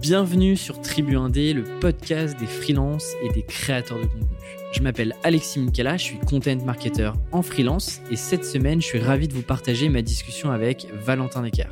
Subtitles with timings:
[0.00, 4.28] Bienvenue sur Tribu Indé, le podcast des freelances et des créateurs de contenu.
[4.72, 9.00] Je m'appelle Alexis Minkela, je suis content marketer en freelance et cette semaine, je suis
[9.00, 11.66] ravi de vous partager ma discussion avec Valentin Necker.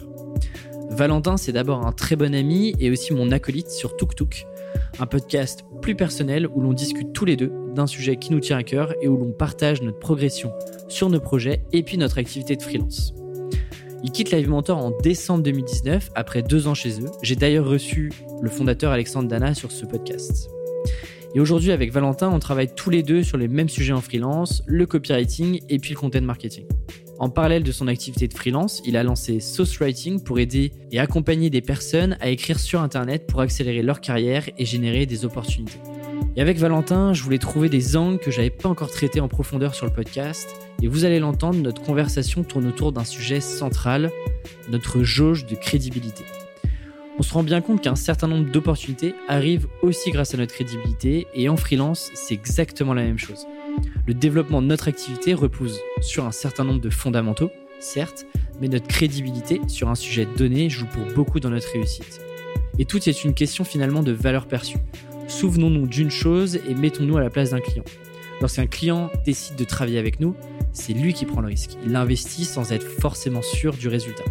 [0.91, 4.45] Valentin, c'est d'abord un très bon ami et aussi mon acolyte sur TukTuk,
[4.99, 8.59] un podcast plus personnel où l'on discute tous les deux d'un sujet qui nous tient
[8.59, 10.53] à cœur et où l'on partage notre progression
[10.89, 13.15] sur nos projets et puis notre activité de freelance.
[14.03, 17.11] Il quitte Live Mentor en décembre 2019, après deux ans chez eux.
[17.23, 20.51] J'ai d'ailleurs reçu le fondateur Alexandre Dana sur ce podcast.
[21.35, 24.63] Et aujourd'hui, avec Valentin, on travaille tous les deux sur les mêmes sujets en freelance,
[24.67, 26.67] le copywriting et puis le content marketing.
[27.19, 30.99] En parallèle de son activité de freelance, il a lancé Sauce Writing pour aider et
[30.99, 35.81] accompagner des personnes à écrire sur Internet pour accélérer leur carrière et générer des opportunités.
[36.37, 39.75] Et avec Valentin, je voulais trouver des angles que j'avais pas encore traités en profondeur
[39.75, 40.66] sur le podcast.
[40.83, 44.11] Et vous allez l'entendre, notre conversation tourne autour d'un sujet central,
[44.69, 46.25] notre jauge de crédibilité.
[47.19, 51.27] On se rend bien compte qu'un certain nombre d'opportunités arrivent aussi grâce à notre crédibilité,
[51.35, 53.47] et en freelance, c'est exactement la même chose.
[54.07, 58.27] Le développement de notre activité repose sur un certain nombre de fondamentaux, certes,
[58.61, 62.21] mais notre crédibilité sur un sujet donné joue pour beaucoup dans notre réussite.
[62.79, 64.79] Et tout est une question finalement de valeur perçue.
[65.29, 67.85] Souvenons-nous d'une chose et mettons-nous à la place d'un client.
[68.41, 70.37] Lorsqu'un client décide de travailler avec nous,
[70.77, 71.77] c'est lui qui prend le risque.
[71.85, 74.25] Il l'investit sans être forcément sûr du résultat.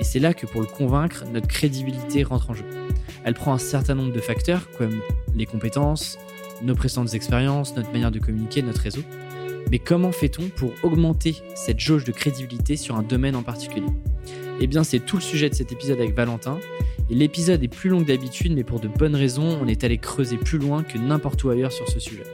[0.00, 2.64] Et c'est là que pour le convaincre, notre crédibilité rentre en jeu.
[3.24, 5.00] Elle prend un certain nombre de facteurs comme
[5.34, 6.18] les compétences,
[6.62, 9.02] nos précédentes expériences, notre manière de communiquer, notre réseau.
[9.70, 13.86] Mais comment fait-on pour augmenter cette jauge de crédibilité sur un domaine en particulier?
[14.60, 16.58] Eh bien, c'est tout le sujet de cet épisode avec Valentin
[17.10, 20.36] l'épisode est plus long que d'habitude, mais pour de bonnes raisons, on est allé creuser
[20.36, 22.24] plus loin que n'importe où ailleurs sur ce sujet.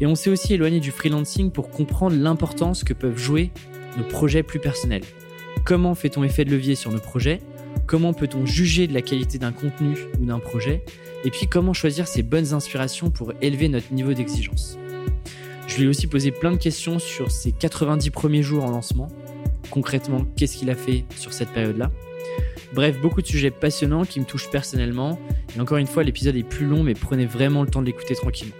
[0.00, 3.50] Et on s'est aussi éloigné du freelancing pour comprendre l'importance que peuvent jouer
[3.96, 5.02] nos projets plus personnels.
[5.64, 7.40] Comment fait-on effet de levier sur nos projets?
[7.86, 10.84] Comment peut-on juger de la qualité d'un contenu ou d'un projet?
[11.24, 14.78] Et puis comment choisir ces bonnes inspirations pour élever notre niveau d'exigence?
[15.66, 19.08] Je lui ai aussi posé plein de questions sur ses 90 premiers jours en lancement.
[19.70, 21.90] Concrètement, qu'est-ce qu'il a fait sur cette période-là?
[22.72, 25.18] Bref, beaucoup de sujets passionnants qui me touchent personnellement.
[25.56, 28.14] Et encore une fois, l'épisode est plus long, mais prenez vraiment le temps de l'écouter
[28.14, 28.54] tranquillement.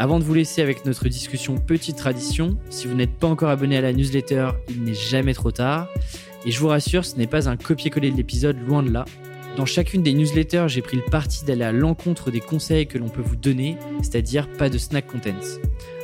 [0.00, 3.76] Avant de vous laisser avec notre discussion petite tradition, si vous n'êtes pas encore abonné
[3.76, 5.88] à la newsletter, il n'est jamais trop tard.
[6.46, 9.04] Et je vous rassure, ce n'est pas un copier-coller de l'épisode, loin de là.
[9.58, 13.10] Dans chacune des newsletters, j'ai pris le parti d'aller à l'encontre des conseils que l'on
[13.10, 15.58] peut vous donner, c'est-à-dire pas de snack contents.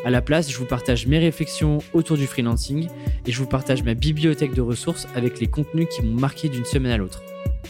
[0.04, 2.88] À la place, je vous partage mes réflexions autour du freelancing
[3.26, 6.66] et je vous partage ma bibliothèque de ressources avec les contenus qui m'ont marqué d'une
[6.66, 7.22] semaine à l'autre.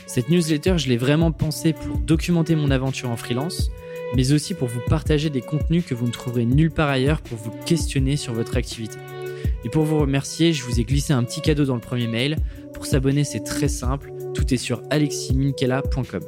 [0.08, 3.70] Cette newsletter, je l'ai vraiment pensée pour documenter mon aventure en freelance,
[4.14, 7.38] mais aussi pour vous partager des contenus que vous ne trouverez nulle part ailleurs pour
[7.38, 8.98] vous questionner sur votre activité.
[9.64, 12.36] Et pour vous remercier, je vous ai glissé un petit cadeau dans le premier mail.
[12.72, 16.22] Pour s'abonner, c'est très simple, tout est sur aleximinkela.com.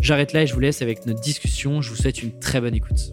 [0.00, 1.82] J'arrête là et je vous laisse avec notre discussion.
[1.82, 3.12] Je vous souhaite une très bonne écoute.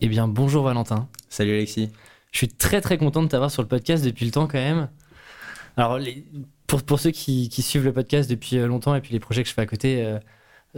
[0.00, 1.08] Eh bien, bonjour Valentin.
[1.28, 1.90] Salut Alexis.
[2.32, 4.88] Je suis très très content de t'avoir sur le podcast depuis le temps quand même.
[5.76, 5.98] Alors,
[6.72, 9.48] pour, pour ceux qui, suivent le podcast depuis euh, longtemps et puis les projets que
[9.50, 10.18] je fais à côté, euh,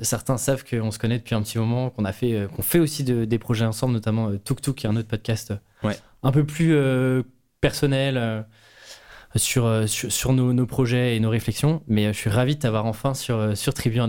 [0.03, 2.81] certains savent qu'on se connaît depuis un petit moment, qu'on a fait, euh, qu'on fait
[2.81, 5.55] aussi des projets ensemble, notamment Tuk Tuk, qui est un autre podcast
[6.25, 6.77] un peu plus
[7.61, 8.45] personnel
[9.37, 11.81] sur, sur, nos, nos, projets et nos réflexions.
[11.87, 14.01] Mais je suis ravi de t'avoir enfin sur, sur Tribu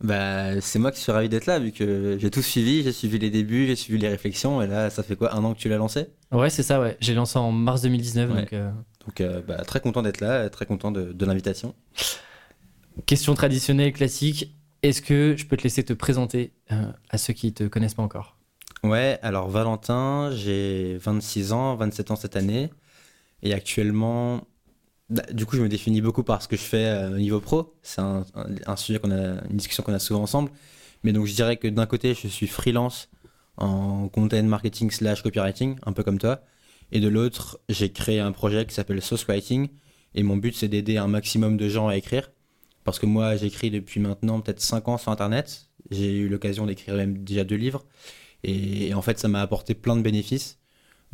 [0.00, 3.20] bah, c'est moi qui suis ravi d'être là, vu que j'ai tout suivi, j'ai suivi
[3.20, 5.68] les débuts, j'ai suivi les réflexions, et là, ça fait quoi, un an que tu
[5.68, 6.08] l'as lancé?
[6.32, 6.96] Ouais, c'est ça, ouais.
[7.00, 8.52] J'ai lancé en mars 2019, donc...
[9.02, 11.74] Euh, donc, euh, bah, très content d'être là, très content de, l'invitation.
[13.06, 17.52] Question traditionnelle, classique, est-ce que je peux te laisser te présenter euh, à ceux qui
[17.52, 18.36] te connaissent pas encore?
[18.82, 22.70] Ouais, alors Valentin, j'ai 26 ans, 27 ans cette année,
[23.42, 24.46] et actuellement,
[25.08, 27.40] bah, du coup, je me définis beaucoup par ce que je fais euh, au niveau
[27.40, 27.74] pro.
[27.82, 28.24] C'est un,
[28.76, 30.50] sujet qu'on a, une discussion qu'on a souvent ensemble.
[31.04, 33.08] Mais donc, je dirais que d'un côté, je suis freelance
[33.56, 36.42] en content marketing slash copywriting, un peu comme toi.
[36.92, 39.68] Et de l'autre, j'ai créé un projet qui s'appelle Sauce Writing.
[40.14, 42.30] Et mon but, c'est d'aider un maximum de gens à écrire.
[42.84, 45.70] Parce que moi, j'écris depuis maintenant peut-être 5 ans sur Internet.
[45.90, 47.84] J'ai eu l'occasion d'écrire même déjà deux livres.
[48.44, 50.58] et en fait, ça m'a apporté plein de bénéfices.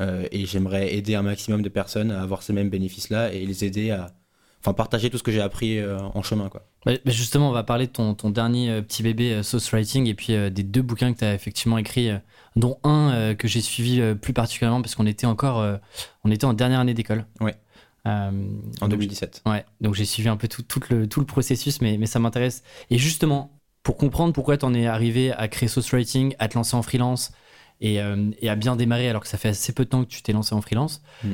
[0.01, 3.65] Euh, et j'aimerais aider un maximum de personnes à avoir ces mêmes bénéfices-là et les
[3.65, 4.15] aider à
[4.61, 6.49] enfin, partager tout ce que j'ai appris euh, en chemin.
[6.49, 6.65] Quoi.
[7.07, 10.35] justement, on va parler de ton, ton dernier euh, petit bébé Sauce Writing et puis
[10.51, 12.11] des deux bouquins que tu as effectivement écrits,
[12.57, 15.65] dont un que j'ai suivi plus particulièrement parce qu'on était encore
[16.25, 17.25] on était en dernière année d'école.
[17.41, 17.55] Ouais.
[18.05, 19.43] en 2017.
[19.47, 22.19] Ouais, donc j'ai suivi un peu tout, tout, le, tout le processus, mais, mais ça
[22.19, 22.63] m'intéresse.
[22.91, 26.55] Et justement, pour comprendre pourquoi tu en es arrivé à créer Sauce Writing, à te
[26.55, 27.33] lancer en freelance,
[27.85, 30.23] euh, et, à bien démarrer alors que ça fait assez peu de temps que tu
[30.23, 31.01] t'es lancé en freelance.
[31.23, 31.29] Mm.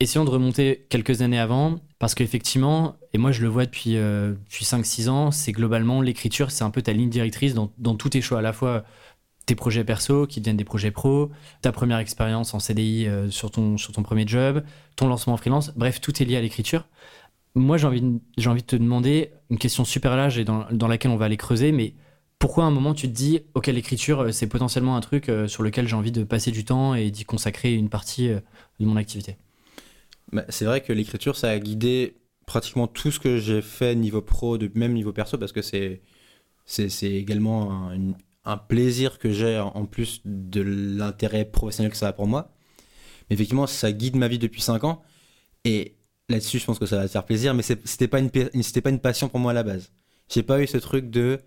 [0.00, 4.32] Essayons de remonter quelques années avant, parce qu'effectivement, et moi je le vois depuis, euh,
[4.32, 8.10] depuis 5-6 ans, c'est globalement l'écriture, c'est un peu ta ligne directrice dans, dans tous
[8.10, 8.84] tes choix, à la fois
[9.46, 11.30] tes projets perso qui deviennent des projets pro,
[11.62, 14.62] ta première expérience en CDI euh, sur, ton, sur ton premier job,
[14.96, 16.86] ton lancement en freelance, bref, tout est lié à l'écriture.
[17.54, 20.88] Moi, j'ai envie, j'ai envie de te demander une question super large et dans, dans
[20.88, 21.94] laquelle on va aller creuser, mais
[22.38, 25.62] pourquoi à un moment tu te dis, ok, l'écriture, euh, c'est potentiellement un truc sur
[25.62, 29.38] lequel j'ai envie de passer du temps et d'y consacrer une partie de mon activité?
[30.48, 34.58] C'est vrai que l'écriture, ça a guidé pratiquement tout ce que j'ai fait niveau pro,
[34.58, 36.02] de même niveau perso, parce que c'est
[36.66, 38.14] c'est c'est également un,
[38.44, 42.52] un plaisir que j'ai en plus de l'intérêt professionnel que ça a pour moi.
[43.30, 45.02] Mais effectivement, ça guide ma vie depuis 5 ans.
[45.64, 45.96] Et
[46.28, 48.30] là-dessus, je pense que ça va te faire plaisir, mais c'était pas, une,
[48.62, 49.92] c'était pas une passion pour moi à la base.
[50.30, 51.40] J'ai pas eu ce truc de.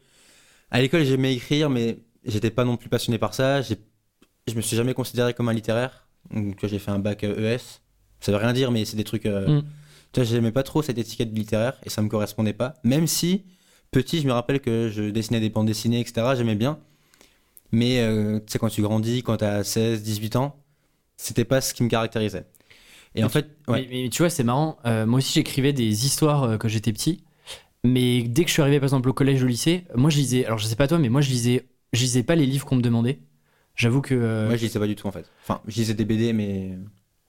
[0.71, 3.61] À l'école, j'aimais écrire, mais j'étais pas non plus passionné par ça.
[3.61, 3.77] J'ai-
[4.47, 6.07] Je me suis jamais considéré comme un littéraire.
[6.31, 7.81] Donc, j'ai fait un bac euh, ES.
[8.21, 9.25] Ça veut rien dire, mais c'est des trucs.
[9.25, 9.63] euh, Mm.
[10.11, 12.73] Tu vois, j'aimais pas trop cette étiquette littéraire et ça me correspondait pas.
[12.83, 13.43] Même si,
[13.91, 16.35] petit, je me rappelle que je dessinais des bandes dessinées, etc.
[16.35, 16.79] J'aimais bien.
[17.71, 20.55] Mais euh, tu sais, quand tu grandis, quand t'as 16, 18 ans,
[21.17, 22.45] c'était pas ce qui me caractérisait.
[23.15, 23.87] Et Mais en tu- fait, ouais.
[23.89, 24.77] Mais, mais tu vois, c'est marrant.
[24.85, 27.23] euh, moi aussi, j'écrivais des histoires euh, quand j'étais petit.
[27.83, 30.45] Mais dès que je suis arrivé, par exemple, au collège au lycée, moi, je lisais.
[30.45, 32.75] Alors, je sais pas toi, mais moi, je lisais, je lisais pas les livres qu'on
[32.77, 33.19] me demandait.
[33.75, 34.45] J'avoue que.
[34.47, 35.25] moi je lisais pas du tout en fait.
[35.43, 36.77] Enfin, je lisais des BD mais...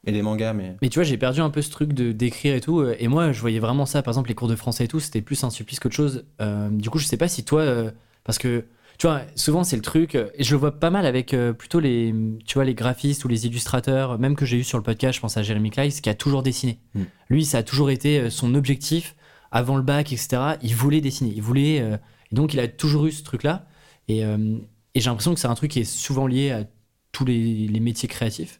[0.06, 0.76] et des mangas, mais.
[0.82, 2.80] Mais tu vois, j'ai perdu un peu ce truc de d'écrire et tout.
[2.80, 4.02] euh, Et moi, je voyais vraiment ça.
[4.02, 6.24] Par exemple, les cours de français et tout, c'était plus un supplice qu'autre chose.
[6.40, 7.90] Euh, du coup, je sais pas si toi, euh,
[8.24, 8.64] parce que
[8.98, 10.14] tu vois, souvent c'est le truc.
[10.14, 12.14] Et je le vois pas mal avec euh, plutôt les,
[12.46, 15.16] tu vois, les graphistes ou les illustrateurs, même que j'ai eu sur le podcast.
[15.16, 16.78] Je pense à Jérémy Kleiss qui a toujours dessiné.
[16.94, 17.02] Mm.
[17.30, 19.16] Lui, ça a toujours été son objectif
[19.50, 20.56] avant le bac, etc.
[20.62, 21.32] Il voulait dessiner.
[21.34, 21.76] Il voulait.
[21.76, 23.66] et donc, il a toujours eu ce truc-là.
[24.08, 26.64] Et, et j'ai l'impression que c'est un truc qui est souvent lié à
[27.12, 28.59] tous les, les métiers créatifs.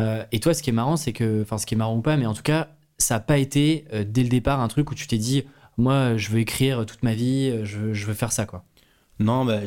[0.00, 2.02] Euh, et toi, ce qui est marrant, c'est que, enfin, ce qui est marrant ou
[2.02, 4.90] pas, mais en tout cas, ça n'a pas été euh, dès le départ un truc
[4.90, 5.44] où tu t'es dit,
[5.78, 8.64] moi, je veux écrire toute ma vie, euh, je, veux- faire ça, quoi.
[9.18, 9.60] Non, bah,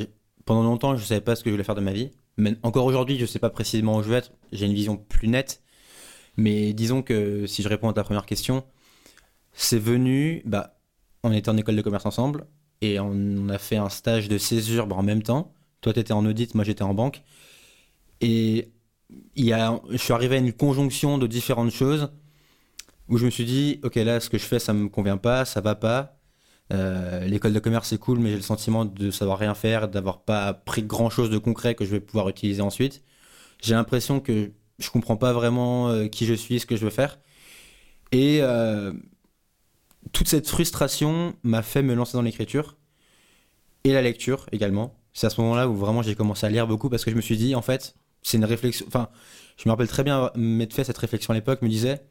[0.46, 2.12] pendant longtemps, je savais pas ce que je voulais faire de ma vie.
[2.38, 4.32] Mais encore aujourd'hui, je sais pas précisément où je veux être.
[4.52, 5.62] J'ai une vision plus nette.
[6.38, 8.64] Mais disons que si je réponds à ta première question,
[9.54, 10.42] c'est venu.
[10.46, 10.80] Bah,
[11.24, 12.48] on était en école de commerce ensemble
[12.82, 15.54] et on a fait un stage de césure bah, en même temps.
[15.82, 17.24] Toi, tu étais en audit, moi, j'étais en banque.
[18.22, 18.72] Et
[19.36, 22.12] il y a, je suis arrivé à une conjonction de différentes choses
[23.08, 25.46] où je me suis dit, ok, là, ce que je fais, ça me convient pas,
[25.46, 26.18] ça va pas.
[26.72, 30.22] Euh, L'école de commerce c'est cool, mais j'ai le sentiment de savoir rien faire, d'avoir
[30.24, 33.04] pas appris grand chose de concret que je vais pouvoir utiliser ensuite.
[33.62, 36.92] J'ai l'impression que je comprends pas vraiment euh, qui je suis, ce que je veux
[36.92, 37.20] faire.
[38.12, 38.94] Et euh,
[40.12, 42.78] toute cette frustration m'a fait me lancer dans l'écriture
[43.84, 44.96] et la lecture également.
[45.14, 47.22] C'est à ce moment-là où vraiment j'ai commencé à lire beaucoup parce que je me
[47.22, 48.86] suis dit, en fait, c'est une réflexion.
[48.88, 49.10] Enfin,
[49.58, 52.02] je me rappelle très bien m'être fait cette réflexion à l'époque, me disais,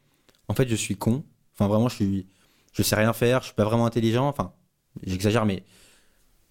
[0.49, 1.25] en fait, je suis con.
[1.55, 2.27] Enfin, vraiment, je suis
[2.73, 4.29] je sais rien faire, je suis pas vraiment intelligent.
[4.29, 4.53] Enfin,
[5.05, 5.65] j'exagère, mais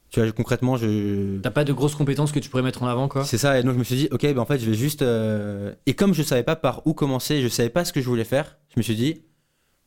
[0.10, 1.40] tu vois, concrètement, je.
[1.40, 3.24] T'as pas de grosses compétences que tu pourrais mettre en avant, quoi.
[3.24, 5.02] C'est ça, et donc je me suis dit, ok, ben en fait, je vais juste.
[5.02, 8.08] euh, Et comme je savais pas par où commencer, je savais pas ce que je
[8.08, 9.24] voulais faire, je me suis dit,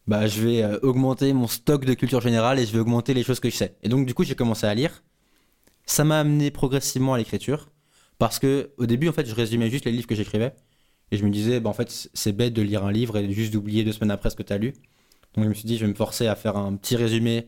[0.07, 3.23] bah, je vais euh, augmenter mon stock de culture générale et je vais augmenter les
[3.23, 3.77] choses que je sais.
[3.83, 5.03] Et donc, du coup, j'ai commencé à lire.
[5.87, 7.69] Ça m'a amené progressivement à l'écriture,
[8.21, 10.53] parce que au début, en fait, je résumais juste les livres que j'écrivais,
[11.11, 13.51] et je me disais, bah, en fait, c'est bête de lire un livre et juste
[13.53, 14.75] d'oublier deux semaines après ce que tu as lu.
[15.35, 17.47] Donc, je me suis dit, je vais me forcer à faire un petit résumé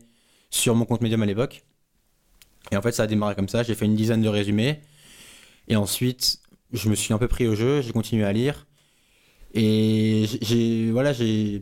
[0.49, 1.63] sur mon compte Medium à l'époque.
[2.71, 3.61] Et en fait, ça a démarré comme ça.
[3.61, 4.81] J'ai fait une dizaine de résumés.
[5.67, 6.39] Et ensuite,
[6.73, 7.81] je me suis un peu pris au jeu.
[7.81, 8.65] J'ai continué à lire.
[9.53, 11.61] Et j'ai, voilà, j'ai,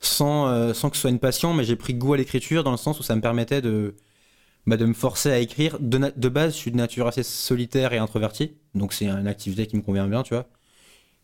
[0.00, 2.72] sans, euh, sans que ce soit une passion, mais j'ai pris goût à l'écriture dans
[2.72, 3.94] le sens où ça me permettait de,
[4.66, 5.78] bah, de me forcer à écrire.
[5.80, 8.52] De, base, je suis de nature assez solitaire et introverti.
[8.74, 10.48] Donc, c'est une activité qui me convient bien, tu vois.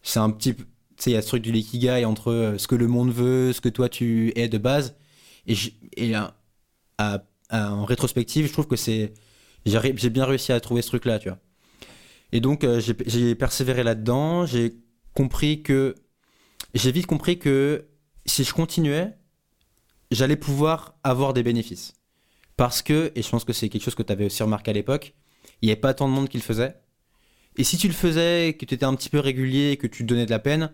[0.02, 0.64] C'est un petit, tu
[0.98, 3.52] sais, il y a ce truc du l'ikigai entre euh, ce que le monde veut,
[3.52, 4.96] ce que toi tu es de base.
[5.46, 6.14] Et,
[7.50, 9.14] en rétrospective, je trouve que c'est,
[9.66, 11.38] j'ai bien réussi à trouver ce truc-là, tu vois.
[12.32, 14.46] Et donc, euh, j'ai persévéré là-dedans.
[14.46, 14.76] J'ai
[15.14, 15.94] compris que.
[16.74, 17.88] J'ai vite compris que
[18.26, 19.12] si je continuais,
[20.10, 21.94] j'allais pouvoir avoir des bénéfices.
[22.60, 24.74] Parce que, et je pense que c'est quelque chose que tu avais aussi remarqué à
[24.74, 25.14] l'époque,
[25.62, 26.76] il n'y avait pas tant de monde qui le faisait.
[27.56, 30.26] Et si tu le faisais, que tu étais un petit peu régulier, que tu donnais
[30.26, 30.70] de la peine,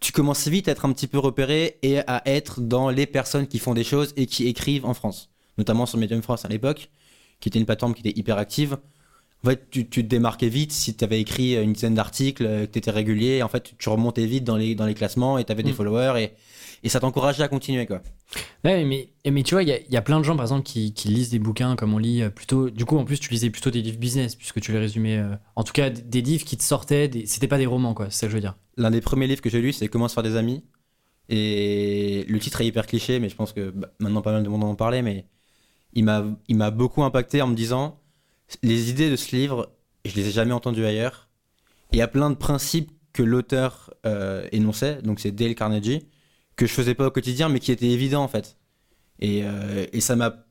[0.00, 3.48] tu commences vite à être un petit peu repéré et à être dans les personnes
[3.48, 5.28] qui font des choses et qui écrivent en France.
[5.58, 6.92] Notamment sur Medium France à l'époque,
[7.40, 8.78] qui était une plateforme qui était hyper active.
[9.44, 12.66] En fait, tu, tu te démarquais vite si tu avais écrit une dizaine d'articles, euh,
[12.66, 13.42] que tu étais régulier.
[13.42, 15.74] En fait, tu remontais vite dans les, dans les classements et tu avais des Mm.
[15.74, 16.32] followers et,
[16.82, 17.84] et ça t'encourageait à continuer.
[17.86, 18.00] Quoi.
[18.64, 20.94] Ouais, mais, mais tu vois, il y y a plein de gens, par exemple, qui,
[20.94, 22.70] qui lisent des bouquins comme on lit euh, plutôt.
[22.70, 25.18] Du coup, en plus, tu lisais plutôt des livres business, puisque tu les résumais.
[25.18, 27.08] euh, en tout cas, des- livres qui te sortaient.
[27.08, 27.26] Des...
[27.26, 28.56] C'était pas des romans, quoi, c'est ça que je veux dire.
[28.78, 30.64] L'un des premiers livres que j'ai lu, c'est Comment se faire des amis.
[31.28, 34.48] Et le titre est hyper cliché, mais je pense que bah, maintenant pas mal de
[34.48, 35.26] monde en parlait, mais
[35.92, 38.00] il m'a, il m'a beaucoup impacté en me disant
[38.62, 39.72] les idées de ce livre,
[40.04, 41.28] je les ai jamais entendues ailleurs.
[41.92, 46.08] Il y a plein de principes que l'auteur euh, énonçait, donc c'est Dale Carnegie,
[46.56, 48.56] que je faisais pas au quotidien, mais qui étaient évidents en fait.
[49.20, 50.44] Et, euh, et ça m'a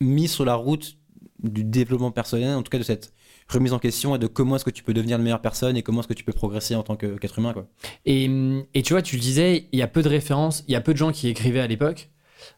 [0.00, 0.96] mis sur la route
[1.42, 3.12] du développement personnel, en tout cas de cette
[3.48, 5.82] remise en question et de comment est-ce que tu peux devenir une meilleure personne et
[5.82, 7.54] comment est-ce que tu peux progresser en tant qu'être humain.
[8.06, 8.30] Et,
[8.74, 10.80] et tu vois, tu le disais, il y a peu de références, il y a
[10.80, 12.10] peu de gens qui écrivaient à l'époque.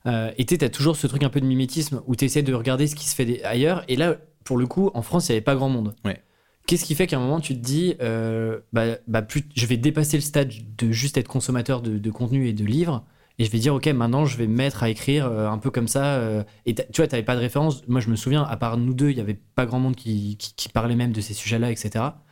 [0.07, 2.55] Euh, et tu as toujours ce truc un peu de mimétisme où tu essaies de
[2.55, 3.85] regarder ce qui se fait ailleurs.
[3.89, 5.95] Et là, pour le coup, en France, il n'y avait pas grand monde.
[6.05, 6.23] Ouais.
[6.67, 9.77] Qu'est-ce qui fait qu'à un moment, tu te dis, euh, bah, bah, plus, je vais
[9.77, 13.05] dépasser le stade de juste être consommateur de, de contenu et de livres.
[13.39, 15.71] Et je vais dire, OK, maintenant, je vais me mettre à écrire euh, un peu
[15.71, 16.05] comme ça.
[16.17, 17.87] euh, et tu vois, tu n'avais pas de référence.
[17.89, 20.37] Moi, je me souviens, à part nous deux, il n'y avait pas grand monde qui,
[20.37, 22.23] qui- qui parlait même de ces sujets-là, etc.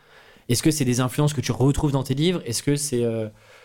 [0.48, 2.42] Est-ce que c'est des influences que tu retrouves dans tes livres?
[2.44, 3.04] Est-ce que c'est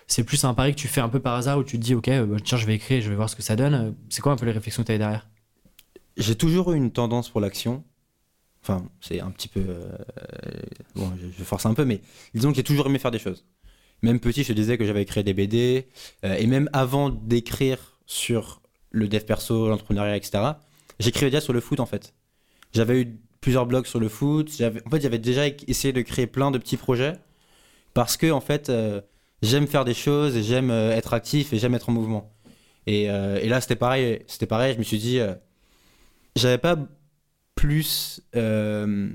[0.08, 1.96] c'est plus un pari que tu fais un peu par hasard où tu te dis,
[1.96, 3.96] OK, bah, tiens, je vais écrire, je vais voir ce que ça donne?
[4.10, 5.28] C'est quoi un peu les réflexions que tu avais derrière?
[6.18, 7.84] J'ai toujours eu une tendance pour l'action.
[8.68, 9.60] Enfin, c'est un petit peu.
[9.60, 9.96] euh,
[10.96, 12.02] bon, je, force un peu, mais
[12.34, 13.46] disons que j'ai toujours aimé faire des choses.
[14.02, 15.88] Même petit, je disais que j'avais écrit des BD,
[16.24, 20.44] euh, et même avant d'écrire sur le dev perso, l'entrepreneuriat, etc.,
[20.98, 22.16] j'écrivais déjà sur le foot en fait.
[22.74, 24.50] J'avais eu plusieurs blogs sur le foot.
[24.88, 27.14] En fait, j'avais déjà essayé de créer plein de petits projets
[27.94, 29.00] parce que en fait, euh,
[29.44, 32.34] j'aime faire des choses et j'aime être actif et j'aime être en mouvement.
[32.88, 34.24] Et, et là, c'était pareil.
[34.28, 34.74] C'était pareil.
[34.74, 35.20] Je me suis dit,
[36.36, 36.78] j'avais pas
[37.56, 39.10] plus euh,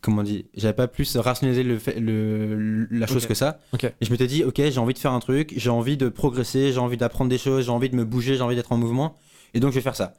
[0.00, 3.60] comment on dit j'avais pas plus rationalisé le, fait- le- la chose que ça.
[4.00, 6.72] Et je m'étais dit ok j'ai envie de faire un truc j'ai envie de progresser
[6.72, 9.16] j'ai envie d'apprendre des choses j'ai envie de me bouger j'ai envie d'être en mouvement.
[9.54, 10.14] Et donc je vais faire ça.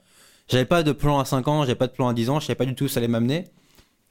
[0.50, 2.46] J'avais pas de plan à 5 ans j'avais pas de plan à 10 ans je
[2.48, 3.46] savais pas du tout où ça allait m'amener.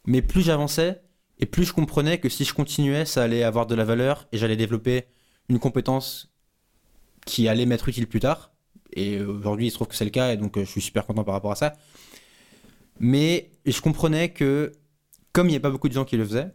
[0.06, 1.00] Mais plus j'avançais
[1.38, 4.38] et plus je comprenais que si je continuais ça allait avoir de la valeur et
[4.38, 5.04] j'allais développer
[5.48, 6.32] une compétence
[7.26, 8.52] qui allait m'être utile plus tard.
[8.94, 11.04] Et aujourd'hui il se trouve que c'est le cas et donc euh, je suis super
[11.06, 11.74] content par rapport à ça
[12.98, 14.72] mais je comprenais que,
[15.32, 16.54] comme il n'y a pas beaucoup de gens qui le faisaient,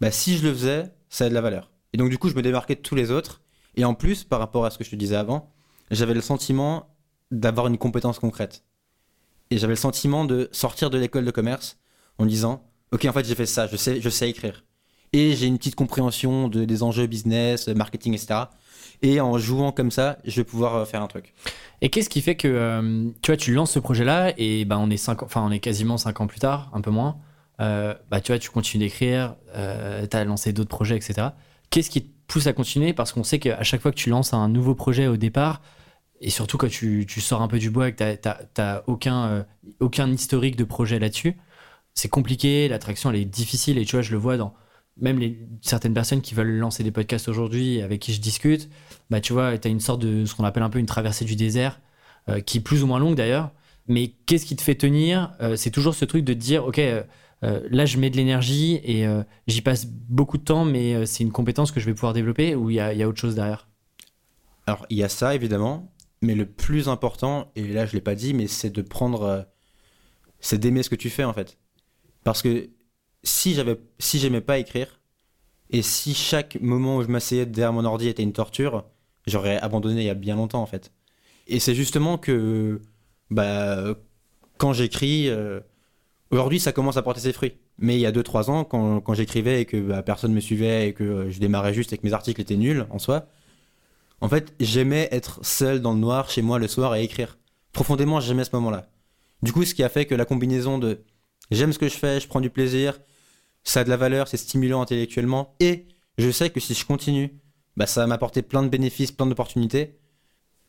[0.00, 1.70] bah, si je le faisais, ça a de la valeur.
[1.92, 3.42] Et donc, du coup, je me démarquais de tous les autres.
[3.76, 5.52] Et en plus, par rapport à ce que je te disais avant,
[5.90, 6.94] j'avais le sentiment
[7.30, 8.64] d'avoir une compétence concrète.
[9.50, 11.78] Et j'avais le sentiment de sortir de l'école de commerce
[12.18, 14.64] en disant Ok, en fait, j'ai fait ça, je sais, je sais écrire.
[15.12, 18.42] Et j'ai une petite compréhension de, des enjeux business, marketing, etc.
[19.02, 21.32] Et en jouant comme ça, je vais pouvoir euh, faire un truc.
[21.80, 24.90] Et qu'est-ce qui fait que euh, tu vois, tu lances ce projet-là et ben on
[24.90, 27.18] est cinq, enfin on est quasiment cinq ans plus tard, un peu moins.
[27.60, 31.28] Euh, bah tu vois, tu continues d'écrire, euh, tu as lancé d'autres projets, etc.
[31.68, 32.92] Qu'est-ce qui te pousse à continuer?
[32.92, 35.60] Parce qu'on sait qu'à chaque fois que tu lances un nouveau projet au départ,
[36.20, 38.28] et surtout quand tu, tu sors un peu du bois et que tu
[38.58, 39.42] n'as aucun, euh,
[39.80, 41.36] aucun historique de projet là-dessus,
[41.94, 44.54] c'est compliqué, l'attraction elle est difficile et tu vois, je le vois dans
[45.00, 45.20] même
[45.62, 48.68] certaines personnes qui veulent lancer des podcasts aujourd'hui avec qui je discute,
[49.10, 51.24] bah tu vois, tu as une sorte de ce qu'on appelle un peu une traversée
[51.24, 51.80] du désert,
[52.28, 53.50] euh, qui est plus ou moins longue d'ailleurs.
[53.88, 57.02] Mais qu'est-ce qui te fait tenir Euh, C'est toujours ce truc de dire, ok, euh,
[57.42, 59.06] là je mets de l'énergie et
[59.46, 62.70] j'y passe beaucoup de temps, mais c'est une compétence que je vais pouvoir développer ou
[62.70, 63.68] il y a, y a autre chose derrière?
[64.66, 65.90] Alors, il y a ça, évidemment,
[66.20, 69.46] mais le plus important, et là, je l'ai pas dit, mais c'est de prendre.
[70.38, 71.58] c'est d'aimer ce que tu fais, en fait.
[72.24, 72.68] Parce que
[73.22, 75.00] si j'avais si j'aimais pas écrire,
[75.70, 78.84] et si chaque moment où je m'asseyais derrière mon ordi était une torture,
[79.26, 80.92] j'aurais abandonné il y a bien longtemps, en fait.
[81.46, 82.80] Et c'est justement que.
[83.30, 83.94] Bah.
[84.58, 85.28] Quand j'écris.
[85.28, 85.60] euh,
[86.30, 87.54] Aujourd'hui, ça commence à porter ses fruits.
[87.78, 90.88] Mais il y a 2-3 ans, quand, quand j'écrivais et que bah, personne me suivait
[90.88, 93.26] et que euh, je démarrais juste et que mes articles étaient nuls en soi,
[94.20, 97.38] en fait, j'aimais être seul dans le noir chez moi le soir et écrire.
[97.72, 98.90] Profondément, j'aimais ce moment-là.
[99.42, 101.00] Du coup, ce qui a fait que la combinaison de
[101.50, 103.00] j'aime ce que je fais, je prends du plaisir,
[103.64, 105.86] ça a de la valeur, c'est stimulant intellectuellement, et
[106.18, 107.40] je sais que si je continue,
[107.76, 109.98] bah, ça va m'apporter plein de bénéfices, plein d'opportunités.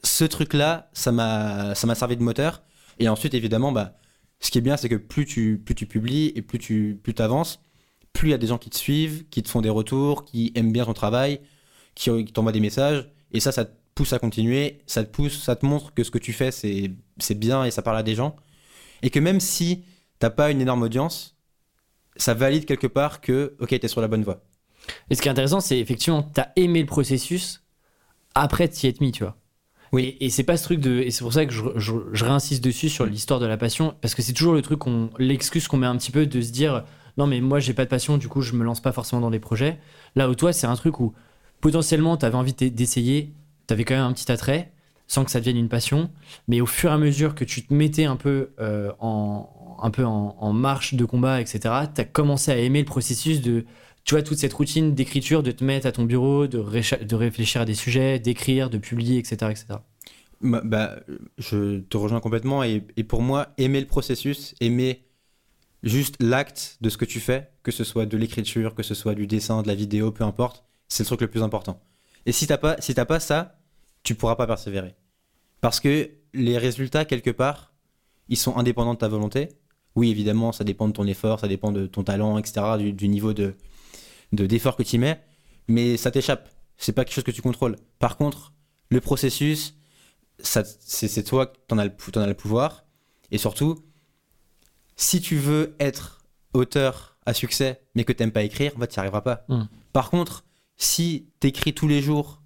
[0.04, 2.64] Ce truc-là, ça m'a servi de moteur.
[3.00, 3.98] Et ensuite, évidemment, bah,
[4.40, 7.14] ce qui est bien, c'est que plus tu, plus tu publies et plus tu plus
[7.20, 7.60] avances,
[8.14, 10.52] plus il y a des gens qui te suivent, qui te font des retours, qui
[10.56, 11.42] aiment bien ton travail,
[11.96, 13.10] qui, t'envoient des messages.
[13.32, 16.12] Et ça, ça te pousse à continuer, ça te pousse, ça te montre que ce
[16.12, 18.36] que tu fais, c'est c'est bien et ça parle à des gens.
[19.04, 19.84] Et que même si
[20.20, 21.38] t'as pas une énorme audience,
[22.16, 24.42] ça valide quelque part que, ok, t'es sur la bonne voie.
[25.10, 27.64] Et ce qui est intéressant, c'est effectivement, tu as aimé le processus
[28.36, 29.38] après t'y être mis, tu vois.
[29.92, 30.16] Oui.
[30.20, 31.00] Et, et c'est pas ce truc de.
[31.00, 33.96] Et c'est pour ça que je, je, je réinsiste dessus sur l'histoire de la passion,
[34.02, 36.52] parce que c'est toujours le truc, qu'on- l'excuse qu'on met un petit peu de se
[36.52, 36.84] dire
[37.18, 39.32] non, mais moi j'ai pas de passion, du coup je me lance pas forcément dans
[39.32, 39.80] des projets.
[40.16, 41.14] Là où toi, c'est un truc où
[41.60, 43.34] potentiellement t'avais envie d'e- d'essayer,
[43.68, 44.72] t'avais quand même un petit attrait,
[45.08, 46.10] sans que ça devienne une passion,
[46.48, 49.50] mais au fur et à mesure que tu te mettais un peu euh, en
[49.82, 51.60] un peu en, marche de combat, etc.,
[51.94, 53.66] t'as commencé à aimer le processus de
[54.04, 56.58] tu vois, toute cette routine d'écriture, de te mettre à ton bureau, de,
[57.16, 59.66] réfléchir à des sujets, d'écrire, de publier, etc., etc.
[60.42, 61.00] Bah, bah,
[61.38, 62.64] je te rejoins complètement.
[62.64, 65.06] Et, pour moi, aimer le processus, aimer
[65.84, 69.14] juste l'acte de ce que tu fais, que ce soit de l'écriture, que ce soit
[69.14, 71.80] du dessin, de la vidéo, peu importe, c'est le truc le plus important.
[72.26, 73.60] Et si t'as pas, si pas ça,
[74.04, 74.96] tu pourras pas persévérer.
[75.60, 77.74] Parce que les résultats, quelque part,
[78.30, 79.50] ils sont indépendants de ta volonté.
[79.96, 83.08] Oui, évidemment, ça dépend de ton effort, ça dépend de ton talent, etc., du, du
[83.08, 83.56] niveau de,
[84.32, 85.22] de- d'effort que tu mets,
[85.68, 86.50] mais ça t'échappe.
[86.78, 87.76] C'est pas quelque chose que tu contrôles.
[88.00, 88.54] Par contre,
[88.90, 89.76] le processus,
[90.40, 92.86] c'est, toi qui t'en as, le, t'en as le pouvoir.
[93.32, 93.80] Et surtout,
[94.96, 98.98] si tu veux être auteur à succès, mais que t'aimes pas écrire, en fait, tu
[98.98, 99.46] n'y arriveras pas.
[99.48, 99.64] Mm.
[99.94, 100.44] Par contre,
[100.78, 102.42] si t'écris tous les jours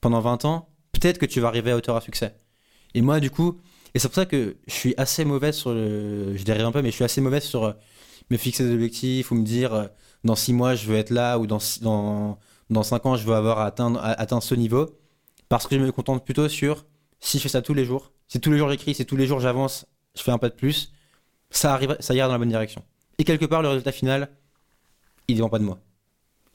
[0.00, 2.34] pendant 20 ans, peut-être que tu vas arriver à auteur à succès.
[2.94, 3.58] Et moi, du coup,
[3.94, 6.36] et c'est pour ça que je suis assez mauvais sur le.
[6.36, 7.72] Je dérive un peu, mais je suis assez mauvais sur euh,
[8.30, 9.86] me fixer des objectifs ou me dire euh,
[10.24, 12.38] dans 6 mois, je veux être là ou dans, dans,
[12.70, 14.98] dans 5 ans, je veux avoir atteint, atteint ce niveau.
[15.48, 16.84] Parce que je me contente plutôt sur
[17.20, 19.26] si je fais ça tous les jours, si tous les jours j'écris, si tous les
[19.26, 20.92] jours j'avance, je fais un pas de plus,
[21.50, 22.84] ça, arrive, ça ira dans la bonne direction.
[23.16, 24.28] Et quelque part, le résultat final,
[25.26, 25.78] il dépend pas de moi.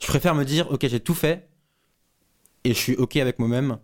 [0.00, 1.48] Je préfère me dire, ok, j'ai tout fait
[2.62, 3.78] et je suis ok avec moi-même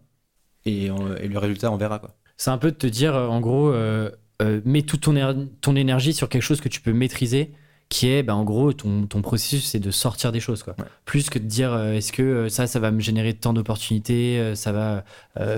[0.65, 2.15] et, et le résultat, on verra quoi.
[2.41, 4.09] C'est un peu de te dire, euh, en gros, euh,
[4.41, 7.53] euh, mets toute ton, éner- ton énergie sur quelque chose que tu peux maîtriser,
[7.91, 10.63] qui est, bah, en gros, ton, ton processus, c'est de sortir des choses.
[10.63, 10.75] Quoi.
[10.79, 10.87] Ouais.
[11.05, 14.73] Plus que de dire, euh, est-ce que ça, ça va me générer tant d'opportunités, ça
[14.73, 15.05] va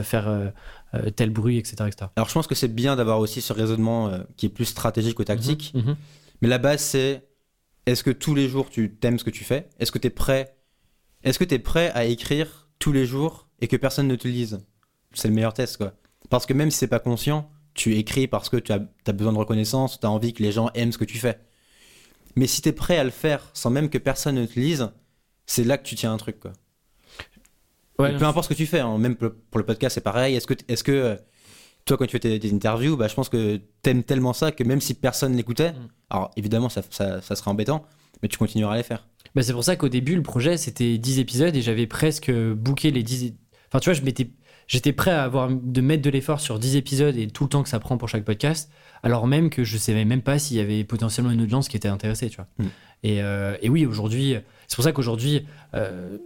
[0.03, 0.53] faire
[1.15, 1.85] tel bruit, etc.
[1.87, 2.11] etc.
[2.17, 5.25] Alors je pense que c'est bien d'avoir aussi ce raisonnement qui est plus stratégique ou
[5.25, 5.71] tactique.
[5.75, 5.97] Mhm, mhm.
[6.41, 7.23] Mais la base, c'est
[7.87, 9.69] est-ce que tous les jours tu t'aimes ce que tu fais?
[9.79, 10.57] Est-ce que tu es prêt
[11.23, 14.27] Est-ce que tu es prêt à écrire tous les jours et que personne ne te
[14.27, 14.67] lise?
[15.15, 15.93] C'est le meilleur test, quoi.
[16.33, 19.33] Parce que même si c'est pas conscient, tu écris parce que tu as, as besoin
[19.35, 21.39] de reconnaissance, tu as envie que les gens aiment ce que tu fais.
[22.37, 24.89] Mais si tu es prêt à le faire sans même que personne ne te lise,
[25.47, 26.53] c'est là que tu tiens un truc, quoi.
[27.99, 30.35] Ouais, peu importe ce que tu fais, hein, même pour le- podcast, c'est pareil.
[30.35, 31.17] Est-ce que, est-ce que euh,
[31.85, 34.65] toi, quand tu fais tes, tes interviews, bah, je pense que t'aimes tellement ça que
[34.65, 35.89] même si personne l'écoutait, Mm.
[36.11, 37.85] alors évidemment, ça, ça, ça sera embêtant,
[38.23, 39.07] mais tu continueras à les faire.
[39.35, 42.91] Bah, c'est pour ça qu'au début, le projet, c'était 10 épisodes et j'avais presque booké
[42.91, 43.25] les 10.
[43.27, 43.35] é-
[43.69, 44.31] Enfin, tu vois, je m'étais.
[44.73, 47.63] J'étais prêt à avoir de mettre de l'effort sur 10 épisodes et tout le temps
[47.63, 48.71] que ça prend pour chaque podcast,
[49.03, 51.89] alors même que je savais même pas s'il y avait potentiellement une audience qui était
[51.89, 52.47] intéressée, tu vois.
[52.57, 52.69] Mm.
[53.03, 54.35] Et, euh, et oui, aujourd'hui,
[54.67, 56.17] c'est pour ça qu'aujourd'hui, euh,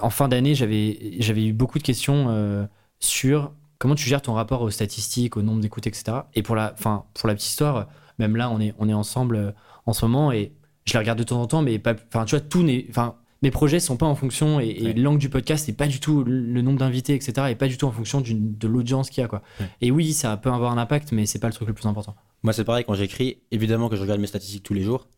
[0.00, 2.66] en fin d'année, j'avais j'avais eu beaucoup de questions euh,
[2.98, 6.22] sur comment tu gères ton rapport aux statistiques, au nombre d'écoutes, etc.
[6.34, 7.86] Et pour la, enfin, pour la petite histoire,
[8.18, 9.54] même là, on est, on est ensemble
[9.86, 10.50] en ce moment et
[10.84, 13.14] je les regarde de temps en temps, mais pas, enfin, tu vois, tout n'est, enfin,
[13.42, 14.92] mes projets sont pas en fonction et, et Ouais.
[14.94, 17.48] l'angle du podcast c'est pas du tout le nombre d'invités, etc.
[17.50, 19.42] et pas du tout en fonction de l'audience qu'il y a, quoi.
[19.60, 19.66] Ouais.
[19.80, 22.14] Et oui, ça peut avoir un impact, mais c'est pas le truc le plus important.
[22.42, 25.08] Moi, c'est pareil quand j'écris, évidemment que je regarde mes statistiques tous les jours,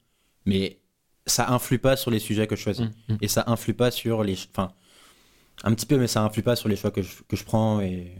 [0.46, 0.80] mais
[1.26, 2.84] ça influe pas sur les sujets que je choisis.
[2.86, 3.18] Mm, mm.
[3.22, 4.36] Et ça influe pas sur les.
[4.54, 4.72] Enfin,
[5.62, 7.80] un petit peu, mais ça influe pas sur les choix que je, que je prends.
[7.80, 8.12] Et...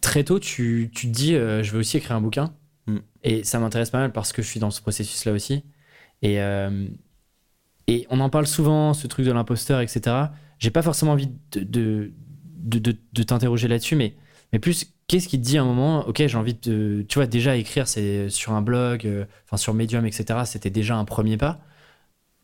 [0.00, 2.54] Très tôt, tu, tu te dis, euh, je vais aussi écrire un bouquin.
[2.86, 2.96] Mm.
[3.22, 5.64] Et ça m'intéresse pas mal parce que je suis dans ce processus-là aussi.
[6.22, 6.86] Et, euh,
[7.92, 10.16] et on en parle souvent, ce truc de l'imposteur, etc.
[10.58, 12.12] J'ai pas forcément envie de, de,
[12.56, 14.14] de, de- de t'interroger là-dessus, mais,
[14.52, 17.04] mais plus, qu'est-ce qui te dit à un moment, ok, j'ai envie de.
[17.08, 20.40] Tu vois, déjà écrire, c'est sur un blog, euh, enfin sur Medium, etc.
[20.44, 21.60] C'était déjà un premier pas.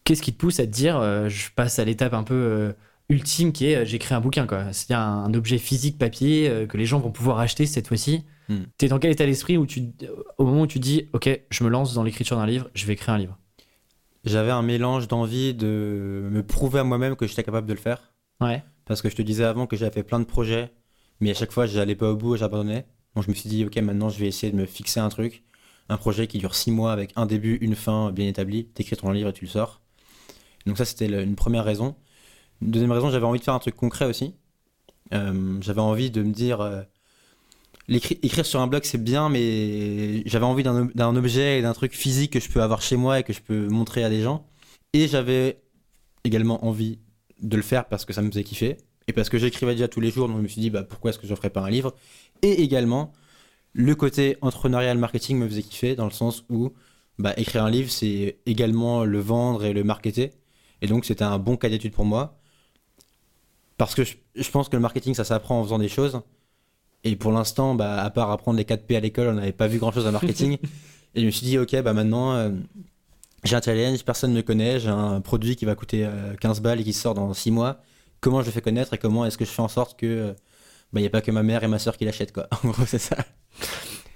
[0.05, 2.73] Qu'est-ce qui te pousse à te dire, euh, je passe à l'étape un peu euh,
[3.11, 4.73] ultime qui est, j'écris un bouquin, quoi.
[4.73, 8.25] C'est-à-dire un, un objet physique papier euh, que les gens vont pouvoir acheter cette fois-ci.
[8.49, 8.63] Hmm.
[8.79, 9.93] T'es dans quel état d'esprit où tu,
[10.39, 12.95] au moment où tu dis, ok, je me lance dans l'écriture d'un livre, je vais
[12.95, 13.39] écrire un livre?
[14.29, 18.13] J'avais un mélange d'envie de me prouver à moi-même que j'étais capable de le faire.
[18.41, 18.63] Ouais.
[18.85, 20.71] Parce que je te disais avant que j'avais fait plein de projets,
[21.21, 22.87] mais à chaque fois, j'allais pas au bout et j'abandonnais.
[23.15, 25.45] Donc je me suis dit, ok, maintenant je vais essayer de me fixer un truc,
[25.89, 28.67] un projet qui dure six mois avec un début, une fin bien établie.
[28.67, 29.81] T'écris ton livre et tu le sors.
[30.67, 31.97] Donc ça, c'était une première raison.
[32.61, 34.35] Une deuxième raison, j'avais envie de faire un truc concret aussi.
[35.15, 36.83] Euh, j'avais envie de me dire, euh,
[37.97, 41.73] écrire sur un blog c'est bien, mais j'avais envie d'un ob- d'un objet et d'un
[41.73, 44.21] truc physique que je peux avoir chez moi et que je peux montrer à des
[44.23, 44.47] gens.
[44.93, 45.63] Et j'avais
[46.25, 46.99] également envie
[47.41, 50.01] de le faire parce que ça me faisait kiffer et parce que j'écrivais déjà tous
[50.01, 51.63] les jours, donc je me suis dit bah, pourquoi est-ce que je ne ferais pas
[51.63, 51.95] un livre?
[52.43, 53.13] Et également,
[53.73, 56.73] le côté entrepreneurial marketing me faisait kiffer dans le sens où
[57.19, 60.33] bah, écrire un livre, c'est également le vendre et le marketer.
[60.83, 62.39] Et donc c'était un bon cas d'étude pour moi.
[63.77, 66.21] Parce que je pense que le marketing, ça s'apprend en faisant des choses.
[67.09, 69.79] Et pour l'instant, bah, à part apprendre les 4P à l'école, on n'avait pas vu
[69.79, 70.59] grand-chose en marketing.
[71.15, 72.51] et je me suis dit, ok, bah maintenant, euh,
[73.45, 76.61] j'ai un challenge, personne ne me connaît, j'ai un produit qui va coûter euh, 15
[76.61, 77.81] balles et qui sort dans 6 mois.
[78.21, 80.33] Comment je le fais connaître et comment est-ce que je fais en sorte que euh,
[80.93, 82.47] bah, il n'y a pas que ma mère et ma soeur qui l'achètent, quoi.
[82.65, 83.17] En gros, c'est ça.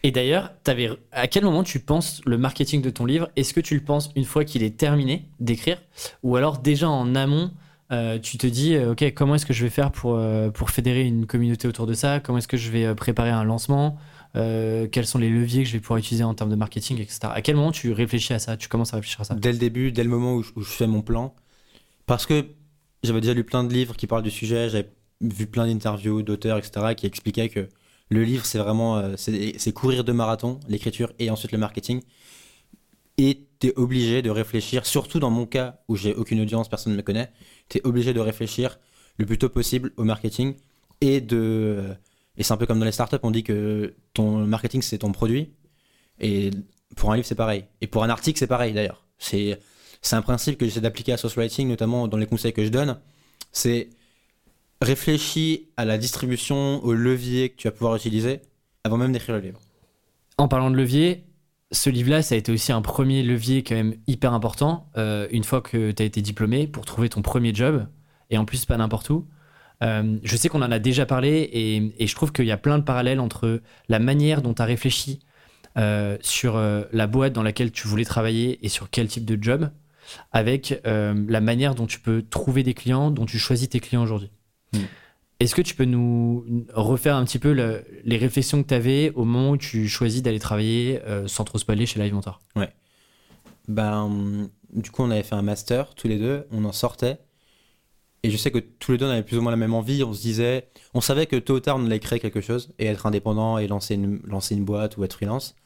[0.02, 3.30] Et d'ailleurs, t'avais- à quel moment tu penses le marketing de ton livre?
[3.36, 5.80] Est-ce que tu le penses une fois qu'il est terminé d'écrire?
[6.22, 7.52] Ou alors déjà en amont,
[7.92, 10.70] euh, tu te dis, euh, ok, comment est-ce que je vais faire pour, euh, pour
[10.70, 12.20] fédérer une communauté autour de ça?
[12.20, 13.98] Comment est-ce que je vais préparer un lancement?
[14.34, 17.20] Quels sont les leviers que je vais pouvoir utiliser en termes de marketing, etc.
[17.24, 18.56] À quel moment tu réfléchis à ça?
[18.56, 20.62] Tu commences à réfléchir à ça Dès le début, dès le moment où je, où
[20.62, 21.34] je fais mon plan,
[22.06, 22.46] parce que
[23.02, 26.56] j'avais déjà lu plein de livres qui parlent du sujet, j'avais vu plein d'interviews d'auteurs,
[26.56, 27.68] etc., qui expliquaient que
[28.08, 32.00] le livre, c'est vraiment c'est courir de marathon, l'écriture et ensuite le marketing.
[33.18, 36.92] Et tu es obligé de réfléchir, surtout dans mon cas où j'ai aucune audience, personne
[36.92, 37.30] ne me connaît,
[37.68, 38.80] tu es obligé de réfléchir
[39.18, 40.56] le plus tôt possible au marketing
[41.00, 41.84] et de.
[42.36, 45.12] Et c'est un peu comme dans les startups, on dit que ton marketing, c'est ton
[45.12, 45.52] produit.
[46.18, 46.50] Et
[46.96, 47.66] pour un livre, c'est pareil.
[47.80, 49.06] Et pour un article, c'est pareil d'ailleurs.
[49.18, 49.60] C'est
[50.00, 52.70] c'est un principe que j'essaie d'appliquer à Source Writing, notamment dans les conseils que je
[52.70, 52.98] donne.
[53.52, 53.90] C'est
[54.80, 58.40] réfléchis à la distribution, aux leviers que tu vas pouvoir utiliser
[58.82, 59.60] avant même d'écrire le livre.
[60.36, 61.22] En parlant de levier,
[61.72, 65.42] ce livre-là, ça a été aussi un premier levier quand même hyper important euh, une
[65.42, 67.86] fois que tu as été diplômé pour trouver ton premier job
[68.30, 69.26] et en plus pas n'importe où.
[69.82, 71.50] Euh, je sais qu'on en a déjà parlé
[71.98, 74.66] et, je trouve qu'il y a plein de parallèles entre la manière dont tu as
[74.66, 75.20] réfléchi
[75.78, 76.60] euh, sur
[76.92, 79.70] la boîte dans laquelle tu voulais travailler et sur quel type de job
[80.30, 84.30] avec la manière dont tu peux trouver des clients, dont tu choisis tes clients aujourd'hui.
[84.74, 84.78] Mm.
[85.42, 89.10] Est-ce que tu peux nous refaire un petit peu le- les réflexions que tu avais
[89.16, 92.40] au moment où tu choisis d'aller travailler euh, sans trop spoiler chez Live Mentor?
[93.66, 97.18] Ben, du coup, on avait fait un master tous les deux, on en sortait.
[98.22, 100.04] Et je sais que tous les deux, on avait plus ou moins la même envie.
[100.04, 102.86] On se disait, on savait que tôt ou tard, on allait créer quelque chose et
[102.86, 105.56] être indépendant et lancer une, lancer une boîte ou être freelance.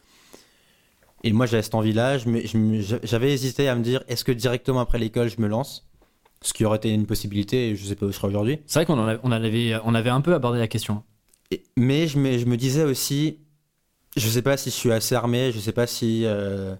[1.23, 2.17] Et moi, j'avais cette envie-là.
[3.03, 5.87] J'avais hésité à me dire, est-ce que directement après l'école, je me lance?
[6.43, 8.59] Ce qui aurait été une possibilité je sais pas où je serai aujourd'hui.
[8.67, 11.03] C'est vrai qu'on en on avait, on avait un peu abordé la question.
[11.51, 13.39] Et- Mais je me, je me disais aussi,
[14.17, 16.23] je sais pas si je suis assez armé, je sais pas si.
[16.25, 16.75] euh,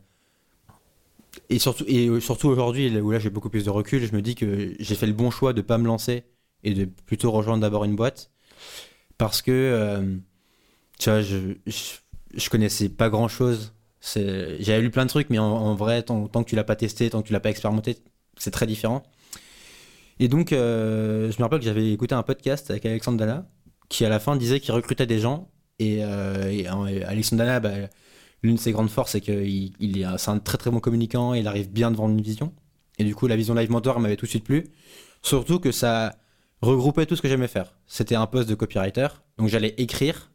[1.51, 4.35] Et surtout, et surtout aujourd'hui, où là j'ai beaucoup plus de recul, je me dis
[4.35, 6.25] que j'ai fait le bon choix de pas me lancer
[6.65, 8.31] et de plutôt rejoindre d'abord une boîte.
[9.19, 10.17] Parce que, euh,
[10.99, 11.83] tu vois, je, je,
[12.37, 13.75] je connaissais pas grand chose.
[14.15, 16.77] J'avais lu plein de trucs, mais en, en vrai, tant, tant que tu l'as pas
[16.77, 17.99] testé, tant que tu l'as pas expérimenté,
[18.39, 19.03] c'est très différent.
[20.19, 23.47] Et donc, euh, je me rappelle que j'avais écouté un podcast avec Alexandre Dalla
[23.89, 25.51] qui à la fin disait qu'il recrutait des gens.
[25.79, 27.73] Et, euh, euh, Alexandre Dalla, bah,
[28.43, 31.47] l'une de ses grandes forces, c'est qu'il il est, un très très bon communicant, il
[31.47, 32.53] arrive bien devant une vision.
[32.99, 34.65] Et du coup, la vision Live Mentor m'avait tout de suite plu.
[35.23, 36.17] Surtout que ça
[36.63, 37.75] regroupait tout ce que j'aimais faire.
[37.87, 40.31] C'était un poste de copywriter, donc j'allais écrire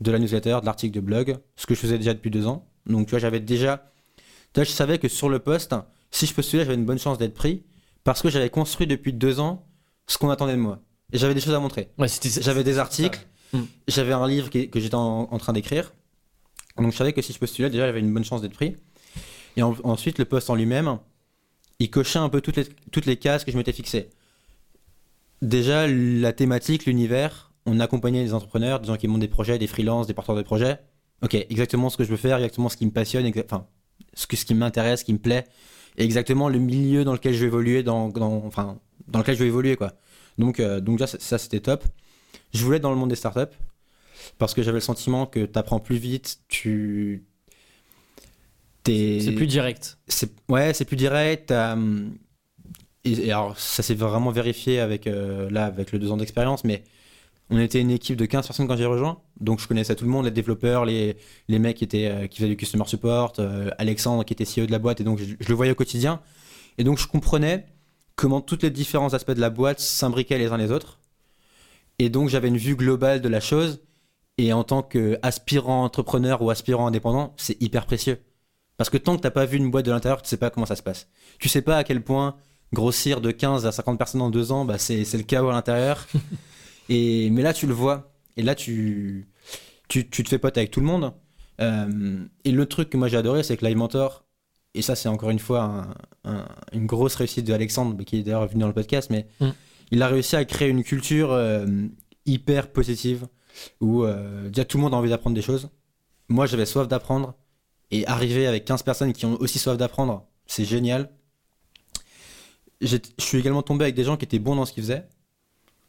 [0.00, 2.66] de la newsletter, de l'article de blog, ce que je faisais déjà depuis deux ans.
[2.86, 3.90] Donc tu vois, j'avais déjà...
[4.54, 5.74] Déjà, je savais que sur le poste,
[6.10, 7.64] si je postulais, j'avais une bonne chance d'être pris,
[8.06, 9.66] parce que j'avais construit depuis deux ans
[10.06, 10.80] ce qu'on attendait de moi.
[11.12, 11.90] Et j'avais des choses à montrer.
[11.98, 12.06] Ouais,
[12.40, 13.18] J'avais des articles,
[13.52, 13.60] Mm.
[13.88, 15.92] j'avais un livre qui- que j'étais en, en train d'écrire.
[16.78, 18.76] Donc je savais que si je postulais, déjà j'avais une bonne chance d'être pris.
[19.56, 20.98] Et en- ensuite, le poste en lui-même,
[21.78, 24.08] il cochait un peu toutes les, toutes les cases que je m'étais fixées.
[25.42, 29.66] Déjà, la thématique, l'univers, on accompagnait des entrepreneurs, des gens qui montent des projets, des
[29.66, 30.78] freelances, des porteurs de projets.
[31.22, 33.66] Ok, exactement ce que je veux faire, exactement ce qui me passionne, enfin,
[34.14, 35.44] ce, que, ce qui m'intéresse, ce qui me plaît,
[35.96, 38.78] et exactement le milieu dans lequel je vais évoluer, dans, dans- enfin,
[39.08, 39.92] dans lequel je vais évoluer, quoi.
[40.38, 41.84] Donc, euh, donc déjà, ça, ça, c'était top.
[42.52, 43.54] Je voulais être dans le monde des startups
[44.38, 47.24] parce que j'avais le sentiment que tu apprends plus vite, tu.
[48.82, 49.98] t'es- c'est plus direct.
[50.08, 51.52] c'est ouais, c'est plus direct.
[53.04, 56.64] Et, et alors, ça s'est vraiment vérifié avec euh, là, avec le deux ans d'expérience,
[56.64, 56.82] mais
[57.50, 60.10] on était une équipe de 15 personnes quand j'ai rejoint, donc je connaissais tout le
[60.10, 61.16] monde, les développeurs, les,
[61.48, 64.66] les mecs qui étaient euh, qui faisaient du customer support, euh, Alexandre qui était CEO
[64.66, 66.20] de la boîte, et donc je, le voyais au quotidien,
[66.78, 67.66] et donc je comprenais
[68.16, 70.98] comment tous les différents aspects de la boîte s'imbriquaient les uns les autres,
[71.98, 73.80] et donc j'avais une vue globale de la chose.
[74.38, 78.18] Et en tant qu'aspirant entrepreneur ou aspirant indépendant, c'est hyper précieux.
[78.76, 80.66] Parce que tant que t'as pas vu une boîte de l'intérieur, tu sais pas comment
[80.66, 81.08] ça se passe.
[81.38, 82.36] Tu sais pas à quel point
[82.72, 86.06] grossir de 15 à 50 personnes en deux ans, bah c'est le chaos à l'intérieur.
[86.88, 88.12] et mais là tu le vois.
[88.36, 89.28] Et là tu
[89.88, 91.12] tu, tu te fais pote avec tout le monde.
[91.60, 94.24] Euh, et le truc que moi j'ai adoré, c'est que Live Mentor,
[94.74, 95.62] et ça c'est encore une fois
[96.24, 99.26] un- un- une grosse réussite de Alexandre, qui est d'ailleurs venu dans le podcast, mais
[99.40, 99.48] Mm.
[99.92, 101.66] il a réussi à créer une culture euh,
[102.26, 103.26] hyper positive
[103.80, 105.70] où euh, déjà tout le monde a envie d'apprendre des choses.
[106.28, 107.34] Moi j'avais soif d'apprendre
[107.90, 111.08] et arriver avec 15 personnes qui ont aussi soif d'apprendre, c'est génial.
[112.82, 115.06] Je suis également tombé avec des gens qui étaient bons dans ce qu'ils faisaient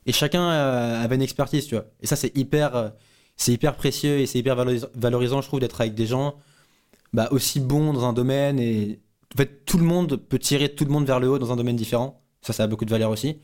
[0.08, 1.86] et chacun euh, avait une expertise, tu vois.
[2.02, 2.90] Et ça c'est hyper, euh,
[3.48, 6.36] hyper précieux et c'est hyper valoris- valorisant, je trouve, d'être avec des gens
[7.14, 9.00] bah, aussi bons dans un domaine et
[9.36, 11.58] en fait tout le monde peut tirer tout le monde vers le haut dans un
[11.58, 12.24] domaine différent.
[12.42, 13.40] Ça, ça a beaucoup de valeur aussi.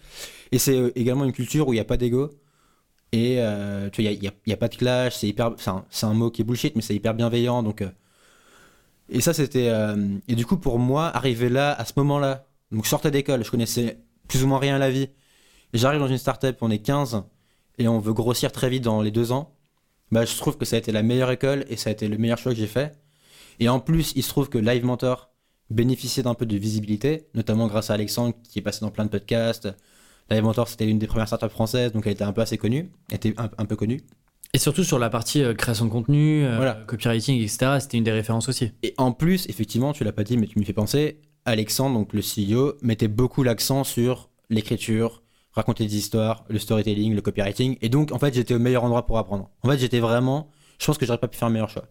[0.53, 2.31] Et c'est euh, également une culture où il n'y a pas d'ego,
[3.11, 3.35] Et
[3.91, 5.51] tu vois, il n'y a, pas de clash, c'est hyper.
[5.57, 7.61] C'est un, mot qui est bullshit, mais c'est hyper bienveillant.
[7.63, 7.83] Donc,
[9.09, 9.71] et ça, c'était.
[10.27, 13.51] et du coup, pour moi, arriver là, à ce moment-là, donc je sortais d'école, je
[13.51, 15.09] connaissais plus ou moins rien à la vie.
[15.73, 17.23] J'arrive dans une startup, on est 15,
[17.79, 19.55] et on veut grossir très vite dans les deux ans.
[20.11, 22.17] Bah, je trouve que ça a été la meilleure école et ça a été le
[22.17, 22.93] meilleur choix que j'ai fait.
[23.59, 25.31] Et en plus, il se trouve que Live Mentor
[25.71, 29.09] bénéficiait d'un peu de visibilité, notamment grâce à Alexandre qui est passé dans plein de
[29.09, 29.69] podcasts.
[30.29, 32.91] Live Mentor, c'était l'une des premières startups françaises, donc elle était un peu assez connue,
[33.09, 34.01] elle était un, un peu connue.
[34.53, 36.75] Et surtout sur la partie euh, création de contenu, euh, Voilà.
[36.85, 37.77] copywriting, etc.
[37.79, 38.71] C'était une des références aussi.
[38.83, 42.13] Et en plus, effectivement, tu l'as pas dit, mais tu m'y fais penser, Alexandre, donc
[42.13, 45.22] le CEO, mettait beaucoup l'accent sur l'écriture,
[45.53, 47.77] raconter des histoires, le storytelling, le copywriting.
[47.81, 49.49] Et donc, en fait, j'étais au meilleur endroit pour apprendre.
[49.61, 50.49] En fait, j'étais vraiment.
[50.79, 51.85] Je pense que j'aurais pas pu faire un meilleur choix.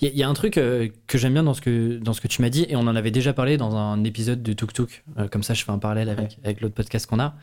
[0.00, 1.98] Il y, a- il y a un truc euh, que j'aime bien dans ce que,
[1.98, 4.42] dans ce que tu m'as dit, et on en avait déjà parlé dans un épisode
[4.42, 7.20] de Tuk Tuk, euh, comme ça je fais un parallèle avec, avec l'autre podcast qu'on
[7.20, 7.36] a,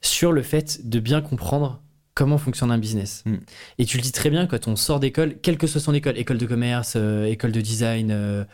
[0.00, 1.80] sur le fait de bien comprendre
[2.14, 3.22] comment fonctionne un business.
[3.24, 3.34] Mm.
[3.78, 6.18] Et tu le dis très bien quand on sort d'école, quelle que soit son école,
[6.18, 8.46] école de commerce, euh, école de design,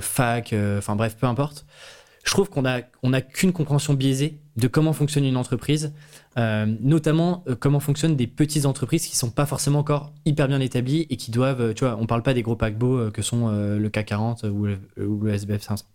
[0.00, 1.66] fac, enfin bref, peu importe,
[2.24, 5.94] je trouve qu'on a, on a qu'une compréhension biaisée de comment fonctionne une entreprise,
[6.38, 10.60] euh, notamment euh, comment fonctionnent des petites entreprises qui sont pas forcément encore hyper bien
[10.60, 13.48] établies et qui doivent, euh, tu vois, on parle pas des gros paquebots que sont
[13.48, 15.86] le CAC 40 ou le, ou le SBF 500.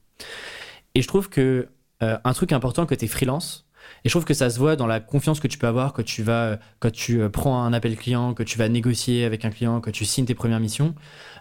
[0.95, 1.67] Et je trouve que
[2.01, 3.65] un truc important côté freelance,
[4.03, 6.03] et je trouve que ça se voit dans la confiance que tu peux avoir quand
[6.03, 9.79] tu vas, quand tu prends un appel client, que tu vas négocier avec un client,
[9.79, 10.95] que tu signes tes premières missions.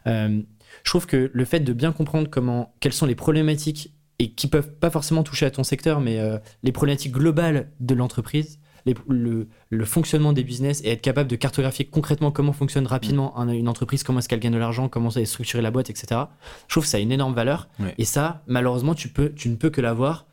[0.06, 4.46] Je trouve que le fait de bien comprendre comment, quelles sont les problématiques et qui
[4.46, 8.94] peuvent pas forcément toucher à ton secteur, mais euh, les problématiques globales de l'entreprise, les-
[9.08, 13.48] le, le fonctionnement des business et être capable de cartographier concrètement comment fonctionne rapidement un-
[13.48, 16.20] une entreprise, comment est-ce qu'elle gagne de l'argent, comment est structurer la boîte, etc.
[16.68, 17.68] Je trouve que ça a une énorme valeur.
[17.80, 17.94] Ouais.
[17.98, 20.26] Et ça, malheureusement, tu, peux, tu ne peux que l'avoir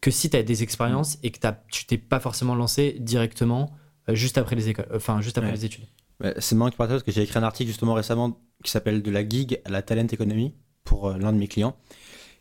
[0.00, 3.70] que si tu as des expériences et que t'as- tu t'es pas forcément lancé directement
[4.08, 5.56] euh, juste après les écoles, enfin juste après Ouais.
[5.56, 5.84] les études.
[6.24, 9.10] Ouais, C'est marrant que parce que j'ai écrit un article justement récemment qui s'appelle De
[9.10, 11.76] la gig à la talent economy pour euh, l'un de mes clients.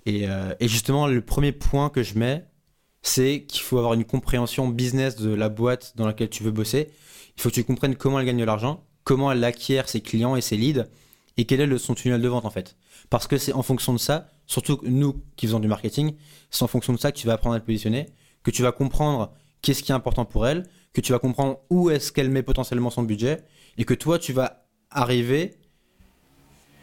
[0.09, 2.43] Et, euh, et justement, le premier point que je mets,
[3.03, 6.89] c'est qu'il faut avoir une compréhension business de la boîte dans laquelle tu veux bosser.
[7.37, 10.35] Il faut que tu comprennes comment elle gagne de l'argent, comment elle acquiert ses clients
[10.35, 10.87] et ses leads,
[11.37, 12.75] et quel est son tunnel de vente en fait.
[13.11, 16.15] Parce que c'est en fonction de ça, surtout nous qui faisons du marketing,
[16.49, 18.07] c'est en fonction de ça que tu vas apprendre à te positionner,
[18.41, 21.91] que tu vas comprendre qu'est-ce qui est important pour elle, que tu vas comprendre où
[21.91, 23.43] est-ce qu'elle met potentiellement son budget,
[23.77, 25.51] et que toi tu vas arriver,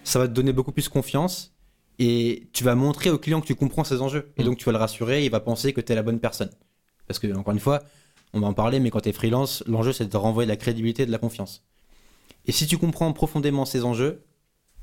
[0.04, 1.55] ça va te donner beaucoup plus confiance,
[1.98, 4.32] et tu vas montrer au client que tu comprends ses enjeux.
[4.36, 4.46] Et Mm.
[4.46, 6.50] donc tu vas le rassurer, il va penser que tu es la bonne personne.
[7.06, 7.82] Parce que, encore une fois,
[8.32, 10.52] on va en parler, mais quand tu es freelance, l'enjeu c'est de te renvoyer de
[10.52, 11.64] la crédibilité et de la confiance.
[12.46, 14.22] Et si tu comprends profondément ces enjeux,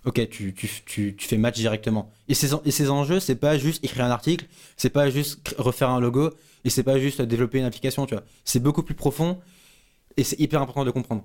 [0.06, 2.12] ok, tu, tu, tu, tu fais match directement.
[2.28, 5.90] Et ces, et ces enjeux, c'est pas juste écrire un article, c'est pas juste refaire
[5.90, 6.32] un logo,
[6.66, 8.24] et c'est pas juste développer une application, tu vois.
[8.44, 9.40] C'est beaucoup plus profond,
[10.18, 11.24] et c'est hyper important de comprendre.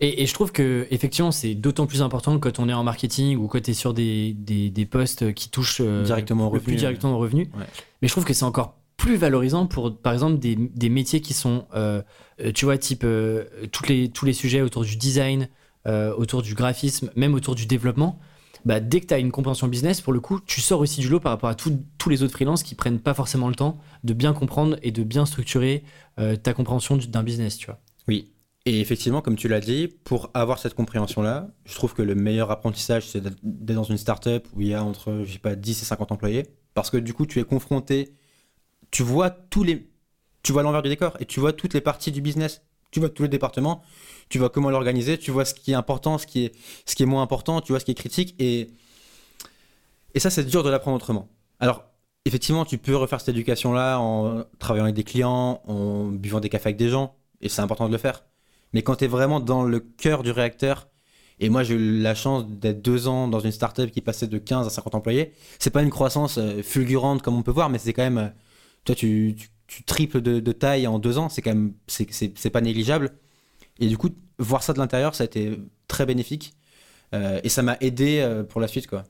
[0.00, 3.36] Et, et je trouve que effectivement, c'est d'autant plus important quand on est en marketing
[3.36, 6.58] ou quand tu es sur des, des, des postes qui touchent euh, Directement au le
[6.58, 7.50] revenu, plus directement au revenu.
[7.56, 7.64] Ouais.
[8.00, 11.34] Mais je trouve que c'est encore plus valorisant pour, par exemple, des, des métiers qui
[11.34, 12.02] sont, euh,
[12.40, 15.48] euh, tu vois, type euh, toutes les, tous les sujets autour du design,
[16.18, 18.18] autour du graphisme, même autour du développement.
[18.66, 21.08] Bah, dès que tu as une compréhension business, pour le coup, tu sors aussi du
[21.08, 23.78] lot par rapport à tout- tous les autres freelances qui prennent pas forcément le temps
[24.04, 25.82] de bien comprendre et de bien structurer
[26.42, 27.78] ta compréhension du- d'un business, tu vois.
[28.06, 28.30] Oui.
[28.68, 32.50] Et effectivement, comme tu l'as dit, pour avoir cette compréhension-là, je trouve que le meilleur
[32.50, 35.80] apprentissage, c'est d'être dans une startup où il y a entre, je sais pas, 10
[35.80, 36.42] et 50 employés.
[36.74, 38.12] Parce que du coup, tu es confronté,
[38.90, 39.88] tu vois tous les,
[40.42, 42.60] tu vois l'envers du décor et tu vois toutes les parties du business.
[42.90, 43.82] Tu vois tous les départements,
[44.28, 46.54] tu vois comment l'organiser, tu vois ce qui est important, ce qui est,
[46.84, 48.34] ce qui est moins important, tu vois ce qui est critique.
[48.38, 48.68] Et,
[50.12, 51.30] et ça, c'est dur de l'apprendre autrement.
[51.58, 51.84] Alors,
[52.26, 56.68] effectivement, tu peux refaire cette éducation-là en travaillant avec des clients, en buvant des cafés
[56.68, 58.24] avec des gens, et c'est important de le faire.
[58.72, 60.88] Mais quand tu es vraiment dans le cœur du réacteur,
[61.40, 64.38] et moi j'ai eu la chance d'être deux ans dans une startup qui passait de
[64.38, 67.78] 15 à 50 employés, c'est pas une croissance euh, fulgurante comme on peut voir, mais
[67.78, 68.18] c'est quand même.
[68.18, 68.28] euh,
[68.84, 71.74] Toi, tu, tu, triples de, taille en deux ans, c'est quand même.
[71.86, 73.10] c'est- pas négligeable.
[73.80, 76.54] Et du coup, voir ça de l'intérieur, ça a été très bénéfique.
[77.14, 79.04] Euh, et ça m'a aidé pour la suite, quoi.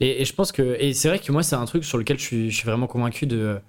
[0.00, 2.24] Et, je pense que et c'est vrai que moi c'est un truc sur lequel je
[2.24, 3.60] suis, je suis vraiment convaincu de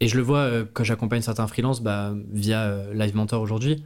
[0.00, 3.84] et je le vois euh, quand j'accompagne certains freelances bah, via Live Mentor aujourd'hui.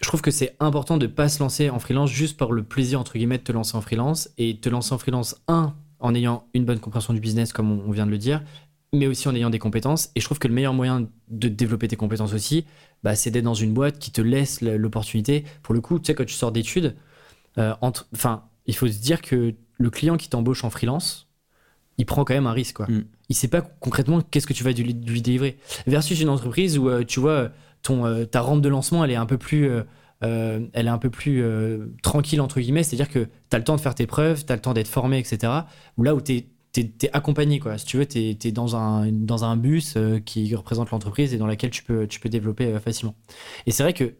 [0.00, 2.98] Je trouve que c'est important de pas se lancer en freelance juste par le plaisir
[3.00, 6.46] entre guillemets de te lancer en freelance et te lancer en freelance un en ayant
[6.54, 8.42] une bonne compréhension du business comme on, on vient de le dire,
[8.92, 10.10] mais aussi en ayant des compétences.
[10.16, 12.64] Et je trouve que le meilleur moyen de développer tes compétences aussi,
[13.02, 15.44] bah, c'est d'être dans une boîte qui te laisse l'opportunité.
[15.62, 16.96] Pour le coup, tu sais quand tu sors d'études,
[17.58, 21.28] euh, enfin il faut se dire que le client qui t'embauche en freelance,
[21.98, 22.76] il prend quand même un risque.
[22.76, 22.86] Quoi.
[22.86, 23.04] Mm.
[23.28, 25.58] Il sait pas concrètement qu'est-ce que tu vas lui, lui délivrer.
[25.86, 27.50] Versus une entreprise où, euh, tu vois,
[27.82, 29.82] ton, euh, ta rampe de lancement, elle est un peu plus, euh,
[30.22, 32.82] euh, elle est un peu plus euh, tranquille, entre guillemets.
[32.84, 34.88] C'est-à-dire que tu as le temps de faire tes preuves, tu as le temps d'être
[34.88, 35.52] formé, etc.
[35.96, 36.46] Ou là où tu es,
[37.12, 37.58] accompagné.
[37.58, 37.76] Quoi.
[37.78, 41.38] Si tu veux, tu es, dans, un, dans un bus euh, qui représente l'entreprise et
[41.38, 43.14] dans laquelle tu peux, tu peux développer facilement.
[43.66, 44.14] Et c'est vrai que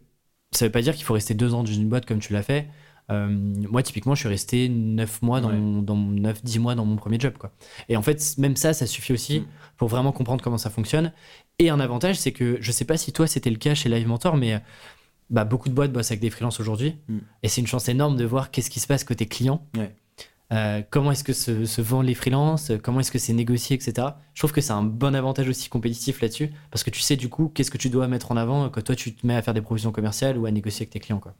[0.51, 2.43] ça veut pas dire qu'il faut rester deux ans dans une boîte comme tu l'as
[2.43, 2.67] fait.
[3.09, 5.55] Moi, typiquement, je suis resté 9 mois dans, Ouais.
[5.55, 7.33] mon, dans mon 9-10 mois dans mon premier job.
[7.37, 7.51] Quoi.
[7.89, 9.45] Et en fait, même ça, ça suffit aussi Mm.
[9.77, 11.11] pour vraiment comprendre comment ça fonctionne.
[11.63, 14.05] Et un avantage, c'est que je sais pas si toi c'était le cas chez Live
[14.05, 14.61] Mentor, mais
[15.29, 16.97] bah, beaucoup de boîtes bossent avec des freelances aujourd'hui.
[17.07, 17.19] Mm.
[17.41, 19.65] Et c'est une chance énorme de voir qu'est-ce qui se passe côté client.
[19.77, 19.95] Ouais.
[20.51, 24.07] Euh, comment est-ce que se, se vendent les freelances, comment est-ce que c'est négocié, etc.
[24.33, 27.29] Je trouve que c'est un bon avantage aussi compétitif là-dessus, parce que tu sais du
[27.29, 29.53] coup qu'est-ce que tu dois mettre en avant quand toi tu te mets à faire
[29.53, 31.19] des provisions commerciales ou à négocier avec tes clients.
[31.19, 31.33] Quoi.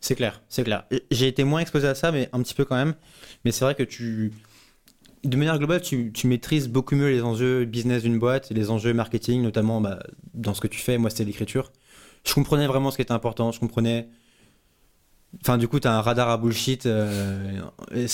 [0.00, 0.84] C'est clair, c'est clair.
[1.10, 2.94] J'ai été moins exposé à ça, mais un petit peu quand même.
[3.44, 4.32] Mais c'est vrai que tu.
[5.24, 9.42] De manière globale, tu, maîtrises beaucoup mieux les enjeux business d'une boîte, les enjeux marketing,
[9.42, 9.98] notamment bah,
[10.34, 10.96] dans ce que tu fais.
[10.96, 11.72] Moi, c'était l'écriture.
[12.24, 13.50] Je comprenais vraiment ce qui était important.
[13.50, 14.08] Je comprenais.
[15.40, 16.86] Enfin, du coup, tu as un radar à bullshit.
[16.86, 17.60] euh,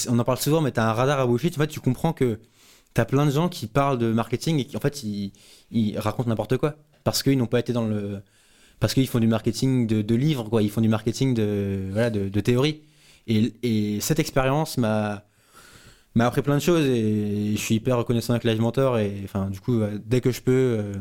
[0.08, 1.56] on en parle souvent, mais tu as un radar à bullshit.
[1.58, 2.40] En fait, tu comprends que
[2.94, 6.30] tu as plein de gens qui parlent de marketing et qui, en fait, ils, racontent
[6.30, 6.76] n'importe quoi.
[7.04, 8.22] Parce qu'ils n'ont pas été dans le.
[8.80, 10.62] Parce qu'ils font du marketing de, livres, quoi.
[10.62, 12.80] Ils font du marketing de, voilà, de théorie.
[13.26, 15.24] Et, et cette expérience m'a
[16.14, 19.50] m'a appris plein de choses et je suis hyper reconnaissant avec Live Mentor et enfin
[19.50, 20.92] du coup euh, dès que je peux euh,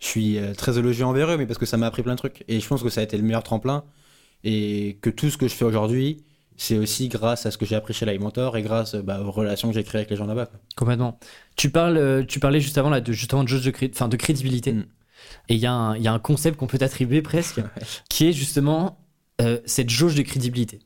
[0.00, 2.18] je suis euh, très élogieux envers eux mais parce que ça m'a appris plein de
[2.18, 3.84] trucs et je pense que ça a été le meilleur tremplin
[4.44, 6.24] et que tout ce que je fais aujourd'hui
[6.56, 9.30] c'est aussi grâce à ce que j'ai appris chez Live Mentor et grâce bah, aux
[9.30, 10.50] relations que j'ai créées avec les gens là-bas.
[10.76, 11.18] Complètement.
[11.56, 14.16] Tu, parles, tu parlais juste avant là, de, justement de jauge de, cré- enfin, de
[14.16, 14.74] crédibilité.
[14.74, 14.84] Mm.
[15.48, 17.60] Et il y, a un- il y a un concept qu'on peut t'attribuer presque,
[18.10, 18.98] qui est justement
[19.40, 20.80] euh, cette jauge de crédibilité.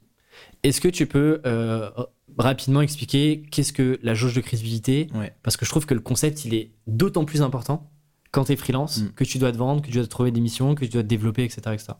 [0.63, 1.91] Est-ce que tu peux euh,
[2.39, 5.35] rapidement expliquer qu'est-ce que la jauge de crédibilité Ouais.
[5.43, 7.91] Parce que je trouve que le concept, il est d'autant plus important
[8.33, 9.13] quand tu es freelance, Mm.
[9.15, 11.03] que tu dois te vendre, que tu dois te trouver des missions, que tu dois
[11.03, 11.61] te développer, etc.
[11.73, 11.93] etc.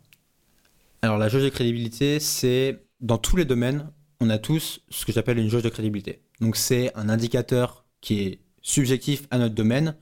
[1.03, 5.13] Alors la jauge de crédibilité, c'est dans tous les domaines, on a tous ce que
[5.13, 6.21] j'appelle une jauge de crédibilité.
[6.41, 9.95] Donc c'est un indicateur qui est subjectif à notre domaine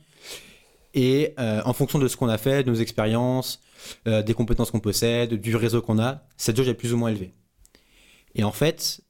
[0.94, 3.60] et euh, en fonction de ce qu'on a fait, de nos expériences,
[4.06, 7.10] euh, des compétences qu'on possède, du réseau qu'on a, cette jauge est plus ou moins
[7.10, 7.34] élevée.
[8.36, 9.00] Et en fait,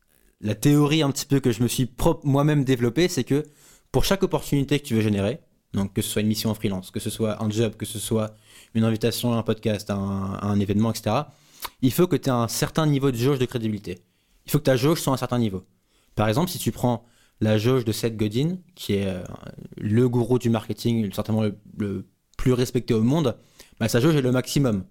[0.45, 1.91] la théorie un petit peu que je me suis
[2.23, 3.43] moi-même développée, c'est que
[3.91, 5.41] pour chaque opportunité que tu veux générer,
[5.73, 7.99] donc que ce soit une mission en freelance, que ce soit un job, que ce
[7.99, 8.35] soit
[8.75, 11.17] une invitation à un podcast, à un, à un événement, etc.,
[11.81, 13.99] il faut que tu aies un certain niveau de jauge de crédibilité.
[14.47, 15.65] Il faut que ta jauge soit à un certain niveau.
[16.15, 17.05] Par exemple, si tu prends
[17.41, 19.23] la jauge de Seth Godin, qui est euh,
[19.79, 23.37] le gourou du marketing, certainement le, le plus respecté au monde,
[23.81, 24.85] bah, sa jauge est le maximum.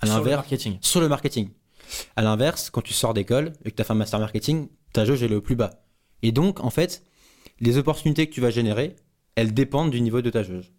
[0.00, 0.78] À Sur le l'inverse, marketing.
[0.80, 1.50] sur le marketing.
[2.16, 5.04] À l'inverse, quand tu sors d'école et que tu as fait un master marketing, ta
[5.04, 5.82] jauge est le plus bas.
[6.22, 7.04] Et donc, en fait,
[7.60, 8.96] les opportunités que tu vas générer,
[9.34, 10.72] elles dépendent du niveau de ta jauge.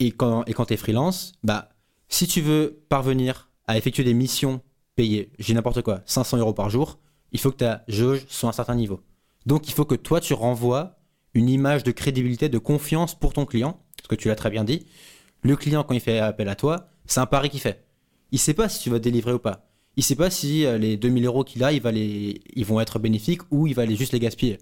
[0.00, 1.70] Et quand, et quand tu es freelance, bah,
[2.08, 4.62] si tu veux parvenir à effectuer des missions
[4.96, 6.98] payées, j'ai n'importe quoi, 500 euros par jour,
[7.32, 9.00] il faut que ta jauge soit à un certain niveau.
[9.46, 10.98] Donc, il faut que toi, tu renvoies
[11.34, 14.64] une image de crédibilité, de confiance pour ton client, parce que tu l'as très bien
[14.64, 14.86] dit.
[15.42, 17.84] Le client, quand il fait appel à toi, c'est un pari qu'il fait.
[18.32, 19.67] Il sait pas si tu vas délivrer ou pas.
[19.98, 22.80] Il sait pas si euh, les 2000 euros qu'il a, il va les, ils vont
[22.80, 24.58] être bénéfiques ou il va les, juste les gaspiller.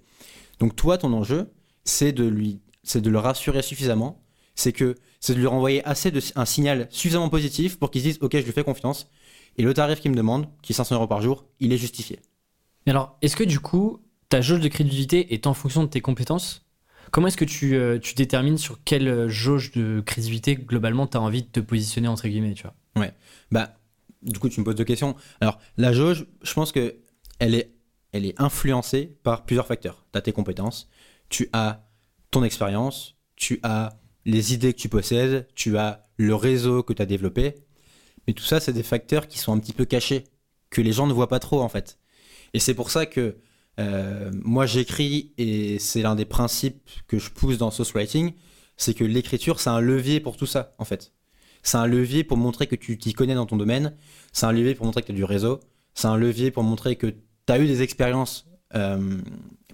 [0.61, 1.53] Donc toi, ton enjeu,
[1.85, 4.25] c'est de lui, c'est de le rassurer suffisamment.
[4.55, 8.07] C'est que c'est de lui renvoyer assez de un signal suffisamment positif pour qu'il se
[8.07, 9.11] dise, ok, je lui fais confiance.
[9.59, 12.19] Et le tarif qu'il me demande, qui est 500 euros par jour, il est justifié.
[12.87, 16.01] Mais alors, est-ce que du coup, ta jauge de crédibilité est en fonction de tes
[16.01, 16.65] compétences?
[17.11, 21.21] Comment est-ce que tu, euh, tu détermines sur quelle jauge de crédibilité globalement tu as
[21.21, 22.75] envie de te positionner entre guillemets, tu vois?
[23.51, 23.77] Bah,
[24.27, 25.17] du coup, tu me poses deux questions.
[25.41, 26.97] Alors, la jauge, je pense que
[27.39, 27.73] elle est,
[28.13, 30.07] elle est influencée par plusieurs facteurs.
[30.13, 30.89] Tu as tes compétences,
[31.29, 31.89] tu as
[32.31, 37.03] ton expérience, tu as les idées que tu possèdes, tu as le réseau que tu
[37.03, 37.55] as développé.
[38.27, 40.25] Mais tout ça, c'est des facteurs qui sont un petit peu cachés,
[40.71, 41.99] que les gens ne voient pas trop en fait.
[42.53, 43.37] Et c'est pour ça que
[43.79, 48.33] euh, moi j'écris, et c'est l'un des principes que je pousse dans Source Writing,
[48.77, 51.13] c'est que l'écriture, c'est un levier pour tout ça en fait.
[51.67, 53.97] C'est un levier pour montrer que tu t'y connais dans ton domaine.
[54.33, 55.59] C'est un levier pour montrer que tu as du réseau.
[55.95, 57.17] C'est un levier pour montrer que tu
[57.53, 59.19] as eu des expériences euh,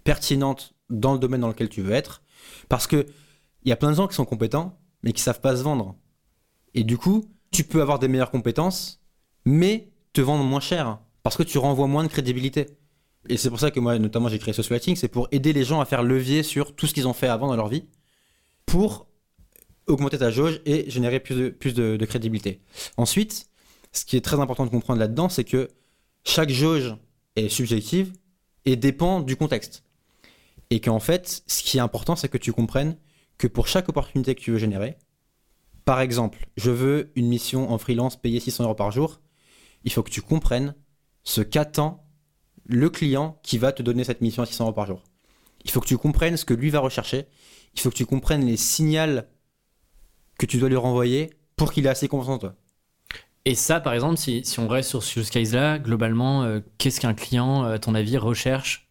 [0.03, 2.23] pertinentes dans le domaine dans lequel tu veux être.
[2.71, 3.05] Parce que
[3.65, 5.95] il y a plein de gens qui sont compétents, mais qui savent pas se vendre.
[6.73, 9.03] Et du coup, tu peux avoir des meilleures compétences,
[9.45, 10.99] mais te vendre moins cher.
[11.23, 12.79] Parce que tu renvoies moins de crédibilité.
[13.29, 15.65] Et c'est pour ça que moi, notamment, j'ai créé Social Writing, c'est pour aider les
[15.65, 17.85] gens à faire levier sur tout ce qu'ils ont fait avant dans leur vie,
[18.65, 19.12] pour
[19.87, 22.61] augmenter ta jauge et générer plus de, plus crédibilité.
[22.97, 23.49] Ensuite,
[23.93, 25.69] ce qui est très important de comprendre là-dedans, c'est que
[26.25, 26.97] chaque jauge
[27.37, 28.13] est subjective
[28.65, 29.85] et dépend du contexte.
[30.71, 32.97] Et qu'en fait, ce qui est important, c'est que tu comprennes
[33.39, 34.97] que pour chaque opportunité que tu veux générer,
[35.85, 39.21] par exemple, je veux une mission en freelance payée 600 euros par jour,
[39.85, 40.75] il faut que tu comprennes
[41.25, 42.07] ce qu'attend
[42.65, 45.03] le client qui va te donner cette mission à 600 euros par jour.
[45.65, 47.27] Il faut que tu comprennes ce que lui va rechercher.
[47.75, 49.23] Il faut que tu comprennes les signaux
[50.39, 52.55] que tu dois lui renvoyer pour qu'il ait assez confiance en toi.
[53.45, 57.65] Et ça, par exemple, si, on reste sur ce case-là, globalement, euh, qu'est-ce qu'un client,
[57.65, 58.89] à ton avis, recherche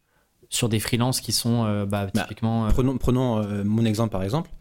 [0.50, 2.66] sur des freelances qui sont euh, bah, bah, typiquement.
[2.66, 4.52] Euh, prenons, prenons mon exemple par exemple.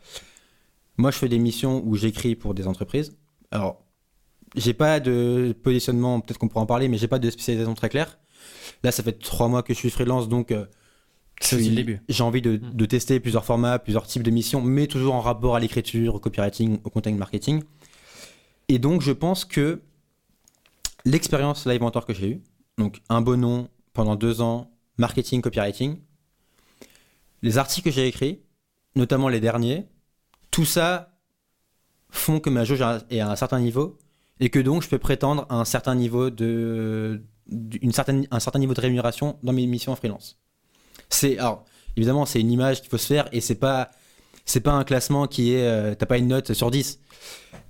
[0.97, 3.16] Moi, je fais des missions où j'écris pour des entreprises.
[3.51, 3.83] Alors,
[4.55, 7.89] j'ai pas de positionnement, peut-être qu'on pourra en parler, mais j'ai pas de spécialisation très
[7.89, 8.18] claire.
[8.85, 10.55] Là, ça fait trois mois que je suis freelance, donc
[11.41, 12.01] c'est aussi le début.
[12.09, 12.74] J'ai envie de, mm.
[12.74, 16.20] de, tester plusieurs formats, plusieurs types de missions, mais toujours en rapport à l'écriture, au
[16.20, 17.62] copywriting, au content marketing.
[18.68, 19.80] Et donc, je pense que
[21.05, 22.41] l'expérience Live Mentor que j'ai eue,
[22.78, 25.99] donc un bon nom pendant deux ans, marketing, copywriting,
[27.43, 28.41] les articles que j'ai écrits,
[28.95, 29.86] notamment les derniers,
[30.51, 31.16] tout ça
[32.11, 33.99] font que ma jauge est à un certain niveau
[34.41, 37.22] et que donc je peux prétendre à un certain niveau de,
[37.80, 40.38] une certaine, un certain niveau de rémunération dans mes missions en freelance.
[41.11, 41.65] C'est alors
[41.97, 43.91] évidemment c'est une image qu'il faut se faire et c'est pas
[44.47, 47.01] c'est pas un classement qui est euh, t'as pas une note sur 10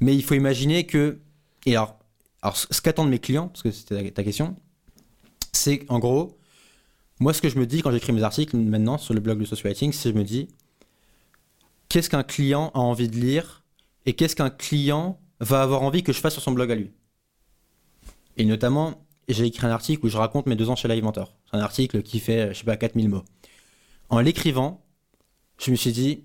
[0.01, 1.21] mais il faut imaginer que.
[1.67, 1.99] Et alors,
[2.43, 4.57] alors ce qu'attendent mes clients, parce que c'était ta question,
[5.53, 6.39] c'est en gros,
[7.19, 9.45] moi, ce que je me dis quand j'écris mes articles maintenant sur le blog de
[9.45, 10.49] Sociowriting, c'est je me dis
[11.89, 13.63] qu'est-ce qu'un client a envie de lire
[14.07, 16.91] et qu'est-ce qu'un client va avoir envie que je fasse sur son blog à lui?
[18.37, 21.37] Et notamment, j'ai écrit un article où je raconte mes deux ans chez Live Mentor.
[21.51, 23.25] C'est un article qui fait, je sais pas, 4000 mots.
[24.09, 24.85] En l'écrivant,
[25.59, 26.25] je me suis dit,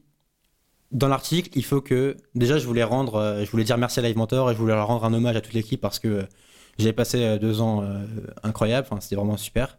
[0.91, 4.01] dans l'article, il faut que déjà je voulais rendre, euh, je voulais dire merci à
[4.01, 6.23] Live Mentor et je voulais leur rendre un hommage à toute l'équipe parce que euh,
[6.77, 7.83] j'avais passé euh, deux ans
[8.43, 9.77] incroyables, enfin, c'était vraiment super.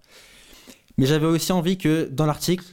[0.98, 2.64] Mais j'avais aussi envie que dans l'article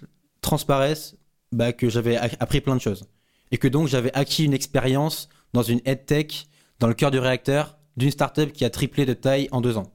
[0.41, 1.15] transparaisse
[1.51, 3.05] bah, que j'avais appris plein de choses
[3.51, 6.47] et que donc j'avais acquis une expérience dans une tech
[6.79, 9.91] dans le cœur du réacteur d'une startup qui a triplé de taille en deux ans.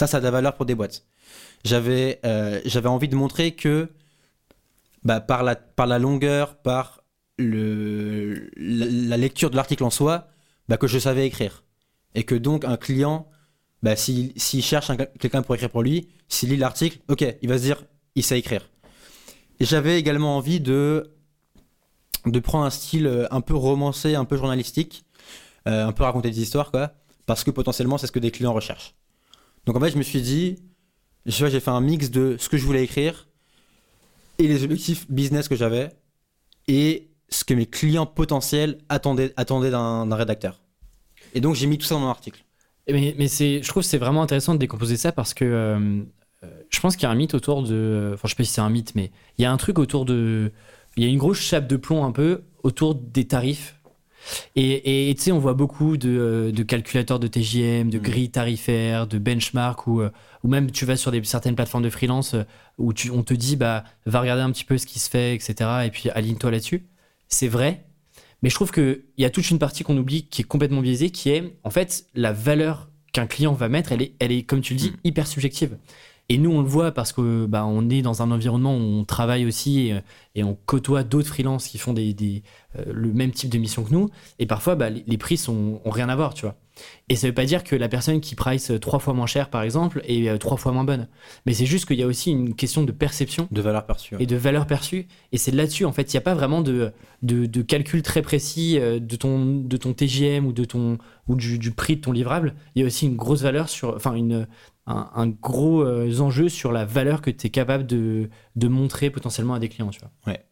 [0.00, 1.04] Ça, ça a de la valeur pour des boîtes.
[1.62, 2.20] J'avais
[2.64, 3.90] j'avais envie de montrer que
[5.04, 7.02] bah, par, la, par la longueur, par
[7.36, 10.28] le, la, lecture de l'article en soi
[10.68, 11.64] bah, que je savais écrire.
[12.14, 13.28] Et que donc un client,
[13.82, 17.62] bah, s'il cherche quelqu'un pour écrire pour lui, s'il lit l'article, ok, il va se
[17.62, 17.84] dire,
[18.14, 18.70] il sait écrire.
[19.60, 21.12] J'avais également envie de,
[22.24, 25.04] de prendre un style euh, un peu romancé, un peu journalistique,
[25.68, 26.94] euh, un peu raconter des histoires, quoi,
[27.26, 28.94] parce que potentiellement c'est ce que des clients recherchent.
[29.66, 30.56] Donc en fait, je me suis dit,
[31.26, 33.28] j'ai fait un mix de ce que je voulais écrire
[34.38, 35.90] et les objectifs business que j'avais.
[36.68, 40.60] Et ce que mes clients potentiels attendaient, attendaient d'un rédacteur.
[41.34, 42.44] Et donc j'ai mis tout ça dans mon article.
[42.88, 46.02] Mais, mais je trouve que c'est vraiment intéressant de décomposer ça parce que euh,
[46.70, 48.12] je pense qu'il y a un mythe autour de.
[48.14, 50.04] Enfin, je sais pas si c'est un mythe, mais il y a un truc autour
[50.04, 50.52] de.
[50.96, 53.79] Il y a une grosse chape de plomb un peu autour des tarifs.
[54.56, 58.02] Et tu sais, on voit beaucoup de, euh, de, calculateurs de TJM, de mm.
[58.02, 60.10] grilles tarifaires, de benchmark, ou, euh,
[60.44, 62.36] ou même tu vas sur des, certaines plateformes de freelance
[62.78, 65.34] où tu, on te dit, bah, va regarder un petit peu ce qui se fait,
[65.34, 65.54] etc.
[65.84, 66.86] Et puis aligne-toi là-dessus
[67.30, 67.86] c'est vrai,
[68.42, 71.10] mais je trouve qu'il y a toute une partie qu'on oublie qui est complètement biaisée,
[71.10, 74.60] qui est en fait la valeur qu'un client va mettre, elle est, elle est comme
[74.60, 74.96] tu le dis, mm.
[75.04, 75.78] hyper subjective.
[76.30, 79.04] Et nous, on le voit parce que bah, on est dans un environnement où on
[79.04, 79.92] travaille aussi
[80.36, 82.44] et, on côtoie d'autres freelances qui font des,
[82.78, 84.10] euh, le même type de mission que nous.
[84.38, 86.54] Et parfois, bah, les, prix sont, ont rien à voir, tu vois.
[87.08, 89.62] Et ça veut pas dire que la personne qui price trois fois moins cher, par
[89.62, 91.08] exemple, est euh, trois fois moins bonne.
[91.46, 93.48] Mais c'est juste qu'il y a aussi une question de perception.
[93.50, 94.16] De valeur perçue.
[94.18, 95.08] Et de valeur perçue.
[95.32, 98.78] Et c'est là-dessus, en fait, il n'y a pas vraiment de, de, calcul très précis
[98.78, 102.54] euh, de ton, de ton TGM ou, de ton, ou du, prix de ton livrable.
[102.74, 104.46] Il y a aussi une grosse valeur sur, enfin, une,
[104.86, 109.58] un, gros euh, enjeu sur la valeur que tu es capable de, montrer potentiellement à
[109.58, 110.10] des clients, tu vois.
[110.26, 110.44] Ouais.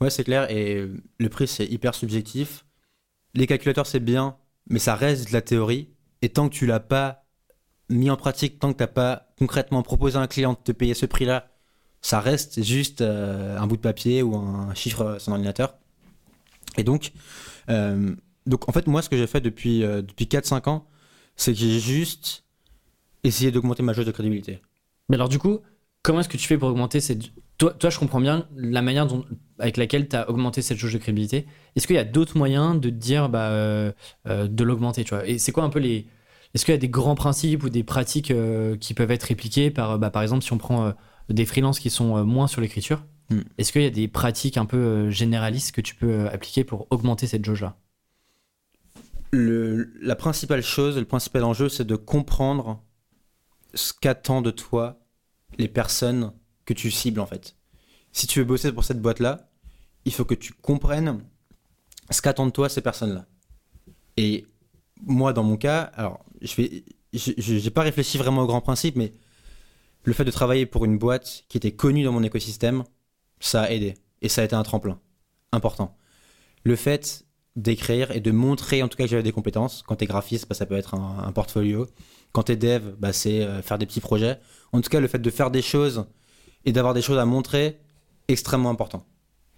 [0.00, 0.50] Ouais, c'est clair.
[0.50, 2.64] Et le prix, c'est hyper subjectif.
[3.34, 4.36] Les calculateurs, c'est bien
[4.68, 5.88] mais ça reste de la théorie.
[6.22, 7.26] Et tant que tu l'as pas
[7.88, 10.72] mis en pratique, tant que tu n'as pas concrètement proposé à un client de te
[10.72, 11.48] payer ce prix-là,
[12.00, 15.74] ça reste juste euh, un bout de papier ou un chiffre sur un ordinateur.
[16.76, 17.12] Et donc,
[17.68, 18.14] euh,
[18.66, 20.86] en fait, moi, ce que j'ai fait depuis, depuis 4-5 ans,
[21.36, 22.44] c'est que j'ai juste
[23.24, 24.60] essayé d'augmenter ma jauge de crédibilité.
[25.08, 25.60] Mais alors, du coup,
[26.02, 29.24] comment est-ce que tu fais pour augmenter cette, toi, je comprends bien la manière dont,
[29.58, 31.46] avec laquelle tu as augmenté cette jauge de crédibilité.
[31.76, 33.92] Est-ce qu'il y a d'autres moyens de te dire bah, euh,
[34.26, 35.26] euh, de l'augmenter tu vois?
[35.26, 36.06] Et c'est quoi un peu les.
[36.54, 39.70] Est-ce qu'il y a des grands principes ou des pratiques euh, qui peuvent être répliquées
[39.70, 40.92] par, bah, par exemple, si on prend
[41.30, 43.40] des freelances qui sont moins sur l'écriture hmm.
[43.58, 47.26] Est-ce qu'il y a des pratiques un peu généralistes que tu peux appliquer pour augmenter
[47.26, 47.76] cette jauge-là?
[49.32, 52.82] La principale chose, le principal enjeu, c'est de comprendre
[53.74, 55.00] ce qu'attendent de toi
[55.58, 56.32] les personnes
[56.64, 57.56] que tu cibles en fait.
[58.12, 59.50] si tu veux bosser pour cette boîte-là,
[60.04, 61.22] il faut que tu comprennes
[62.10, 63.26] ce qu'attendent de toi ces personnes-là.
[64.16, 64.46] Et
[65.02, 69.12] moi, dans mon cas, alors, je vais, pas réfléchi vraiment au grand principe, mais
[70.04, 72.84] le fait de travailler pour une boîte qui était connue dans mon écosystème,
[73.40, 73.94] ça a aidé.
[74.20, 75.00] Et ça a été un tremplin
[75.52, 75.96] important.
[76.64, 77.24] Le fait
[77.56, 79.82] d'écrire et de montrer en tout cas que j'avais des compétences.
[79.82, 81.86] Quand tu es graphiste, bah, ça peut être un, portfolio.
[82.32, 84.38] Quand tu es dev, bah, c'est euh, faire des petits projets.
[84.72, 86.06] En tout cas, le fait de faire des choses
[86.64, 87.78] et d'avoir des choses à montrer,
[88.28, 89.04] extrêmement important.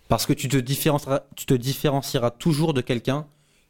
[0.08, 3.26] Parce que tu te différencieras, toujours de quelqu'un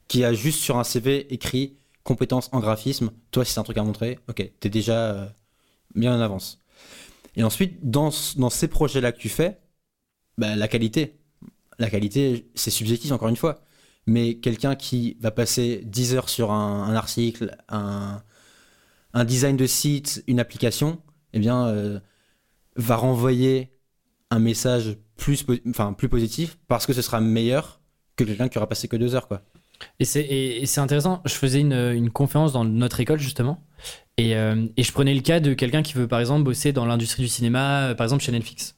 [0.09, 3.11] qui a juste sur un CV écrit compétences en graphisme.
[3.31, 5.27] Toi, si c'est un truc à montrer, ok, tu es déjà euh,
[5.95, 6.61] bien en avance.
[7.37, 9.59] Et ensuite, dans, ces projets-là que tu fais,
[10.39, 11.19] bah, la qualité.
[11.79, 13.61] La qualité, c'est subjectif encore une fois.
[14.07, 18.23] Mais quelqu'un qui va passer 10 heures sur un, article, un,
[19.15, 21.01] un, design de site, une application,
[21.33, 21.99] eh bien, euh,
[22.77, 23.71] va renvoyer
[24.31, 27.81] un message plus, enfin, plus positif parce que ce sera meilleur
[28.17, 29.29] que quelqu'un qui aura passé que deux heures.
[29.29, 29.43] Quoi.
[30.01, 31.23] Et c'est intéressant.
[31.25, 33.65] Je faisais une, conférence dans notre école, justement.
[34.17, 36.87] Et, euh, et je prenais le cas de quelqu'un qui veut, par exemple, bosser dans
[36.87, 38.77] l'industrie du cinéma, euh, par exemple chez Netflix.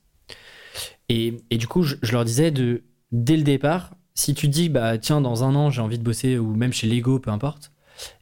[1.09, 5.21] Et, du coup, je, leur disais de, dès le départ, si tu dis, bah tiens,
[5.21, 7.71] dans un an, j'ai envie de bosser, ou même chez Lego, peu importe,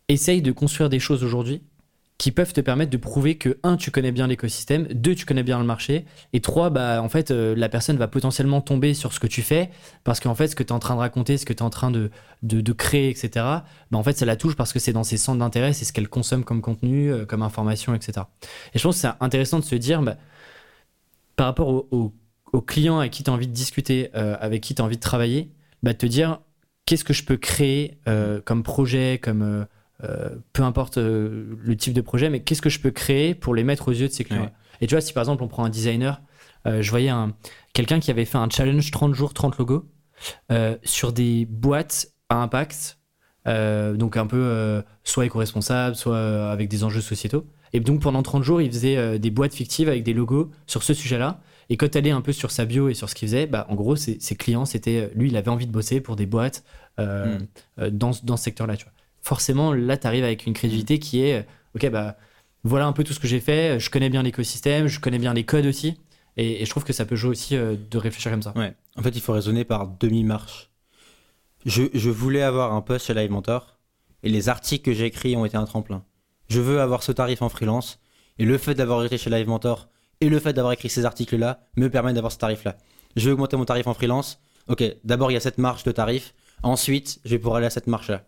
[0.09, 1.63] essaye de construire des choses aujourd'hui
[2.19, 5.43] qui peuvent te permettre de prouver que, un, tu connais bien l'écosystème, deux, tu connais
[5.43, 9.13] bien le marché, et trois, bah, en fait, euh, la personne va potentiellement tomber sur
[9.13, 9.71] ce que tu fais,
[10.05, 11.63] parce qu'en fait, ce que tu es en train de raconter, ce que tu es
[11.63, 12.11] en train de,
[12.43, 13.63] de, créer, etc., bah,
[13.93, 16.09] en fait, ça la touche parce que c'est dans ses centres d'intérêt, c'est ce qu'elle
[16.09, 18.27] consomme comme contenu, euh, comme information, etc.
[18.75, 20.17] Et je pense que c'est intéressant de se dire, bah,
[21.35, 22.15] par rapport aux
[22.53, 24.97] au, clients avec qui tu as envie de discuter, euh, avec qui tu as envie
[24.97, 25.51] de travailler,
[25.83, 26.41] bah, te dire,
[26.87, 27.99] qu'est-ce que je peux créer
[28.45, 29.67] comme projet, comme
[30.03, 33.55] euh, peu importe euh, le type de projet, mais qu'est-ce que je peux créer pour
[33.55, 35.65] les mettre aux yeux de ces clients Et tu vois, si par exemple on prend
[35.65, 36.21] un designer,
[36.67, 37.35] euh, je voyais un,
[37.75, 39.89] quelqu'un qui avait fait un challenge 30 jours, 30 logos
[40.83, 42.99] sur des boîtes à impact,
[43.47, 47.47] donc un peu soit éco-responsable, soit avec des enjeux sociétaux.
[47.73, 50.95] Et donc pendant 30 jours, il faisait des boîtes fictives avec des logos sur ce
[50.95, 51.41] sujet-là.
[51.69, 53.67] Et quand tu allais un peu sur sa bio et sur ce qu'il faisait, bah,
[53.69, 56.65] en gros, ses, clients, c'était lui, il avait envie de bosser pour des boîtes
[56.99, 57.39] hmm.
[57.91, 58.77] dans, dans, ce secteur-là.
[58.77, 58.93] Tu vois
[59.25, 62.17] forcément, là, tu arrives avec une crédibilité qui est, ok, bah,
[62.63, 65.35] voilà un peu tout ce que j'ai fait, je connais bien l'écosystème, je connais bien
[65.35, 65.99] les codes aussi.
[66.37, 68.53] Et, je trouve que ça peut jouer aussi euh, de réfléchir comme ça.
[68.57, 68.75] Ouais.
[68.97, 70.71] En fait, il faut raisonner par demi-marche.
[71.65, 73.79] Je, je, voulais avoir un poste chez Live Mentor
[74.23, 76.05] et les articles que j'ai écrits ont été un tremplin.
[76.49, 78.01] Je veux avoir ce tarif en freelance
[78.39, 79.89] et le fait d'avoir écrit chez Live Mentor
[80.21, 82.77] et le fait d'avoir écrit ces articles-là me permet d'avoir ce tarif-là.
[83.17, 84.41] Je vais augmenter mon tarif en freelance.
[84.69, 86.35] Ok, d'abord il y a cette marche de tarif.
[86.63, 88.25] Ensuite, je vais pouvoir aller à cette marche-là.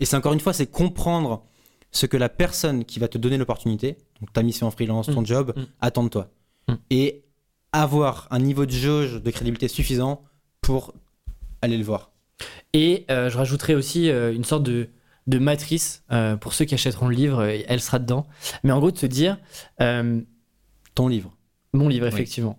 [0.00, 1.44] Et c'est encore une fois, c'est comprendre
[1.90, 5.22] ce que la personne qui va te donner l'opportunité, donc ta mission en freelance, ton
[5.22, 5.26] mm.
[5.26, 5.62] job, mm.
[5.80, 6.30] attend de toi.
[6.68, 6.74] Mm.
[6.90, 7.24] Et
[7.72, 10.22] avoir un niveau de jauge de crédibilité suffisant
[10.60, 10.94] pour
[11.62, 12.10] aller le voir.
[12.72, 14.88] Et euh, je rajouterai aussi euh, une sorte de,
[15.26, 18.26] de matrice euh, pour ceux qui achèteront le livre, elle sera dedans.
[18.62, 19.38] Mais en gros, de se dire.
[19.78, 21.34] ton livre.
[21.72, 22.58] Mon livre, effectivement.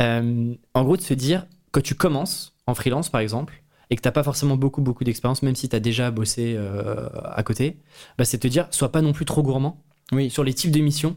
[0.00, 4.08] en gros, de se dire, quand tu commences en freelance, par exemple, et que tu
[4.08, 7.78] n'as pas forcément beaucoup, beaucoup d'expérience, même si tu as déjà bossé euh, à côté,
[8.16, 9.82] bah, c'est te dire, sois pas non plus trop gourmand
[10.12, 10.30] oui.
[10.30, 11.16] sur les types de missions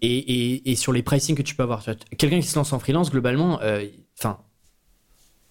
[0.00, 1.84] et, et, sur les pricing que tu peux avoir.
[2.18, 3.84] Quelqu'un qui se lance en freelance, globalement, euh,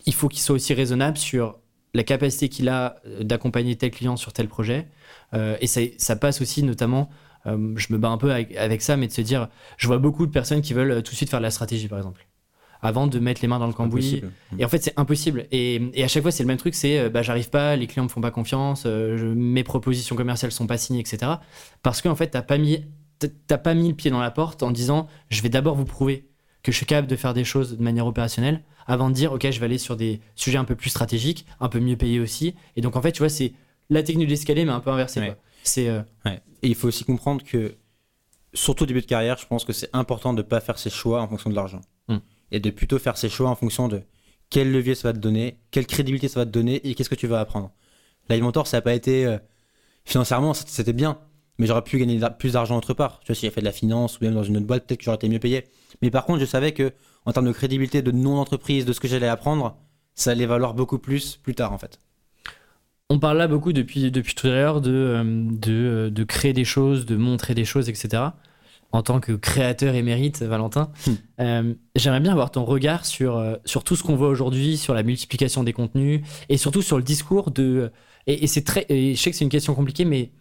[0.05, 1.59] il faut qu'il soit aussi raisonnable sur
[1.93, 4.87] la capacité qu'il a euh, d'accompagner tel client sur tel projet.
[5.33, 7.09] et ça, ça, passe aussi notamment,
[7.45, 10.25] je me bats un peu avec, avec, ça, mais de se dire, je vois beaucoup
[10.25, 12.26] de personnes qui veulent tout de suite faire de la stratégie, par exemple
[12.87, 14.23] avant de mettre les mains dans le cambouis.
[14.57, 15.45] Et en fait, c'est impossible.
[15.51, 17.85] Et, et, à chaque fois, c'est le même truc c'est euh, bah, j'arrive pas, les
[17.85, 21.33] clients me font pas confiance, euh, mes propositions commerciales sont pas signées, etc.
[21.83, 22.85] Parce qu'en fait, t'as pas mis.
[23.47, 26.29] T'as pas mis le pied dans la porte en disant je vais d'abord vous prouver
[26.61, 29.49] que je suis capable de faire des choses de manière opérationnelle avant de dire ok
[29.49, 32.53] je vais aller sur des sujets un peu plus stratégiques, un peu mieux payés aussi.
[32.75, 33.53] Et donc en fait tu vois c'est
[33.89, 35.33] la technique d'escalier mais un peu inversée.
[35.63, 36.03] C'est euh,
[36.61, 37.73] Et il faut aussi comprendre que
[38.53, 40.91] surtout au début de carrière, je pense que c'est important de ne pas faire ses
[40.91, 41.81] choix en fonction de l'argent.
[42.51, 44.01] Et de plutôt faire ses choix en fonction de
[44.49, 47.15] quel levier ça va te donner, quelle crédibilité ça va te donner et qu'est-ce que
[47.15, 47.71] tu vas apprendre.
[48.29, 49.37] Mentor, ça n'a pas été euh,
[50.05, 51.19] financièrement, c'était bien,
[51.57, 53.19] mais j'aurais pu gagner plus d'argent autre part.
[53.21, 54.99] Tu vois, si j'avais fait de la finance ou même dans une autre boîte, peut-être
[54.99, 55.65] que j'aurais été mieux payé.
[56.01, 56.93] Mais par contre, je savais que
[57.25, 59.77] en termes de crédibilité, de nom d'entreprise, de ce que j'allais apprendre,
[60.15, 61.99] ça allait valoir beaucoup plus plus tard en fait.
[63.09, 66.51] On parle là beaucoup depuis, depuis tout à l'heure de, euh, de, euh, de, créer
[66.51, 68.31] des choses, de montrer des choses, etc
[68.91, 70.91] en tant que créateur émérite, Valentin.
[71.05, 71.11] Hmm.
[71.39, 74.93] Euh, j'aimerais bien avoir ton regard sur, euh, sur tout ce qu'on voit aujourd'hui, sur
[74.93, 77.91] la multiplication des contenus et surtout sur le discours de.
[78.27, 78.85] Et, c'est très.
[78.89, 80.31] je sais que c'est une question compliquée, mais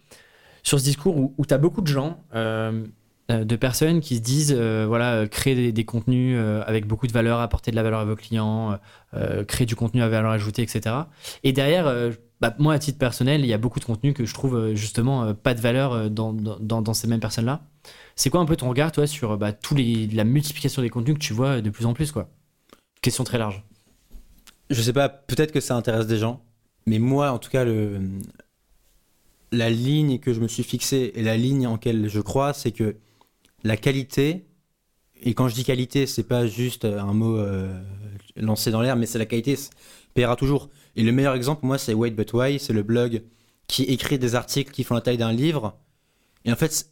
[0.63, 2.85] sur ce discours où, tu as beaucoup de gens euh,
[3.29, 6.37] de personnes qui se disent euh, voilà créer des, contenus
[6.67, 8.79] avec beaucoup de valeur, apporter de la valeur à vos clients,
[9.47, 10.97] créer du contenu à valeur ajoutée, etc.
[11.45, 11.93] Et derrière,
[12.41, 15.33] bah, moi à titre personnel, il y a beaucoup de contenus que je trouve justement
[15.35, 17.61] pas de valeur dans, dans, ces mêmes personnes-là.
[18.17, 21.15] C'est quoi un peu ton regard toi sur bah, tous les, la multiplication des contenus
[21.15, 22.31] que tu vois de plus en plus quoi?
[23.03, 23.63] Question très large.
[24.71, 26.43] Je sais pas, peut-être que ça intéresse des gens,
[26.87, 28.01] mais moi en tout cas le
[29.53, 32.73] la ligne que je me suis fixée et la ligne en laquelle je crois, c'est
[32.73, 32.97] que
[33.65, 34.47] la qualité,
[35.23, 37.81] et quand je dis qualité, c'est pas juste un mot euh,
[38.37, 39.57] lancé dans l'air, mais c'est la qualité,
[40.15, 40.69] paiera toujours.
[40.97, 43.23] Et le meilleur exemple, moi, c'est Wait But Why, c'est le blog
[43.67, 45.79] qui écrit des articles qui font la taille d'un livre.
[46.45, 46.91] Et en fait,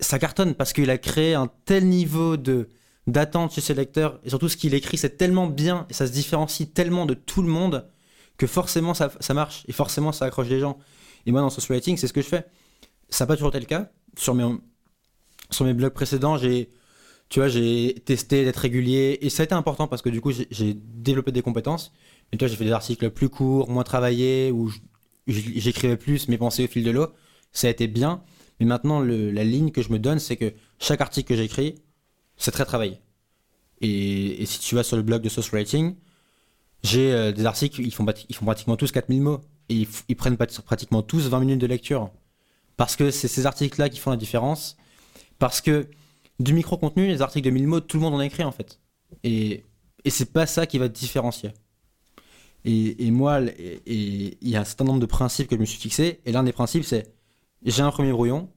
[0.00, 2.68] ça cartonne parce qu'il a créé un tel niveau de
[3.06, 6.12] d'attente chez ses lecteurs, et surtout ce qu'il écrit, c'est tellement bien, et ça se
[6.12, 7.88] différencie tellement de tout le monde,
[8.36, 10.78] que forcément ça, ça marche, et forcément ça accroche les gens.
[11.24, 12.44] Et moi, dans social writing, c'est ce que je fais.
[13.08, 13.90] Ça n'a pas toujours été le cas.
[14.18, 14.44] Sur mes,
[15.50, 16.70] sur mes blogs précédents, j'ai
[17.28, 20.32] tu vois, j'ai testé d'être régulier et ça a été important parce que du coup,
[20.32, 21.92] j'ai développé des compétences.
[22.32, 24.70] Mais toi, j'ai fait des articles plus courts, moins travaillés, où
[25.26, 27.08] j'écrivais plus mes pensées au fil de l'eau.
[27.52, 28.22] Ça a été bien.
[28.60, 31.76] Mais maintenant, la ligne que je me donne, c'est que chaque article que j'écris,
[32.36, 33.00] c'est très travaillé.
[33.80, 35.94] Et, si tu vas sur le blog de Source Writing,
[36.82, 39.40] j'ai euh, des articles, ils font, ils font pratiquement tous 4000 mots.
[39.68, 42.10] Et ils, prennent pratiquement tous 20 minutes de lecture.
[42.76, 44.76] Parce que c'est ces articles-là qui font la différence
[45.38, 45.88] parce que
[46.40, 48.80] du micro-contenu, les articles de 1000 mots, tout le monde en a écrit en fait.
[49.24, 49.64] Et,
[50.04, 51.50] et c'est pas ça qui va te différencier.
[52.64, 53.40] Et, et moi,
[53.86, 56.20] il y a un certain nombre de principes que je me suis fixé.
[56.24, 57.14] Et l'un des principes, c'est
[57.64, 58.48] j'ai un premier brouillon.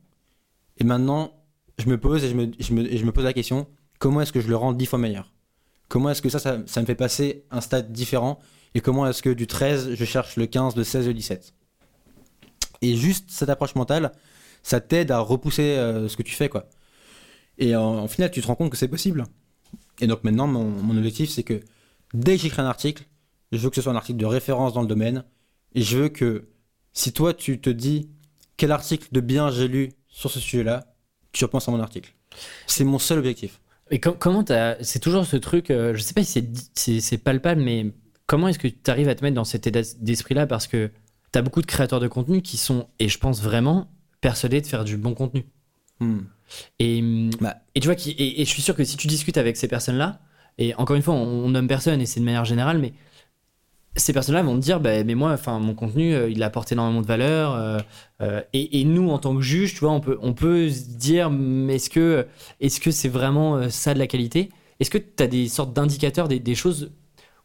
[0.77, 1.33] Et maintenant,
[1.77, 3.67] je me pose et je me, je me, je me pose la question
[3.99, 5.31] comment est-ce que je le rends 10 fois meilleur?
[5.87, 8.39] Comment est-ce que ça, ça, ça, me fait passer un stade différent?
[8.73, 11.53] Et comment est-ce que du 13, je cherche le 15, le 16, le 17
[12.81, 14.11] Et juste cette approche mentale,
[14.63, 16.67] ça t'aide à repousser euh, ce que tu fais, quoi.
[17.57, 19.25] Et en, final, tu te rends compte que c'est possible.
[19.99, 21.59] Et donc maintenant, mon, objectif, c'est que
[22.13, 23.03] dès que j'écris un article,
[23.51, 25.23] je veux que ce soit un article de référence dans le domaine.
[25.75, 26.49] Et je veux que
[26.93, 28.09] si toi, tu te dis
[28.61, 30.85] quel article de bien j'ai lu sur ce sujet-là,
[31.31, 32.13] tu repenses à mon article.
[32.67, 33.59] C'est mon seul objectif.
[33.89, 34.45] Et comment
[34.81, 37.87] C'est toujours ce truc, euh, je sais pas si c'est palpable, mais
[38.27, 40.45] comment est-ce que tu arrives à te mettre dans cet état d'esprit-là?
[40.45, 40.91] Parce que
[41.33, 43.89] tu as beaucoup de créateurs de contenu qui sont, et je pense vraiment,
[44.21, 45.43] persuadé de faire du bon contenu.
[45.99, 46.19] Hmm.
[46.77, 47.01] Et,
[47.41, 47.63] bah.
[47.73, 50.19] et tu vois, qui, et, je suis sûr que si tu discutes avec ces personnes-là,
[50.59, 52.93] et encore une fois, on, nomme personne et c'est de manière générale, mais
[53.95, 57.01] ces personnes-là vont te dire, bah, mais moi, enfin, mon contenu, euh, il apporte énormément
[57.01, 57.55] de valeur.
[57.55, 57.79] Euh,
[58.21, 61.75] euh, et, nous, en tant que juge, tu vois, on peut, on peut dire, mais
[61.75, 62.25] est-ce que,
[62.59, 64.49] est-ce que c'est vraiment ça de la qualité?
[64.79, 66.91] Est-ce que tu as des sortes d'indicateurs, des, choses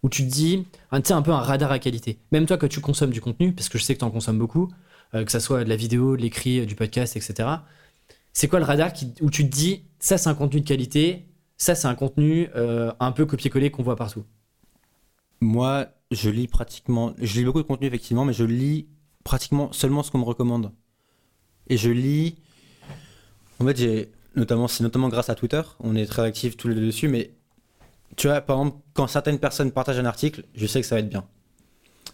[0.03, 2.19] où tu te dis, tu sais, un peu un radar à qualité?
[2.33, 4.39] Même toi, quand tu consommes du contenu, parce que je sais que tu en consommes
[4.39, 4.71] beaucoup,
[5.15, 7.49] euh, que ça soit de la vidéo, de l'écrit, euh, du podcast, etc.
[8.33, 8.91] C'est quoi le radar
[9.21, 11.27] où tu te dis, ça c'est un contenu de qualité,
[11.57, 14.25] ça c'est un contenu euh, un peu copier-coller qu'on voit partout?
[15.41, 18.87] Moi, je lis pratiquement, je lis beaucoup de contenu effectivement, mais je lis
[19.25, 20.73] pratiquement seulement ce qu'on me recommande.
[21.69, 22.37] Et je lis,
[23.59, 26.75] en fait, j'ai notamment, c'est notamment grâce à Twitter, on est très actifs tous les
[26.75, 27.33] deux dessus, mais
[28.17, 31.01] tu vois, par exemple, quand certaines personnes partagent un article, je sais que ça va
[31.01, 31.25] être bien.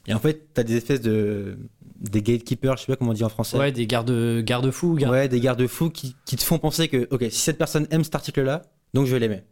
[0.07, 1.59] Et en fait, tu as des espèces de.
[2.01, 3.59] des gatekeepers, je sais pas comment on dit en français.
[3.59, 4.95] Ouais, des garde-fous.
[4.97, 8.03] Garde Ouais, des garde-fous qui, qui, te font penser que, ok, si cette personne aime
[8.03, 8.63] cet article-là,
[8.95, 9.43] donc je vais l'aimer.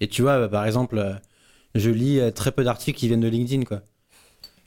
[0.00, 1.14] Et tu vois, bah, par exemple, euh,
[1.78, 3.82] je lis euh, très peu d'articles qui viennent de LinkedIn, quoi.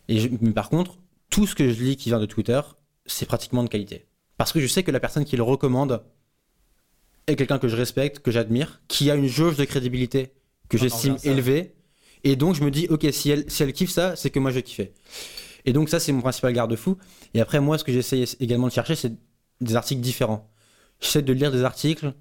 [0.07, 0.97] Et mais par contre,
[1.29, 2.61] tout ce que je lis qui vient de Twitter,
[3.05, 4.05] c'est pratiquement de qualité.
[4.37, 6.03] Parce que je sais que la personne qui le recommande
[7.27, 10.31] est quelqu'un que je respecte, que j'admire, qui a une jauge de crédibilité
[10.67, 11.75] que j'estime élevée
[12.23, 14.51] et donc, je me dis, ok, si elle, si elle kiffe ça, c'est que moi,
[14.51, 14.93] je vais kiffer.
[15.65, 16.97] Et donc, ça, c'est mon principal garde-fou.
[17.33, 19.13] Et après, moi, ce que j'essaye également de chercher, c'est
[19.59, 20.49] des articles différents.
[20.99, 22.13] J'essaie de lire des articles,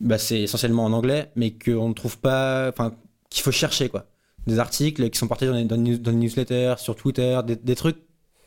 [0.00, 2.94] bah, c'est essentiellement en anglais, mais qu'on ne trouve pas, enfin,
[3.30, 4.06] qu'il faut chercher, quoi.
[4.46, 7.98] Des articles qui sont partagés dans dans newsletters, sur Twitter, des, trucs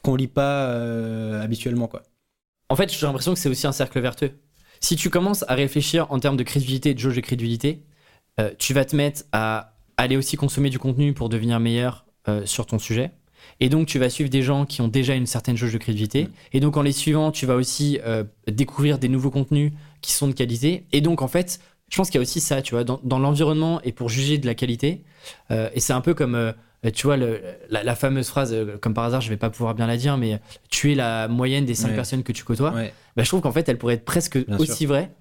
[0.02, 2.04] qu'on lit pas euh, habituellement, quoi.
[2.70, 4.32] En fait, j'ai l'impression que c'est aussi un cercle vertueux.
[4.80, 7.84] Si tu commences à réfléchir en termes de crédibilité, de jauge de crédibilité,
[8.40, 12.46] euh, tu vas te mettre à aller aussi consommer du contenu pour devenir meilleur euh,
[12.46, 13.12] sur ton sujet.
[13.60, 16.26] Et donc, tu vas suivre des gens qui ont déjà une certaine jauge de crédibilité.
[16.26, 16.30] Mm.
[16.54, 20.28] Et donc, en les suivant, tu vas aussi euh, découvrir des nouveaux contenus qui sont
[20.28, 20.86] de qualité.
[20.92, 21.60] Et donc, en fait,
[21.90, 24.46] je pense qu'il y a aussi ça, tu vois, dans, l'environnement et pour juger de
[24.46, 25.04] la qualité.
[25.52, 26.54] Euh, et c'est un peu comme,
[26.94, 29.98] tu vois, le, la, fameuse phrase, comme par hasard, je vais pas pouvoir bien la
[29.98, 32.72] dire, mais tu es la moyenne des cinq personnes que tu côtoies.
[32.72, 35.12] Bah, je trouve qu'en fait, elle pourrait être presque aussi vraie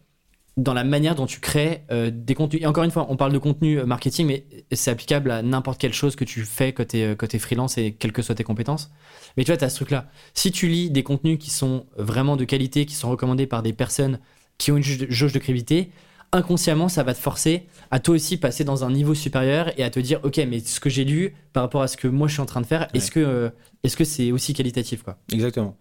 [0.58, 2.62] dans la manière dont tu crées euh, des contenus.
[2.62, 5.80] Et encore une fois, on parle de contenu euh, marketing, mais c'est applicable à n'importe
[5.80, 8.90] quelle chose que tu fais côté, euh, côté freelance et quelles que soient tes compétences.
[9.36, 10.08] Mais tu vois, tu as ce truc-là.
[10.34, 13.72] Si tu lis des contenus qui sont vraiment de qualité, qui sont recommandés par des
[13.72, 14.18] personnes
[14.58, 15.90] qui ont une jauge de crédibilité,
[16.32, 19.90] inconsciemment, ça va te forcer à toi aussi passer dans un niveau supérieur et à
[19.90, 22.34] te dire, ok, mais ce que j'ai lu par rapport à ce que moi je
[22.34, 23.50] suis en train de faire, est-ce que euh,
[23.82, 25.18] est-ce que c'est aussi qualitatif quoi?
[25.32, 25.76] Exactement.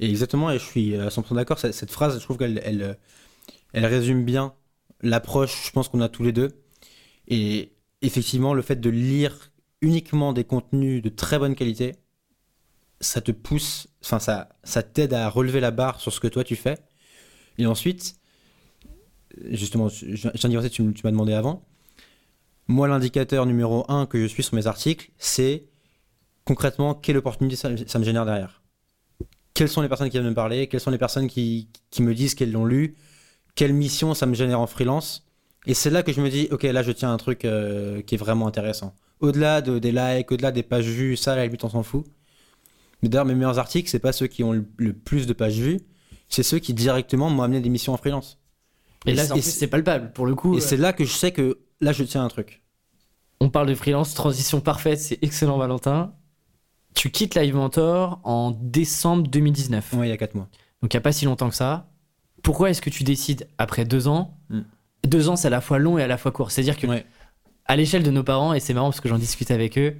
[0.00, 1.58] Et exactement, et je suis à 100% d'accord.
[1.58, 2.98] Cette, phrase, je trouve qu'elle elle,
[3.72, 4.54] elle résume bien
[5.00, 6.50] l'approche, je pense qu'on a tous les deux.
[7.26, 7.72] Et
[8.02, 11.96] effectivement, le fait de lire uniquement des contenus de très bonne qualité,
[13.00, 16.44] ça te pousse, enfin ça, ça t'aide à relever la barre sur ce que toi
[16.44, 16.78] tu fais.
[17.58, 18.17] Et ensuite,
[19.50, 21.64] justement, ai tu, tu m'as demandé avant.
[22.66, 25.64] Moi, l'indicateur numéro un que je suis sur mes articles, c'est
[26.44, 27.68] concrètement quelle opportunité ça,
[27.98, 28.62] me génère derrière.
[29.54, 30.66] Quelles sont les personnes qui viennent me parler?
[30.66, 31.68] Quelles sont les personnes qui,
[31.98, 32.96] me disent qu'elles l'ont lu?
[33.54, 35.26] Quelle mission ça me génère en freelance?
[35.66, 38.14] Et c'est là que je me dis, ok, là je tiens un truc euh, qui
[38.14, 38.94] est vraiment intéressant.
[39.20, 42.06] Au-delà de, des likes, au-delà des pages vues, ça, la limite, on s'en fout.
[43.02, 45.80] Mais d'ailleurs, mes meilleurs articles, c'est pas ceux qui ont le, plus de pages vues,
[46.28, 48.37] c'est ceux qui directement m'ont amené des missions en freelance.
[49.06, 50.56] Et, là, c'est palpable pour le coup.
[50.56, 52.62] Et c'est là que je sais que là, je tiens un truc.
[53.40, 56.12] On parle de freelance, transition parfaite, c'est excellent, Valentin.
[56.94, 59.90] Tu quittes Live Mentor en décembre 2019.
[59.94, 60.48] Oui, il y a 4 mois.
[60.82, 61.90] Donc, il n'y a pas si longtemps que ça.
[62.42, 64.62] Pourquoi est-ce que tu décides, après deux ans, hmm.
[65.04, 66.50] deux ans, c'est à la fois long et à la fois court?
[66.50, 66.86] C'est-à-dire que,
[67.66, 69.96] à l'échelle de nos parents, et c'est marrant parce que j'en discute avec eux,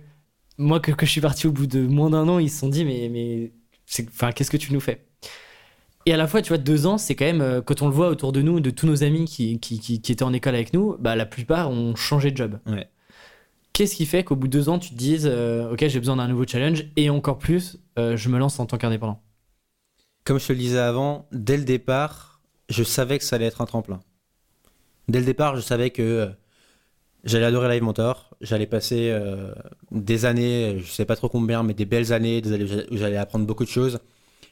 [0.56, 2.84] moi, que, je suis parti au bout de moins d'un an, ils se sont dit,
[2.84, 3.52] mais, mais
[4.08, 5.07] enfin, qu'est-ce que tu nous fais?
[6.08, 7.92] Et à la fois, tu vois, deux ans, c'est quand même, euh, quand on le
[7.92, 10.72] voit autour de nous, de tous nos amis qui, qui, qui, étaient en école avec
[10.72, 12.58] nous, bah, la plupart ont changé de job.
[13.74, 16.16] Qu'est-ce qui fait qu'au bout de deux ans, tu te dises, euh, OK, j'ai besoin
[16.16, 19.20] d'un nouveau challenge et encore plus, euh, je me lance en tant qu'indépendant?
[20.24, 22.40] Comme je te le disais avant, dès le départ,
[22.70, 24.00] je savais que ça allait être un tremplin.
[25.08, 26.30] Dès le départ, je savais que
[27.24, 28.34] j'allais adorer Live Mentor.
[28.40, 29.14] J'allais passer
[29.90, 33.16] des années, je sais pas trop combien, mais des belles années, des années où j'allais
[33.16, 34.00] apprendre beaucoup de choses.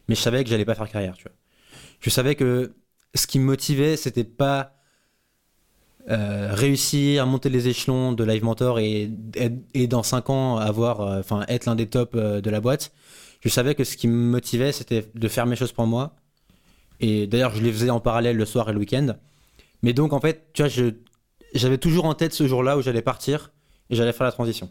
[0.08, 1.32] Mais je savais que j'allais pas faire carrière, tu vois
[2.00, 2.74] je savais que
[3.14, 4.76] ce qui me motivait, c'était pas
[6.08, 9.10] euh, réussir à monter les échelons de Live Mentor et,
[9.74, 12.92] et, dans 5 ans avoir, euh, enfin, être l'un des tops euh, de la boîte.
[13.40, 16.14] Je savais que ce qui me motivait, c'était de faire mes choses pour moi.
[17.00, 19.16] Et d'ailleurs, je les faisais en parallèle le soir et le week-end.
[19.82, 20.70] Mais donc, en fait, tu vois,
[21.54, 23.52] j'avais toujours en tête ce jour-là où j'allais partir
[23.90, 24.70] et j'allais faire la transition.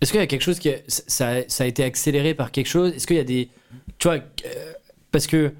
[0.00, 2.92] Est-ce qu'il y a quelque chose qui a été accéléré par quelque chose?
[2.92, 3.50] Est-ce qu'il y a des,
[3.98, 4.18] tu vois,
[5.12, 5.52] parce que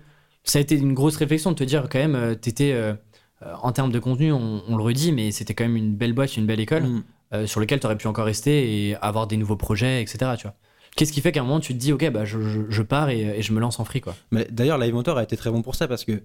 [0.45, 2.95] ça a été une grosse réflexion de te dire quand même, euh, tu étais, euh,
[3.43, 6.37] euh, en termes de contenu, on, le redit, mais c'était quand même une belle boîte,
[6.37, 6.85] une belle école
[7.33, 7.47] mm.
[7.47, 10.33] sur laquelle tu aurais pu encore rester et avoir des nouveaux projets, etc.
[10.37, 10.55] Tu vois.
[10.97, 13.53] Qu'est-ce qui fait qu'à un moment tu te dis, ok, bah, je, pars et, je
[13.53, 14.15] me lance en free quoi.
[14.31, 16.21] Mais d'ailleurs, Live Mentor a été très bon pour ça parce que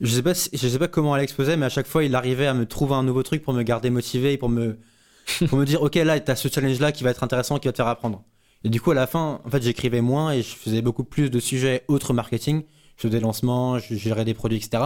[0.00, 2.46] je sais pas, je sais pas comment Alex faisait, mais à chaque fois, il arrivait
[2.46, 4.78] à me trouver un nouveau truc pour me garder motivé et pour me,
[5.48, 7.68] pour me dire, ok, là, tu as ce challenge là qui va être intéressant, qui
[7.68, 8.24] va te faire apprendre.
[8.64, 11.30] Et du coup, à la fin, en fait, j'écrivais moins et je faisais beaucoup plus
[11.30, 12.62] de sujets autres marketing.
[12.96, 14.84] Je faisais des lancements, je gérais des produits, etc.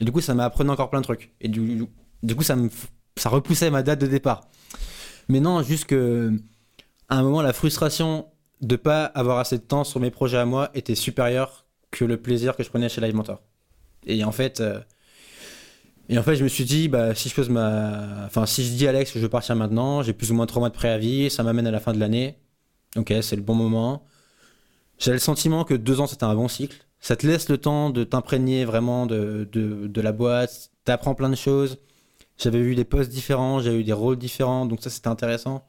[0.00, 1.32] Et du coup, ça m'a appris encore plein de trucs.
[1.40, 1.86] Et du,
[2.22, 2.68] du coup, ça, me,
[3.16, 4.48] ça repoussait ma date de départ.
[5.28, 6.32] Mais non, juste que,
[7.08, 8.26] un moment, la frustration
[8.60, 12.16] de pas avoir assez de temps sur mes projets à moi était supérieure que le
[12.16, 13.42] plaisir que je prenais chez Live Mentor.
[14.06, 14.80] Et en fait, euh,
[16.08, 18.86] et en fait, je me suis dit, bah, si je ma, enfin, si je dis
[18.86, 21.30] à Alex que je veux partir maintenant, j'ai plus ou moins trois mois de préavis,
[21.30, 22.38] ça m'amène à la fin de l'année.
[22.96, 24.04] Ok, c'est le bon moment.
[24.98, 26.76] J'avais le sentiment que deux ans c'était un bon cycle.
[27.00, 30.70] Ça te laisse le temps de t'imprégner vraiment de, de, la boîte.
[30.84, 31.78] T'apprends plein de choses.
[32.38, 35.64] J'avais eu des postes différents, j'avais eu des rôles différents, donc ça c'était intéressant.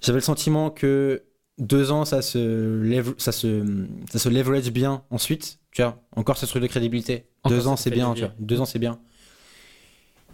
[0.00, 1.22] J'avais le sentiment que
[1.58, 5.58] deux ans ça se, ça se, ça se leverage bien ensuite.
[5.72, 7.26] Tu vois, encore ce truc de crédibilité.
[7.46, 8.32] deux ans c'est bien, tu vois.
[8.38, 8.98] Deux ans c'est bien.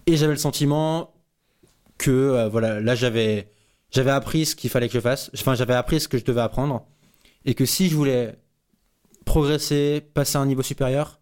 [0.07, 1.13] Et j'avais le sentiment
[1.99, 3.53] que euh, voilà, là j'avais
[3.91, 5.31] j'avais appris ce qu'il fallait que je fasse.
[5.35, 6.87] Enfin, j'avais appris ce que je devais apprendre.
[7.45, 8.37] Et que si je voulais
[9.25, 11.21] progresser, passer à un niveau supérieur,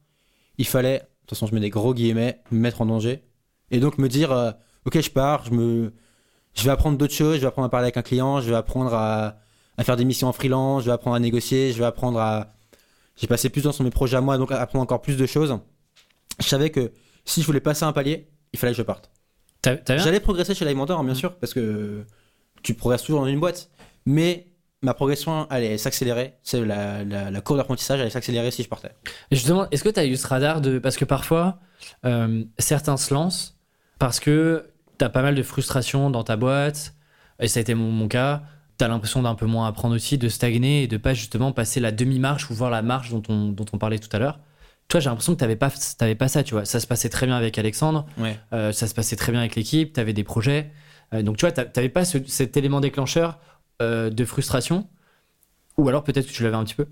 [0.59, 3.23] il fallait, de toute façon, je mets des gros guillemets, me mettre en danger.
[3.71, 4.51] Et donc me dire, euh,
[4.87, 5.93] ok, je pars, je, me,
[6.55, 8.57] je vais apprendre d'autres choses, je vais apprendre à parler avec un client, je vais
[8.57, 9.37] apprendre à,
[9.77, 12.55] à faire des missions en freelance, je vais apprendre à négocier, je vais apprendre à.
[13.16, 15.16] J'ai passé plus de temps sur mes projets à moi, donc à apprendre encore plus
[15.16, 15.59] de choses.
[16.39, 16.93] Je savais que
[17.25, 19.11] si je voulais passer un palier, il fallait que je parte.
[19.87, 22.05] J'allais progresser chez l'alimenteur, bien sûr, parce que
[22.63, 23.71] tu progresses toujours dans une boîte.
[24.07, 24.49] Mais
[24.83, 26.35] ma progression allait s'accélérer.
[26.43, 28.93] C'est la, la, courbe d'apprentissage allait s'accélérer si je partais.
[29.31, 30.79] Et justement, est-ce que tu as eu ce radar de.
[30.79, 31.59] Parce que parfois,
[32.05, 33.59] euh, certains se lancent
[33.99, 36.95] parce que tu as pas mal de frustration dans ta boîte.
[37.41, 38.43] Et ça a été mon, cas.
[38.79, 41.81] Tu as l'impression d'un peu moins apprendre aussi, de stagner et de pas justement passer
[41.81, 44.41] la demi-marche ou voir la marche dont on, dont on parlait tout à l'heure.
[44.89, 45.71] Toi, j'ai l'impression que tu n'avais pas,
[46.19, 46.65] pas ça, tu vois.
[46.65, 48.07] Ça se passait très bien avec Alexandre.
[48.53, 49.93] Euh, ça se passait très bien avec l'équipe.
[49.93, 50.73] Tu avais des projets.
[51.15, 53.39] Euh, donc tu vois, tu n'avais pas cet élément déclencheur
[53.83, 54.89] euh, de frustration?
[55.77, 56.87] Ou alors peut-être que tu l'avais un petit peu?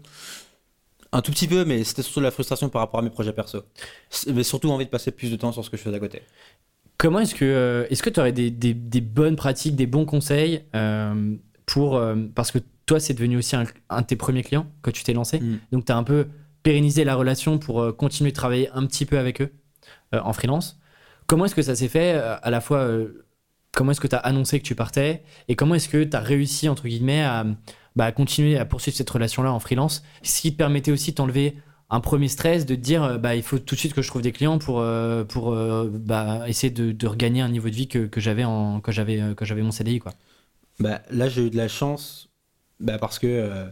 [1.13, 3.63] Un tout petit peu, mais c'était surtout la frustration par rapport à mes projets perso.
[4.33, 6.23] Mais surtout envie de passer plus de temps sur ce que je fais à côté.
[6.99, 10.07] Comment est-ce que euh, est-ce que tu aurais des, des, des, bonnes pratiques, des bons
[10.07, 11.37] conseils euh,
[11.67, 14.93] pour euh, parce que toi c'est devenu aussi un, un, de tes premiers clients quand
[14.93, 15.59] tu t'es lancé, mm.
[15.73, 16.29] donc tu as un peu
[16.63, 19.53] pérennisé la relation pour continuer de travailler un petit peu avec eux
[20.13, 20.81] en freelance.
[21.27, 22.89] Comment est-ce que ça s'est fait à la fois
[23.77, 26.21] comment est-ce que tu as annoncé que tu partais et comment est-ce que tu as
[26.21, 27.45] réussi entre guillemets à
[27.95, 31.17] bah, continuer à poursuivre cette relation là en freelance, ce qui te permettait aussi de
[31.17, 31.57] t'enlever
[31.91, 34.09] un premier stress de te dire euh, bah il faut tout de suite que je
[34.09, 37.87] trouve des clients pour euh, pour euh, bah, essayer de, regagner un niveau de vie
[37.87, 38.45] que, que j'avais
[39.37, 40.13] que j'avais mon CDI quoi.
[40.81, 42.31] Bah là j'ai eu de la chance
[42.81, 43.71] bah, parce que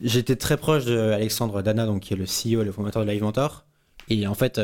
[0.00, 3.22] j'étais très proche d'Alexandre Dana donc qui est le CEO et le fondateur de Live
[3.22, 3.64] Mentor
[4.08, 4.60] et en fait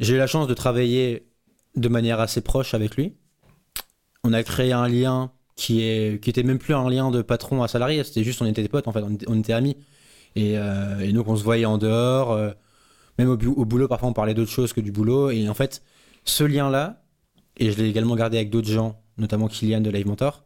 [0.00, 1.28] j'ai eu la chance de travailler
[1.76, 3.14] de manière assez proche avec lui.
[4.24, 7.62] On a créé un lien qui est qui était même plus un lien de patron
[7.62, 9.76] à salarié, c'était juste on était des potes en fait, on était amis.
[10.38, 12.50] Euh, et, donc on se voyait en dehors, euh,
[13.18, 15.30] même au, boulot, parfois on parlait d'autre chose que du boulot.
[15.30, 15.82] Et en fait,
[16.24, 17.02] ce lien-là,
[17.58, 20.44] et je l'ai également gardé avec d'autres gens, notamment Kylian de Live Mentor,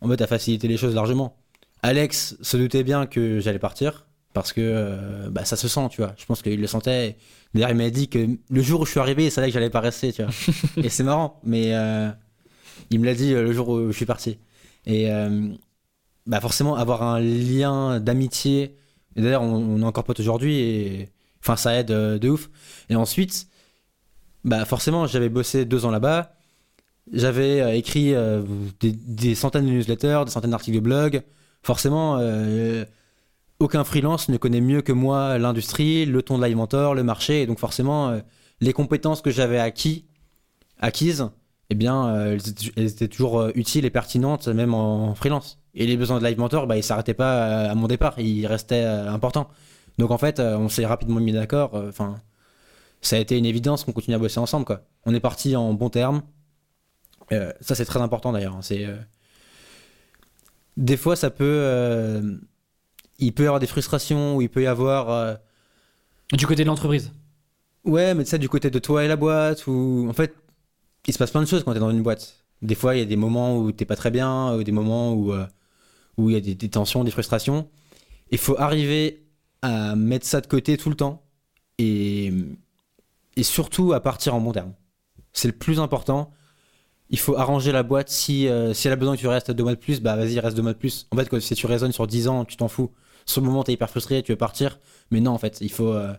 [0.00, 1.36] en fait a facilité les choses largement.
[1.82, 6.00] Alex se doutait bien que j'allais partir, parce que euh, bah, ça se sent, tu
[6.00, 6.14] vois.
[6.16, 7.16] Je pense qu'il le sentait.
[7.54, 9.70] D'ailleurs, il m'a dit que le jour où je suis arrivé, il savait que j'allais
[9.70, 10.32] pas rester, tu vois.
[10.82, 11.72] et c'est marrant, mais
[12.90, 14.38] il me l'a dit le jour où je suis parti.
[14.86, 15.08] Et
[16.26, 18.76] bah forcément, avoir un lien d'amitié
[19.16, 21.08] et d'ailleurs, on, est encore potes aujourd'hui et
[21.42, 22.50] enfin, ça aide euh, de ouf.
[22.90, 23.48] Et ensuite,
[24.44, 26.32] bah forcément, j'avais bossé deux ans là-bas.
[27.12, 28.42] J'avais euh, écrit euh,
[28.80, 31.22] des, centaines de newsletters, des centaines d'articles de blog.
[31.62, 32.20] Forcément,
[33.58, 37.42] aucun freelance ne connaît mieux que moi l'industrie, le ton de mentor, le marché.
[37.42, 38.20] Et donc forcément,
[38.60, 40.06] les compétences que j'avais acquis,
[40.78, 41.28] acquises,
[41.70, 42.36] eh bien,
[42.76, 45.58] elles étaient toujours utiles et pertinentes, même en freelance.
[45.76, 48.84] Et les besoins de Live Mentor, bah, ils s'arrêtaient pas à mon départ, ils restaient
[48.84, 49.50] euh, importants.
[49.98, 51.74] Donc en fait, euh, on s'est rapidement mis d'accord.
[51.74, 52.16] Euh, enfin,
[53.02, 54.64] ça a été une évidence qu'on continue à bosser ensemble.
[54.64, 54.80] Quoi.
[55.04, 56.22] On est parti en bons termes.
[57.30, 58.56] ça, c'est très important d'ailleurs.
[58.56, 58.62] Hein.
[58.62, 58.86] C'est
[60.78, 62.38] des fois, ça peut,
[63.18, 65.38] il peut y avoir des frustrations ou il peut y avoir
[66.32, 67.12] du côté de l'entreprise.
[67.84, 70.34] Ouais, mais ça, du côté de toi et la boîte, ou en fait,
[71.06, 72.44] il se passe plein de choses quand tu es dans une boîte.
[72.62, 75.12] Des fois, il y a des moments où t'es pas très bien, ou des moments
[75.12, 75.32] où
[76.16, 77.68] où il y a des, tensions, des frustrations.
[78.30, 79.26] Il faut arriver
[79.62, 81.22] à mettre ça de côté tout le temps
[81.78, 82.32] et,
[83.36, 84.72] et surtout à partir en bon terme.
[85.32, 86.32] C'est le plus important.
[87.10, 88.08] Il faut arranger la boîte.
[88.08, 90.40] Si, euh, si elle a besoin que tu restes deux mois de plus, bah vas-y,
[90.40, 91.06] reste deux mois de plus.
[91.12, 92.90] En fait, si tu raisonnes sur dix ans, tu t'en fous.
[93.26, 94.78] Sur le moment, t'es hyper frustré, tu veux partir.
[95.10, 95.92] Mais non, en fait, il faut.
[95.92, 96.14] Euh,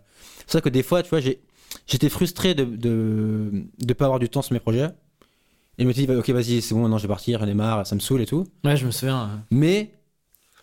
[0.45, 1.19] c'est ça que des fois, tu vois,
[1.88, 4.89] j'étais frustré de ne de, de pas avoir du temps sur mes projets.
[5.78, 7.53] Et je me suis dit, ok, vas-y, c'est bon, maintenant je vais partir, j'en ai
[7.53, 8.47] marre, ça me saoule et tout.
[8.63, 9.43] Ouais, je me souviens.
[9.51, 9.91] Mais,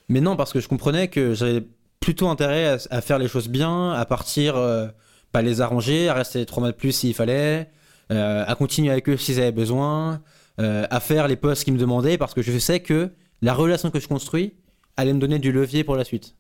[0.09, 1.65] mais non, parce que je comprenais que j'avais
[2.01, 4.89] plutôt intérêt à, faire les choses bien, à partir, euh,
[5.33, 7.71] pas les arranger, à rester trois mois de plus s'il fallait,
[8.11, 10.21] euh, à continuer avec eux s'ils avaient besoin,
[10.61, 13.91] euh, à faire les postes qu'ils me demandaient, parce que je sais que la relation
[13.91, 14.55] que je construis
[14.97, 16.35] allait me donner du levier pour la suite.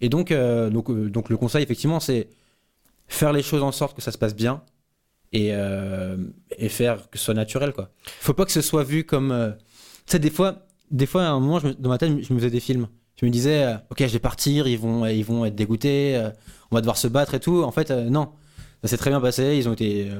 [0.00, 2.28] Et donc, donc, donc le conseil, effectivement, c'est
[3.10, 4.62] faire les choses en sorte que ça se passe bien,
[5.32, 6.16] et, euh,
[6.56, 7.90] et faire que ce soit naturel quoi.
[8.20, 9.50] Faut pas que ce soit vu comme euh,
[10.06, 12.50] tu sais des fois des fois à un moment dans ma tête je me faisais
[12.50, 12.88] des films.
[13.20, 16.20] Je me disais euh, OK, je vais partir, ils vont ils vont être dégoûtés,
[16.70, 17.62] on va devoir se battre et tout.
[17.62, 18.30] En fait non.
[18.82, 20.10] Ça s'est très bien passé, ils ont été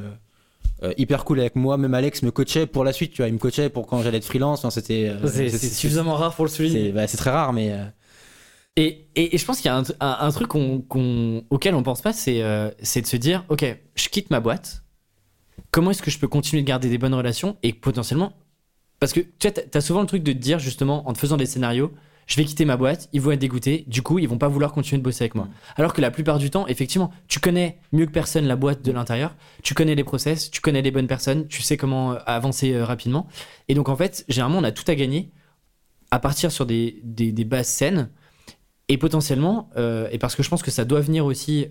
[0.97, 3.39] hyper cool avec moi, même Alex me coachait pour la suite, tu vois, il me
[3.39, 6.93] coachait pour quand j'allais être freelance, enfin, c'était c'est suffisamment rare pour le souligner.
[7.07, 7.75] C'est très rare mais
[8.77, 12.43] et, et, je pense qu'il y a un, un, truc auquel on pense pas, c'est
[12.83, 13.65] c'est de se dire, ok,
[13.95, 14.85] je quitte ma boîte,
[15.71, 18.33] comment est-ce que je peux continuer de garder des bonnes relations et potentiellement.
[18.99, 21.47] Parce que tu as souvent le truc de te dire, justement, en te faisant des
[21.47, 21.93] scénarios,
[22.27, 24.73] je vais quitter ma boîte, ils vont être dégoûtés, du coup, ils vont pas vouloir
[24.73, 25.49] continuer de bosser avec moi.
[25.77, 28.93] Alors que la plupart du temps, effectivement, tu connais mieux que personne la boîte de
[28.93, 32.73] l'intérieur, tu connais les process, tu connais les bonnes personnes, tu sais comment euh, avancer
[32.73, 33.27] euh, rapidement.
[33.67, 35.33] Et donc, en fait, généralement, on a tout à gagner
[36.13, 38.11] à partir sur des, des, bases saines
[38.91, 41.69] et potentiellement, euh, et parce que je pense que ça doit venir aussi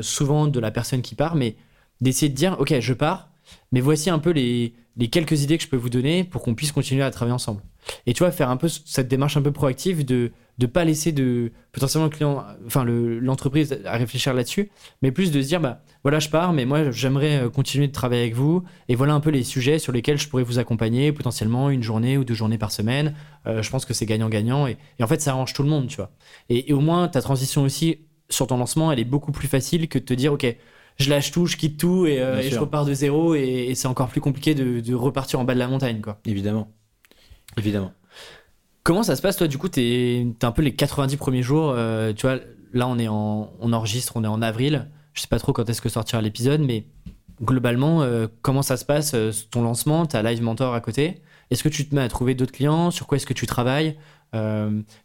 [0.00, 1.56] souvent de la personne qui part, mais
[2.00, 3.28] d'essayer de dire, ok, je pars,
[3.70, 4.72] mais voici un peu les
[5.10, 7.60] quelques idées que je peux vous donner pour qu'on puisse continuer à travailler ensemble.
[8.06, 11.12] Et tu vois, faire un peu cette démarche un peu proactive de ne pas laisser
[11.12, 14.70] de potentiellement le client, enfin l'entreprise à réfléchir là-dessus,
[15.02, 17.92] mais plus de se dire, bah voilà, je pars, mais moi j'aimerais euh, continuer de
[17.92, 21.12] travailler avec vous, et voilà un peu les sujets sur lesquels je pourrais vous accompagner,
[21.12, 23.14] potentiellement une journée ou deux journées par semaine.
[23.46, 25.96] Euh, je pense que c'est gagnant-gagnant, et, en fait ça arrange tout le monde, tu
[25.96, 26.12] vois.
[26.50, 29.88] Et, et au moins ta transition aussi sur ton lancement, elle est beaucoup plus facile
[29.88, 30.56] que de te dire, ok,
[30.98, 34.08] je lâche tout, je quitte tout et, euh, je repars de zéro et, c'est encore
[34.08, 36.20] plus compliqué de, repartir en bas de la montagne, quoi.
[36.24, 36.70] Évidemment.
[37.56, 37.92] Évidemment.
[38.82, 41.72] Comment ça se passe, toi Du coup, t'es es un peu les 90 premiers jours.
[41.74, 42.38] euh, tu vois,
[42.72, 44.88] là, on est en, on enregistre, on est en avril.
[45.14, 46.84] Je sais pas trop quand est-ce que sortira l'épisode, mais
[47.42, 50.06] globalement, euh, comment ça se passe euh, ton lancement?
[50.06, 51.22] T'as Live Mentor à côté.
[51.50, 52.90] Est-ce que tu te mets à trouver d'autres clients?
[52.90, 53.96] Sur quoi est-ce que tu travailles?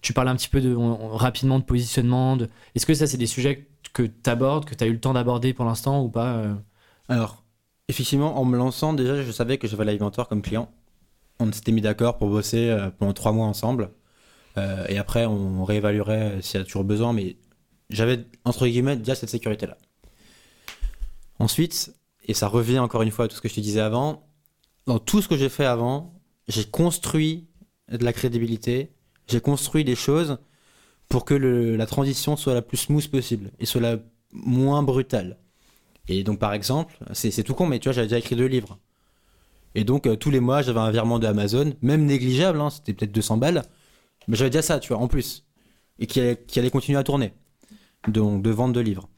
[0.01, 2.35] Tu parles un petit peu de, on- rapidement de positionnement.
[2.35, 4.99] de- Est-ce que ça, c'est des sujets que tu abordes, que tu as eu le
[4.99, 6.41] temps d'aborder pour l'instant ou pas
[7.07, 7.43] Alors,
[7.89, 10.71] effectivement, en me lançant, déjà, je savais que j'avais Live Mentor comme client.
[11.39, 13.91] On s'était mis d'accord pour bosser euh, pendant trois mois ensemble.
[14.57, 17.13] Euh, et après, on réévaluerait s'il y a toujours besoin.
[17.13, 17.37] Mais
[17.89, 19.77] j'avais, entre guillemets, déjà cette sécurité-là.
[21.39, 21.93] Ensuite,
[22.25, 24.27] et ça revient encore une fois à tout ce que je te disais avant,
[24.85, 26.13] dans tout ce que j'ai fait avant,
[26.47, 27.47] j'ai construit
[27.89, 28.91] de la crédibilité,
[29.27, 30.37] j'ai construit des choses
[31.07, 33.97] pour que la transition soit la plus smooth possible et soit la
[34.31, 35.37] moins brutale.
[36.07, 38.79] Et donc, par exemple, c'est tout con, mais tu vois, j'avais déjà écrit deux livres.
[39.75, 42.93] Et donc, euh, tous les mois, j'avais un virement de Amazon, même négligeable, hein, c'était
[42.93, 43.63] peut-être 200 balles,
[44.27, 45.45] mais j'avais déjà ça, tu vois, en plus.
[45.99, 47.33] Et qui allait, continuer à tourner.
[48.07, 49.09] Donc, de vente de livres.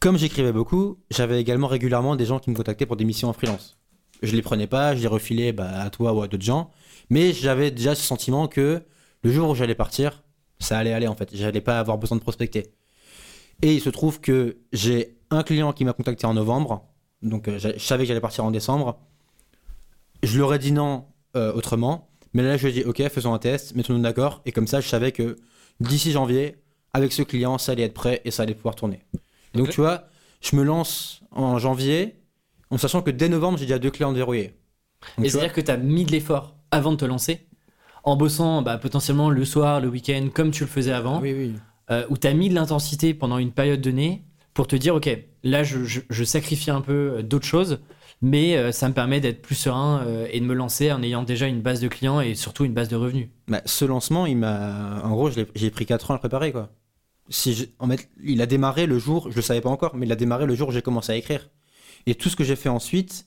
[0.00, 3.32] Comme j'écrivais beaucoup, j'avais également régulièrement des gens qui me contactaient pour des missions en
[3.32, 3.78] freelance.
[4.22, 6.70] Je les prenais pas, je les refilais bah, à toi ou à d'autres gens,
[7.10, 8.82] mais j'avais déjà ce sentiment que
[9.22, 10.22] le jour où j'allais partir,
[10.58, 11.30] ça allait aller en fait.
[11.34, 12.72] J'allais pas avoir besoin de prospecter.
[13.62, 16.86] Et il se trouve que j'ai un client qui m'a contacté en novembre,
[17.22, 19.00] donc euh, je savais que j'allais partir en décembre.
[20.22, 21.06] Je lui aurais dit non
[21.36, 24.52] euh, autrement, mais là je lui ai dit ok, faisons un test, mettons-nous d'accord, et
[24.52, 25.36] comme ça je savais que
[25.80, 26.56] d'ici janvier,
[26.92, 29.04] avec ce client, ça allait être prêt et ça allait pouvoir tourner.
[29.54, 30.04] Et donc tu vois,
[30.40, 32.16] je me lance en janvier,
[32.70, 34.54] en sachant que dès novembre j'ai déjà deux clients déverrouillés.
[35.16, 37.46] Donc, Et c'est-à-dire que tu as mis de l'effort avant de te lancer,
[38.04, 41.54] en bossant bah, potentiellement le soir, le week-end, comme tu le faisais avant, oui, oui.
[41.90, 45.08] euh, où tu as mis de l'intensité pendant une période donnée pour te dire, OK,
[45.44, 47.80] là, je, je- je sacrifie un peu euh, d'autres choses,
[48.20, 51.22] mais euh, ça me permet d'être plus serein euh, et de me lancer en ayant
[51.22, 53.28] déjà une base de clients et surtout une base de revenus.
[53.46, 55.00] Bah, ce lancement, il m'a.
[55.04, 56.70] En gros, j'ai pris 4 ans à le préparer, quoi.
[57.30, 60.06] Si je- en fait, il a démarré le jour, je le savais pas encore, mais
[60.06, 61.48] il a démarré le jour où j'ai commencé à écrire.
[62.06, 63.26] Et tout ce que j'ai fait ensuite,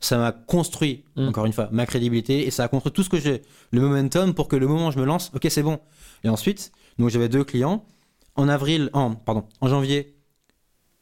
[0.00, 1.28] ça m'a construit, Mm.
[1.28, 4.34] encore une fois, ma crédibilité, et ça a construit tout ce que j'ai, le momentum
[4.34, 5.80] pour que le moment où je me lance, ok, c'est bon.
[6.24, 7.84] Et ensuite, donc j'avais deux clients.
[8.36, 10.14] En avril, en, pardon, en janvier,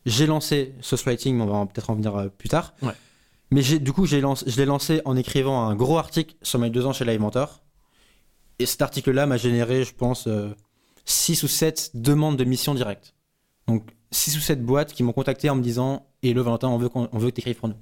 [0.06, 2.74] j'ai lancé Sauce Writing, mais on va peut-être en venir euh, plus tard.
[2.82, 2.92] Ouais.
[3.51, 6.92] Mais du coup, je l'ai lancé en écrivant un gros article sur mes deux ans
[6.92, 7.62] chez Live Mentor.
[8.59, 10.28] Et cet article-là m'a généré, je pense,
[11.05, 13.14] 6 ou 7 demandes de mission directe.
[13.66, 16.78] Donc 6 ou 7 boîtes qui m'ont contacté en me disant Et le Valentin, on
[16.78, 17.76] veut, qu'on- on veut que tu écrives pour nous.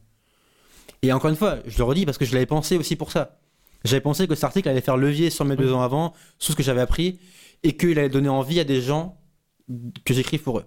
[1.02, 3.38] Et encore une fois, je le redis parce que je l'avais pensé aussi pour ça.
[3.84, 6.56] J'avais pensé que cet article allait faire levier sur mes deux ans avant, sur ce
[6.56, 7.18] que j'avais appris,
[7.62, 9.16] et qu'il allait donner envie à des gens
[10.04, 10.64] que j'écrive pour eux.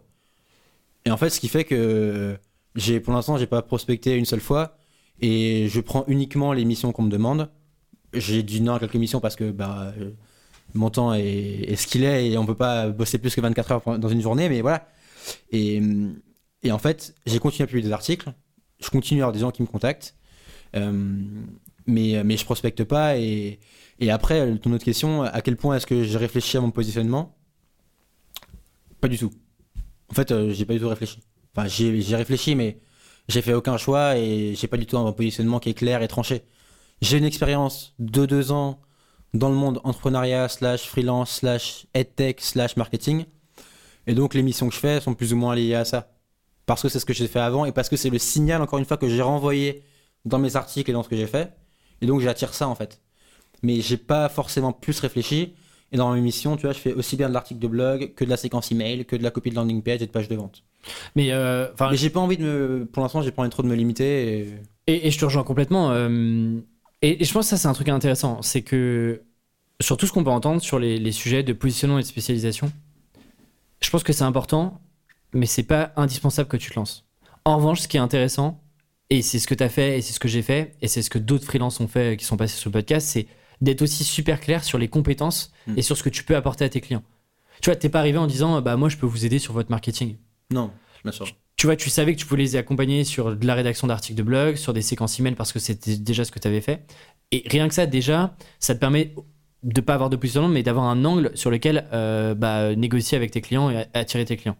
[1.06, 2.38] Et en fait, ce qui fait que
[2.76, 4.78] j'ai, pour l'instant, j'ai pas prospecté une seule fois,
[5.22, 7.50] et je prends uniquement les missions qu'on me demande.
[8.14, 10.12] J'ai dit non à quelques missions parce que bah, euh,
[10.74, 14.00] mon temps est, ce qu'il est et on peut pas bosser plus que 24 heures
[14.00, 14.88] dans une journée, mais voilà.
[15.52, 15.82] Et,
[16.64, 18.34] et en fait, j'ai continué à publier des articles,
[18.80, 20.16] je continue à avoir des gens qui me contactent,
[20.76, 20.92] euh,
[21.88, 23.18] mais, mais je prospecte pas.
[23.18, 23.60] Et,
[24.00, 27.38] et après, ton autre question, à quel point est-ce que j'ai réfléchi à mon positionnement?
[29.00, 29.32] Pas du tout.
[30.10, 31.20] En fait, euh, j'ai pas du tout réfléchi.
[31.56, 32.80] Enfin, j'ai réfléchi, mais
[33.32, 36.08] j'ai fait aucun choix et j'ai pas du tout un positionnement qui est clair et
[36.08, 36.44] tranché.
[37.02, 38.80] J'ai une expérience de deux ans
[39.34, 43.26] dans le monde entrepreneuriat slash freelance slash edtech slash marketing.
[44.08, 46.12] Et donc les missions que je fais sont plus ou moins liées à ça.
[46.66, 48.80] Parce que c'est ce que j'ai fait avant et parce que c'est le signal, encore
[48.80, 49.84] une fois, que j'ai renvoyé
[50.26, 51.54] dans mes articles et dans ce que j'ai fait.
[52.02, 53.02] Et donc j'attire ça en fait.
[53.64, 55.56] Mais j'ai pas forcément plus réfléchi.
[55.94, 58.24] Et dans mes missions, tu vois, je fais aussi bien de l'article de blog que
[58.24, 60.36] de la séquence email, que de la copie de landing page et de page de
[60.36, 60.64] vente.
[61.16, 62.86] Mais euh, Mais j'ai pas envie de me.
[62.92, 64.40] Pour l'instant, j'ai pas envie trop de me limiter.
[64.40, 64.54] Et...
[64.88, 65.92] Et, et je te rejoins complètement.
[65.92, 66.60] euh,
[67.02, 68.42] et, et je pense que ça, c'est un truc intéressant.
[68.42, 69.22] C'est que
[69.80, 72.72] sur tout ce qu'on peut entendre sur les, les sujets de positionnement et de spécialisation,
[73.82, 74.82] je pense que c'est important,
[75.34, 77.06] mais c'est pas indispensable que tu te lances.
[77.46, 78.62] En revanche, ce qui est intéressant,
[79.10, 81.02] et c'est ce que tu as fait, et c'est ce que j'ai fait, et c'est
[81.02, 83.28] ce que d'autres freelances ont fait qui sont passés sur le podcast, c'est
[83.62, 85.74] d'être aussi super clair sur les compétences Mm.
[85.78, 87.04] et sur ce que tu peux apporter à tes clients.
[87.62, 89.70] Tu vois, t'es pas arrivé en disant, bah moi je peux vous aider sur votre
[89.70, 90.18] marketing
[90.52, 90.72] Non,
[91.04, 91.26] bien sûr.
[91.58, 94.24] tu vois, tu savais que tu pouvais les accompagner sur de la rédaction d'articles de
[94.24, 96.86] blog, sur des séquences email parce que c'était déjà ce que tu avais fait.
[97.32, 99.14] Et rien que ça, déjà, ça te permet
[99.64, 103.32] de pas avoir de positionnement, mais d'avoir un angle sur lequel euh, bah, négocier avec
[103.32, 104.58] tes clients et attirer tes clients.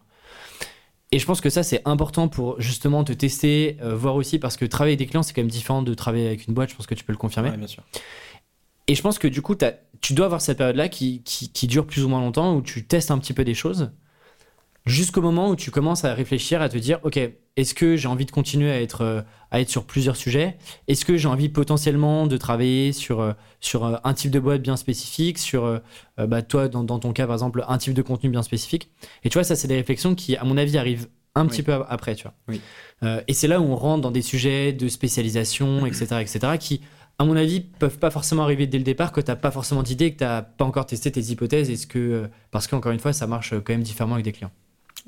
[1.10, 4.56] Et je pense que ça, c'est important pour justement te tester, euh, voir aussi, parce
[4.56, 6.76] que travailler avec des clients, c'est quand même différent de travailler avec une boîte, je
[6.76, 7.50] pense que tu peux le confirmer.
[7.50, 7.82] Ouais, bien sûr.
[8.86, 9.54] Et je pense que du coup,
[10.00, 12.86] tu dois avoir cette période-là qui, qui, qui dure plus ou moins longtemps, où tu
[12.86, 13.90] testes un petit peu des choses.
[14.86, 17.18] Jusqu'au moment où tu commences à réfléchir, à te dire, ok,
[17.56, 20.56] est-ce que j'ai envie de continuer à être, euh, à être sur plusieurs sujets?
[20.88, 24.62] Est-ce que j'ai envie potentiellement de travailler sur, euh, sur euh, un type de boîte
[24.62, 25.80] bien spécifique, sur,
[26.18, 28.90] bah, toi, dans, dans, ton cas, par exemple, un type de contenu bien spécifique?
[29.24, 31.72] Et tu vois, ça, c'est des réflexions qui, à mon avis, arrivent un petit peu
[31.88, 32.34] après, tu vois.
[32.48, 32.60] Oui.
[33.26, 36.82] et c'est là où on rentre dans des sujets de spécialisation, etc., etc., qui,
[37.18, 39.82] à mon avis, peuvent pas forcément arriver dès le départ, que tu n'as pas forcément
[39.82, 43.14] d'idée, que tu n'as pas encore testé tes hypothèses, est-ce que, parce qu'encore une fois,
[43.14, 44.52] ça marche quand même différemment avec des clients.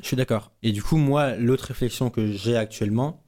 [0.01, 0.53] Je suis d'accord.
[0.63, 3.23] Et du coup, moi, l'autre réflexion que j'ai actuellement,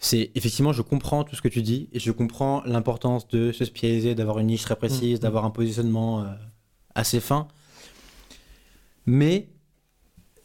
[0.00, 3.64] c'est effectivement, je comprends tout ce que tu dis et je comprends l'importance de se
[3.64, 5.22] spécialiser, d'avoir une niche très précise, mmh.
[5.22, 6.26] d'avoir un positionnement euh,
[6.94, 7.48] assez fin.
[9.06, 9.48] Mais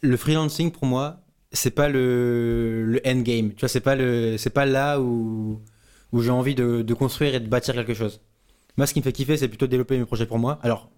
[0.00, 1.20] le freelancing, pour moi,
[1.52, 3.52] c'est pas le, le endgame.
[3.54, 5.60] Tu vois, c'est pas, le, c'est pas là où,
[6.12, 8.20] où j'ai envie de, de, construire et de bâtir quelque chose.
[8.76, 10.58] Moi, ce qui me fait kiffer, c'est plutôt développer mes projets pour moi.
[10.62, 10.90] Alors,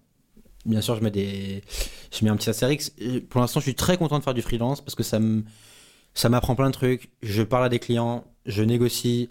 [0.67, 1.63] bien sûr, je mets, des...
[2.11, 2.91] je mets un petit astérix.
[3.29, 5.43] pour l'instant, je suis très content de faire du freelance parce que ça me
[6.13, 7.11] ça m'apprend plein de trucs.
[7.21, 9.29] Je parle à des clients, je négocie,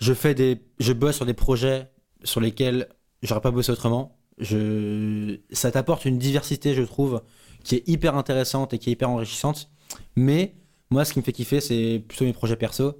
[0.00, 1.90] je fais des, je bosse sur des projets
[2.22, 2.88] sur lesquels
[3.22, 4.16] j'aurais pas bossé autrement.
[4.38, 7.22] Je, ça t'apporte une diversité, je trouve,
[7.64, 9.68] qui est hyper intéressante et qui est hyper enrichissante.
[10.16, 10.54] Mais
[10.90, 12.94] moi, ce qui me fait kiffer, c'est plutôt mes projets perso.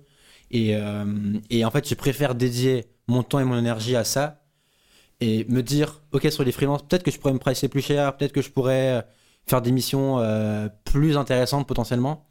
[0.51, 4.42] Et, euh, et en fait, je préfère dédier mon temps et mon énergie à ça
[5.23, 8.17] et me dire, ok, sur les freelances, peut-être que je pourrais me pricer plus cher,
[8.17, 9.03] peut-être que je pourrais euh,
[9.47, 12.27] faire des missions euh, plus intéressantes potentiellement.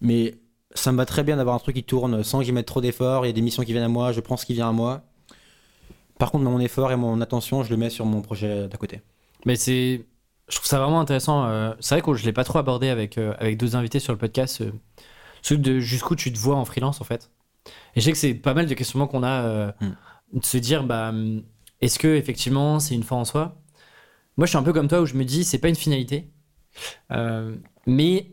[0.00, 0.36] Mais
[0.72, 2.80] ça me va très bien d'avoir un truc qui tourne sans que j'y mette trop
[2.80, 3.26] d'efforts.
[3.26, 4.72] Il y a des missions qui viennent à moi, je prends ce qui vient à
[4.72, 5.02] moi.
[6.20, 9.02] Par contre, mon effort et mon attention, je le mets sur mon projet d'à côté.
[9.44, 10.06] Mais c'est.
[10.48, 11.46] Je trouve ça vraiment intéressant.
[11.46, 14.12] Euh, c'est vrai que je ne l'ai pas trop abordé avec, avec deux invités sur
[14.12, 14.62] le podcast.
[15.42, 17.30] Ce de jusqu'où tu te vois en freelance, en fait.
[17.96, 19.72] Et je sais que c'est pas mal de questionnements qu'on a.
[19.80, 19.94] Hmm.
[20.34, 21.12] De se dire, bah
[21.82, 23.62] est-ce que effectivement c'est une fin en soi?
[24.36, 26.30] Moi, je suis un peu comme toi où je me dis c'est pas une finalité,
[27.10, 27.54] euh,
[27.86, 28.30] mais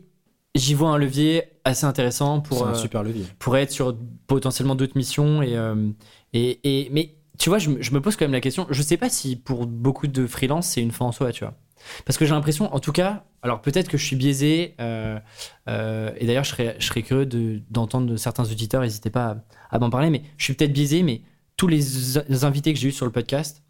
[0.54, 3.26] j'y vois un levier assez intéressant pour un euh, super levier.
[3.38, 3.96] pour être sur
[4.26, 5.90] potentiellement d'autres missions euh,
[6.32, 8.66] et, et, mais tu vois, je, me pose quand même la question.
[8.70, 11.54] Je sais pas si pour beaucoup de freelance c'est une fin en soi, tu vois.
[12.04, 16.44] Parce que j'ai l'impression, en tout cas, alors peut-être que je suis biaisé, et d'ailleurs
[16.44, 17.26] je serais, je serais curieux
[17.70, 19.36] d'entendre de, certains auditeurs, n'hésitez pas
[19.70, 21.22] à, à m'en parler, mais je suis peut-être biaisé, mais
[21.60, 23.62] tous les, invités que j'ai eu sur le podcast,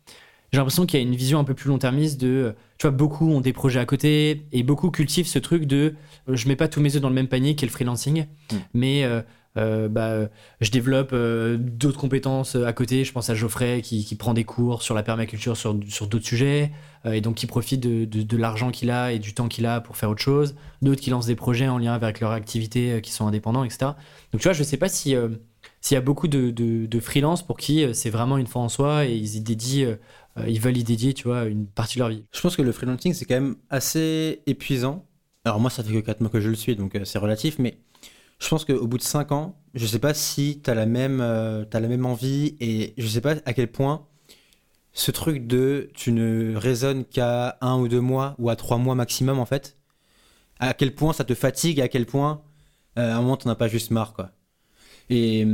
[0.53, 3.29] j'ai l'impression qu'il y a une vision un peu plus long-termiste de, tu vois, beaucoup
[3.33, 5.97] ont des projets à côté et beaucoup cultivent ce truc de,
[6.29, 8.57] euh, je mets pas tous mes œufs dans le même panier qu'est le freelancing, mm.
[8.75, 9.23] mais euh,
[9.59, 10.29] euh, bah,
[10.61, 13.03] je développe d'autres compétences à côté.
[13.03, 16.71] Je pense à Geoffrey qui, prend des cours sur la permaculture sur, sur d'autres sujets
[17.05, 19.97] et donc qui profite de, de, l'argent qu'il a et du temps qu'il a pour
[19.97, 20.55] faire autre chose.
[20.81, 23.95] D'autres qui lancent des projets en lien avec leur activité qui sont indépendants, etc.
[24.31, 25.17] Donc tu vois, je sais pas si
[25.81, 28.69] s'il y a beaucoup de, de, freelance pour qui euh, c'est vraiment une fois en
[28.69, 29.97] soi et ils y dédient, euh,
[30.39, 32.25] euh, ils veulent y dédier, tu vois, une partie de leur vie.
[32.33, 35.07] Je pense que le freelancing, c'est quand même assez épuisant.
[35.45, 37.79] Alors moi, ça fait que 4 mois que je le suis, donc c'est relatif, mais
[38.39, 41.21] je pense qu'au bout de 5 ans, je sais pas si tu as, la même,
[41.21, 44.07] as la même envie et je sais pas à quel point
[44.93, 48.95] ce truc de tu ne raisonnes qu'à un ou deux mois ou à trois mois
[48.95, 49.79] maximum en fait,
[50.59, 52.43] à quel point ça te fatigue, à quel point
[52.97, 54.33] à un moment tu n'en as pas juste marre quoi.
[55.11, 55.45] Et,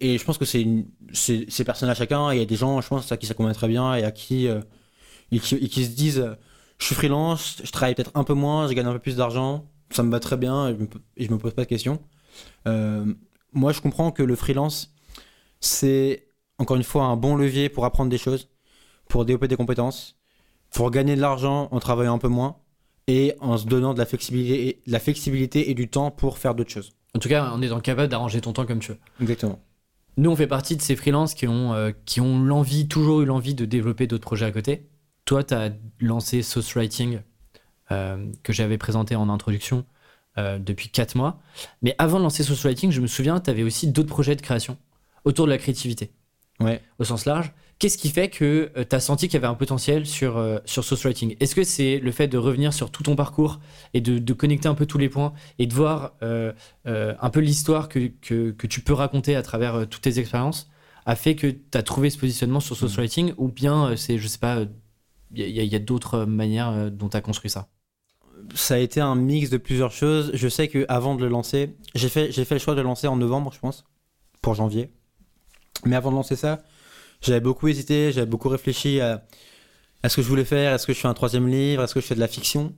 [0.00, 0.66] je pense que c'est
[1.12, 2.32] c'est personnel à chacun.
[2.32, 4.10] Il y a des gens, je pense, à qui ça convient très bien et à
[4.10, 4.60] qui, euh,
[5.30, 5.38] qui,
[5.84, 6.36] se disent
[6.78, 9.70] je suis freelance, je travaille peut-être un peu moins, je gagne un peu plus d'argent,
[9.90, 10.76] ça me va très bien et
[11.18, 12.00] je me, me pose pas de questions.
[12.66, 13.14] Euh,
[13.52, 14.94] moi, je comprends que le freelance,
[15.60, 16.28] c'est
[16.58, 18.48] encore une fois un bon levier pour apprendre des choses,
[19.08, 20.16] pour développer des compétences,
[20.70, 22.56] pour gagner de l'argent en travaillant un peu moins
[23.06, 26.54] et en se donnant de la flexibilité, de la flexibilité et du temps pour faire
[26.54, 26.92] d'autres choses.
[27.14, 28.98] En tout cas, en étant capable d'arranger ton temps comme tu veux.
[29.20, 29.60] Exactement.
[30.16, 33.24] Nous, on fait partie de ces freelances qui ont, euh, qui ont l'envie, toujours eu
[33.24, 34.86] l'envie de développer d'autres projets à côté.
[35.24, 37.20] Toi, tu as lancé Sauce Writing,
[37.90, 39.84] euh, que j'avais présenté en introduction
[40.38, 41.40] euh, depuis 4 mois.
[41.82, 44.42] Mais avant de lancer Sauce Writing, je me souviens, tu avais aussi d'autres projets de
[44.42, 44.76] création
[45.24, 46.12] autour de la créativité.
[46.60, 46.80] Ouais.
[46.98, 47.52] Au sens large.
[47.84, 50.56] Qu'est-ce qui fait que euh, tu as senti qu'il y avait un potentiel sur, euh,
[50.64, 51.36] sur Source Writing?
[51.38, 53.60] Est-ce que c'est le fait de revenir sur tout ton parcours
[53.92, 56.54] et de, connecter un peu tous les points et de voir euh,
[56.86, 60.70] un peu l'histoire que, que, tu peux raconter à travers toutes tes expériences
[61.04, 63.00] a fait que tu as trouvé ce positionnement sur Source mmh.
[63.00, 64.60] Writing ou bien c'est, je sais pas,
[65.34, 67.68] il y a, d'autres manières dont tu as construit ça?
[68.54, 70.30] Ça a été un mix de plusieurs choses.
[70.32, 73.08] Je sais qu'avant de le lancer, j'ai fait, j'ai fait le choix de le lancer
[73.08, 73.84] en novembre, je pense,
[74.40, 74.90] pour janvier.
[75.84, 76.62] Mais avant de lancer ça,
[77.24, 79.22] j'avais beaucoup hésité, j'avais beaucoup réfléchi à,
[80.06, 80.72] ce que je voulais faire.
[80.72, 82.74] Est-ce que je fais un troisième livre Est-ce que je fais de la fiction?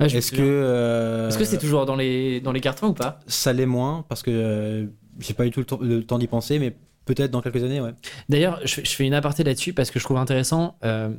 [0.00, 3.20] Est-ce que euh, est-ce que c'est toujours dans les dans les cartons ou pas?
[3.28, 4.86] Ça l'est moins parce que euh,
[5.20, 7.94] j'ai pas eu tout le, temps d'y penser, mais peut-être dans quelques années, ouais.
[8.28, 11.10] D'ailleurs, je, fais une aparté là-dessus parce que je trouve intéressant euh,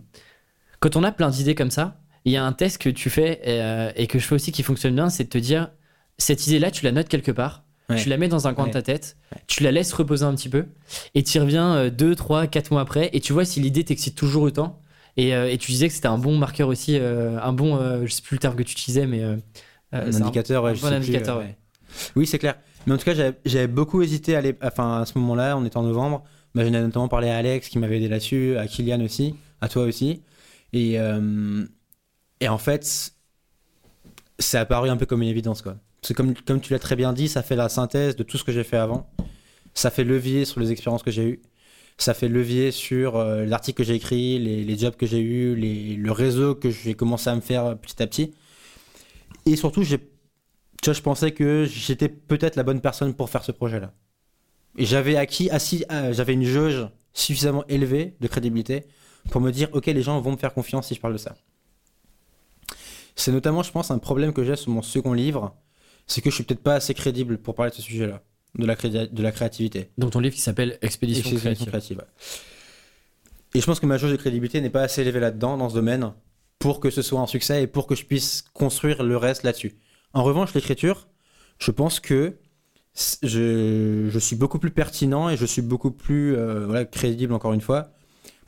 [0.80, 2.00] quand on a plein d'idées comme ça.
[2.26, 4.64] il y a un test que tu fais euh, et que je fais aussi qui
[4.64, 5.72] fonctionne bien, c'est de te dire
[6.18, 7.98] cette idée-là, tu la notes quelque part, Ouais.
[7.98, 9.16] tu la mets dans un coin de ta tête,
[9.48, 10.66] tu la laisses reposer un petit peu
[11.14, 14.16] et tu y reviens 2, 3, 4 mois après et tu vois si l'idée t'excite
[14.16, 14.80] toujours autant.
[15.18, 18.06] Et, euh, et tu disais que c'était un bon marqueur aussi, euh, un bon, euh,
[18.06, 19.38] je sais plus le terme que tu utilisais, mais euh,
[19.92, 21.56] un indicateur, un bon plus, indicateur, ouais.
[22.18, 22.56] Oui, c'est clair.
[22.88, 23.14] Mais en tout cas,
[23.46, 26.24] j'avais- beaucoup hésité à, l'é- enfin, à ce moment-là, on était en novembre.
[26.54, 29.70] Bah, J'en ai notamment parlé à Alex qui m'avait aidé là-dessus, à Kylian aussi, à
[29.70, 30.22] toi aussi.
[30.74, 30.98] Et,
[32.42, 33.14] et en fait,
[34.40, 35.62] c'est apparu un peu comme une évidence.
[35.62, 35.78] Quoi.
[36.14, 38.52] Comme, comme tu l'as très bien dit, ça fait la synthèse de tout ce que
[38.52, 39.10] j'ai fait avant.
[39.74, 41.42] Ça fait levier sur les expériences que j'ai eues.
[41.98, 45.56] Ça fait levier sur euh, les articles que j'ai écrits, les, jobs que j'ai eus,
[45.56, 48.34] les- le réseau que j'ai commencé à me faire petit à petit.
[49.46, 49.98] Et surtout, je
[51.02, 53.94] pensais que j'étais peut-être la bonne personne pour faire ce projet-là.
[54.78, 58.86] Et j'avais acquis, assis, euh, j'avais une jauge suffisamment élevée de crédibilité
[59.32, 61.36] pour me dire, ok, les gens vont me faire confiance si je parle de ça.
[63.16, 65.56] C'est notamment, je pense, un problème que j'ai sur mon second livre,
[66.08, 68.22] c'est que je suis peut-être pas assez crédible pour parler de ce sujet-là,
[68.58, 69.90] de la, de la créativité.
[69.98, 71.68] Donc ton livre qui s'appelle Expédition Expédition créative.
[71.68, 72.04] créative, ouais.
[73.56, 75.76] Et je pense que ma jauge de crédibilité n'est pas assez élevée là-dedans, dans ce
[75.76, 76.12] domaine,
[76.60, 79.78] pour que ce soit un succès et pour que je puisse construire le reste là-dessus.
[80.14, 81.08] En revanche, l'écriture,
[81.58, 82.38] je pense que
[83.24, 87.54] je, je suis beaucoup plus pertinent et je suis beaucoup plus euh, voilà, crédible, encore
[87.54, 87.92] une fois,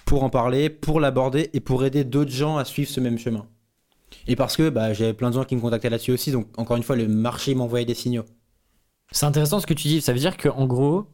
[0.05, 3.47] pour en parler, pour l'aborder et pour aider d'autres gens à suivre ce même chemin.
[4.27, 6.77] Et parce que bah, j'avais plein de gens qui me contactaient là-dessus aussi, donc encore
[6.77, 8.25] une fois, le marché m'envoyait des signaux.
[9.11, 10.01] C'est intéressant ce que tu dis.
[10.01, 11.07] Ça veut dire qu'en gros,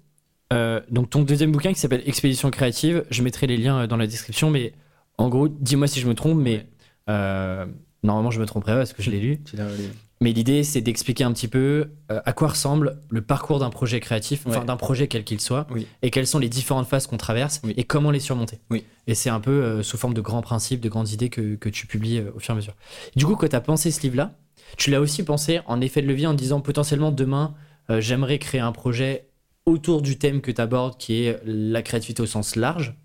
[0.52, 3.98] euh, donc ton deuxième bouquin qui s'appelle Expédition créative, je mettrai les liens euh, dans
[3.98, 4.74] la description, mais
[5.18, 6.68] en gros, dis-moi si je me trompe, mais
[7.10, 7.66] euh,
[8.04, 9.42] normalement je me tromperai pas parce que je l'ai lu.
[9.44, 9.90] Tu l'as relu.
[10.24, 14.00] Mais l'idée, c'est d'expliquer un petit peu euh, à quoi ressemble le parcours d'un projet
[14.00, 14.66] créatif, enfin Ouais.
[14.66, 15.86] d'un projet quel qu'il soit, Oui.
[16.02, 17.74] et quelles sont les différentes phases qu'on traverse Oui.
[17.76, 18.60] et comment les surmonter.
[18.70, 18.86] Oui.
[19.08, 21.68] Et c'est un peu euh, sous forme de grands principes, de grandes idées que, que
[21.68, 22.74] tu publies euh, au fur et à mesure.
[23.18, 24.34] Du coup, quand tu as pensé ce livre-là,
[24.78, 27.54] tu l'as aussi pensé en effet de levier en disant potentiellement demain,
[27.90, 29.28] j'aimerais créer un projet
[29.66, 32.96] autour du thème que tu abordes, qui est la créativité au sens large.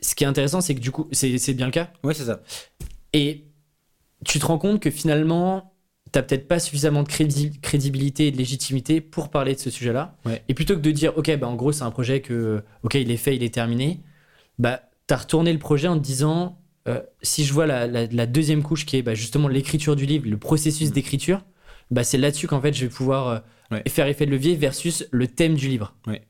[0.00, 1.90] Ce qui est intéressant, c'est que du coup, c'est bien le cas.
[2.04, 2.40] Ouais, c'est ça.
[3.12, 3.44] Et
[4.24, 5.74] tu te rends compte que finalement,
[6.12, 10.16] t'as peut-être pas suffisamment de crédi- crédibilité et de légitimité pour parler de ce sujet-là.
[10.24, 10.42] Ouais.
[10.48, 13.10] Et plutôt que de dire, ok, bah en gros, c'est un projet que, ok, il
[13.10, 14.00] est fait, il est terminé,
[14.58, 16.58] bah, t'as retourné le projet en te disant,
[16.88, 20.06] euh, si je vois la, la- la deuxième couche qui est bah, justement l'écriture du
[20.06, 20.92] livre, le processus Mm.
[20.92, 21.44] d'écriture,
[21.90, 23.38] bah, c'est là-dessus qu'en fait, je vais pouvoir euh,
[23.72, 23.82] Ouais.
[23.88, 25.94] faire effet de levier versus le thème du livre.
[26.06, 26.22] Ouais.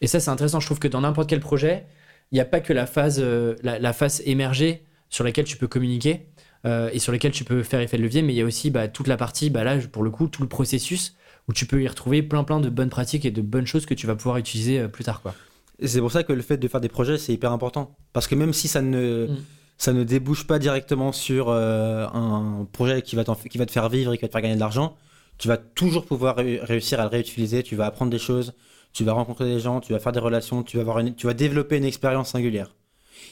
[0.00, 0.60] Et ça, c'est intéressant.
[0.60, 1.86] Je trouve que dans n'importe quel projet,
[2.30, 5.56] il n'y a pas que la phase, euh, la, la phase émergée sur laquelle tu
[5.56, 6.28] peux communiquer
[6.64, 8.70] euh, et sur laquelle tu peux faire effet de levier, mais il y a aussi
[8.70, 11.14] bah, toute la partie, bah, là, pour le coup, tout le processus
[11.48, 13.94] où tu peux y retrouver plein plein de bonnes pratiques et de bonnes choses que
[13.94, 15.22] tu vas pouvoir utiliser euh, plus tard.
[15.22, 15.34] Quoi.
[15.78, 17.96] Et c'est pour ça que le fait de faire des projets, c'est hyper important.
[18.12, 19.36] Parce que même si ça ne, Mm.
[19.78, 23.88] ça ne débouche pas directement sur euh, un projet qui va, qui va te faire
[23.88, 24.96] vivre et qui va te faire gagner de l'argent,
[25.38, 28.54] tu vas toujours pouvoir ré- réussir à le réutiliser, tu vas apprendre des choses,
[28.92, 31.26] tu vas rencontrer des gens, tu vas faire des relations, tu vas, avoir une- tu
[31.28, 32.74] vas développer une expérience singulière.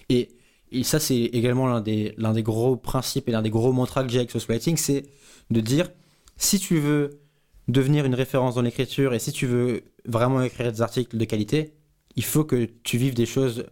[0.09, 0.29] Et,
[0.73, 4.03] et ça, c'est également l'un des, l'un des gros principes et l'un des gros mantras
[4.03, 5.05] que j'ai avec Source Writing, c'est
[5.51, 5.89] de dire,
[6.37, 7.21] si tu veux
[7.69, 11.73] devenir une référence dans l'écriture et si tu veux vraiment écrire des articles de qualité,
[12.17, 13.67] il faut que tu vives des choses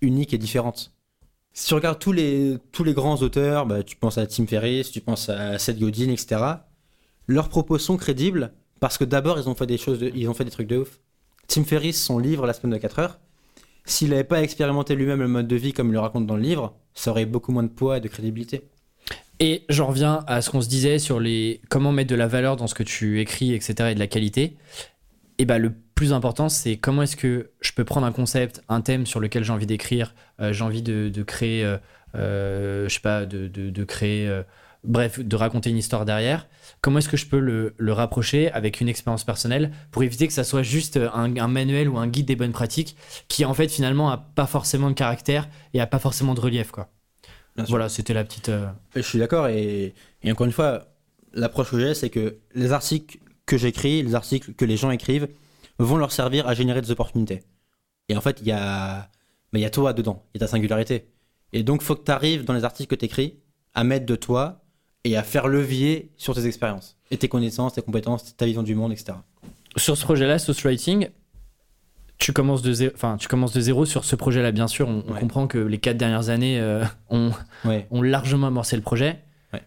[0.00, 0.92] uniques et différentes.
[1.52, 4.90] Si tu regardes tous les, tous les grands auteurs, bah, tu penses à Tim Ferriss,
[4.90, 6.42] tu penses à Seth Godin, etc.
[7.26, 10.44] Leurs propos sont crédibles parce que d'abord ils ont fait des choses, ils ont fait
[10.44, 11.00] des trucs de ouf.
[11.48, 13.20] Tim Ferriss, son livre La semaine de 4 heures,
[13.90, 16.42] s'il n'avait pas expérimenté lui-même le mode de vie comme il le raconte dans le
[16.42, 18.68] livre, ça aurait beaucoup moins de poids et de crédibilité.
[19.40, 22.56] Et j'en reviens à ce qu'on se disait sur les comment mettre de la valeur
[22.56, 23.90] dans ce que tu écris, etc.
[23.90, 24.56] et de la qualité.
[25.38, 28.82] Et bah le plus important, c'est comment est-ce que je peux prendre un concept, un
[28.82, 31.78] thème sur lequel j'ai envie d'écrire, euh, j'ai envie de, créer, euh,
[32.14, 34.42] euh, je sais pas, de créer, euh,
[34.84, 36.48] bref, de raconter une histoire derrière.
[36.80, 40.32] Comment est-ce que je peux le, le rapprocher avec une expérience personnelle pour éviter que
[40.32, 42.96] ça soit juste un, un manuel ou un guide des bonnes pratiques
[43.28, 46.70] qui en fait finalement a pas forcément de caractère et a pas forcément de relief
[46.70, 46.88] quoi.
[47.68, 48.48] Voilà, c'était la petite.
[48.48, 49.92] euh, Je suis d'accord et,
[50.22, 50.86] et encore une fois,
[51.34, 55.28] l'approche que j'ai, c'est que les articles que j'écris, les articles que les gens écrivent,
[55.78, 57.42] vont leur servir à générer des opportunités.
[58.08, 59.10] Et en fait, il y a,
[59.52, 61.08] mais il y a toi dedans, il y a ta singularité.
[61.52, 63.40] Et donc, faut que tu arrives dans les articles que tu écris
[63.74, 64.59] à mettre de toi
[65.04, 68.74] et à faire levier sur tes expériences et tes connaissances, tes compétences, ta vision du
[68.74, 69.12] monde, etc.
[69.76, 71.08] sur ce projet-là, Sauce Writing,
[72.18, 74.86] tu commences de zéro, enfin, tu commences de zéro sur ce projet-là, bien sûr.
[74.88, 77.30] On, comprend que les quatre dernières années euh, ont,
[77.64, 77.86] Ouais.
[77.90, 79.20] ont largement amorcé le projet.
[79.54, 79.62] Ouais.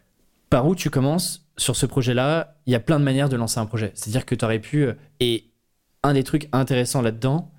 [0.51, 3.59] Par où tu commences sur ce projet-là Il y a plein de manières de lancer
[3.59, 3.91] un projet.
[3.95, 4.83] C'est-à-dire que tu aurais pu.
[4.83, 5.45] euh, Et
[6.03, 7.49] un des trucs intéressants là-dedans,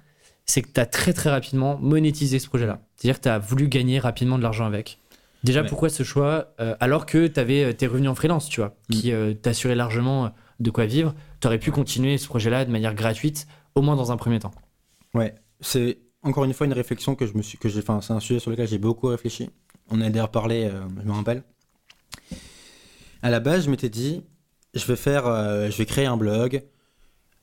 [0.46, 2.78] c'est que tu as très très rapidement monétisé ce projet-là.
[2.94, 4.98] C'est-à-dire que tu as voulu gagner rapidement de l'argent avec.
[5.44, 5.68] Déjà, Ouais.
[5.68, 9.12] pourquoi ce choix euh, alors que tu avais tes revenus en freelance, tu vois, qui
[9.12, 12.94] euh, t'assuraient largement euh, de quoi vivre Tu aurais pu continuer ce projet-là de manière
[12.94, 14.52] gratuite, au moins dans un premier temps.
[15.12, 18.14] Ouais, c'est encore une fois une réflexion que je me suis, que j'ai, enfin, c'est
[18.14, 19.50] un sujet sur lequel j'ai beaucoup réfléchi.
[19.90, 21.42] On a d'ailleurs parlé, euh, je me rappelle.
[23.22, 24.22] À la base, je m'étais dit,
[24.74, 26.62] je vais faire, euh, je vais créer un blog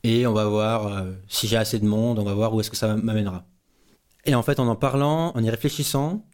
[0.03, 2.69] et on va voir euh, si j'ai assez de monde, on va voir où est-ce
[2.71, 3.45] que ça m'amènera.
[4.25, 6.25] Et en fait, en en parlant, en y réfléchissant,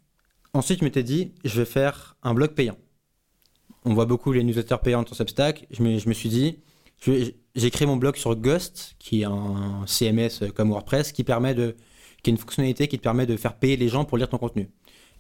[0.58, 2.78] ensuite, je m'étais dit, je vais faire un blog payant.
[3.86, 5.68] On voit beaucoup les newsletters payants sur Substack.
[5.72, 6.60] Je me, je me suis dit,
[7.56, 11.76] j'ai créé mon blog sur Ghost, qui est un CMS comme WordPress, qui permet de,
[12.24, 14.38] qui est une fonctionnalité qui te permet de faire payer les gens pour lire ton
[14.38, 14.70] contenu.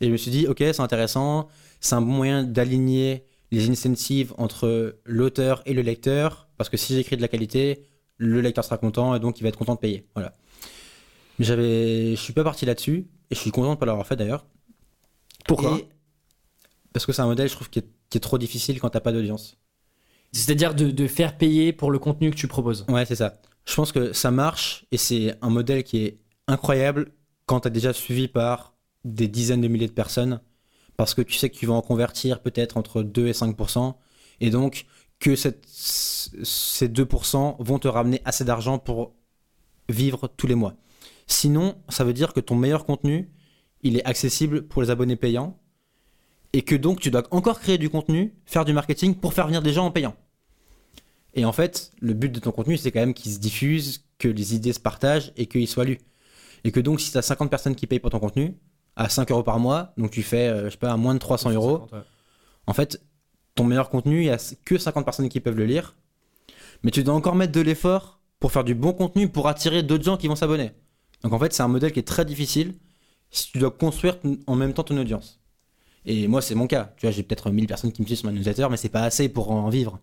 [0.01, 1.47] Et je me suis dit, ok, c'est intéressant,
[1.79, 6.93] c'est un bon moyen d'aligner les incentives entre l'auteur et le lecteur, parce que si
[6.93, 7.85] j'écris de la qualité,
[8.17, 10.05] le lecteur sera content et donc il va être content de payer.
[10.15, 10.35] Voilà.
[11.39, 14.45] J'avais, je suis pas parti là-dessus et je suis content de pas l'avoir fait d'ailleurs.
[15.47, 15.87] Pourquoi Et-
[16.93, 18.99] Parce que c'est un modèle, je trouve, qui est, qui est trop difficile quand t'as
[18.99, 19.57] pas d'audience.
[20.31, 22.85] C'est-à-dire de, de faire payer pour le contenu que tu proposes.
[22.89, 23.39] Ouais, c'est ça.
[23.65, 26.17] Je pense que ça marche et c'est un modèle qui est
[26.47, 27.11] incroyable
[27.45, 30.41] quand tu as déjà suivi par des dizaines de milliers de personnes
[30.97, 33.95] parce que tu sais que tu vas en convertir peut-être entre 2 et 5%
[34.41, 34.85] et donc
[35.19, 39.13] que cette- ces 2% vont te ramener assez d'argent pour
[39.89, 40.75] vivre tous les mois.
[41.27, 43.29] Sinon, ça veut dire que ton meilleur contenu,
[43.83, 45.57] il est accessible pour les abonnés payants
[46.53, 49.61] et que donc tu dois encore créer du contenu, faire du marketing pour faire venir
[49.61, 50.15] des gens en payant.
[51.33, 54.27] Et en fait, le but de ton contenu, c'est quand même qu'il se diffuse, que
[54.27, 55.99] les idées se partagent et qu'il soit lu.
[56.63, 58.57] Et que donc, si tu as 50 personnes qui payent pour ton contenu,
[58.95, 61.19] à 5 euros par mois, donc tu fais, euh, je sais pas, à moins de
[61.19, 61.87] 300 euros,
[62.65, 62.99] en fait,
[63.53, 65.95] ton meilleur contenu, il n'y a que 50 personnes qui peuvent le lire.
[66.81, 70.03] Mais tu dois encore mettre de l'effort pour faire du bon contenu, pour attirer d'autres
[70.03, 70.71] gens qui vont s'abonner.
[71.21, 72.73] Donc en fait, c'est un modèle qui est très difficile
[73.31, 74.17] si tu dois construire
[74.47, 75.39] en même temps ton audience.
[76.05, 76.93] Et moi, c'est mon cas.
[76.97, 79.01] Tu vois, j'ai peut-être 1000 personnes qui me suivent sur ma newsletter, mais c'est pas
[79.03, 79.99] assez pour en vivre.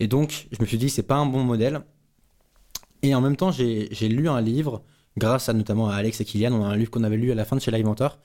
[0.00, 1.82] Et donc, je me suis dit, c'est pas un bon modèle.
[3.02, 4.82] Et en même temps, j'ai lu un livre,
[5.16, 7.34] grâce à notamment à Alex et Kylian, on a un livre qu'on avait lu à
[7.34, 8.18] la fin de chez Live Mentor,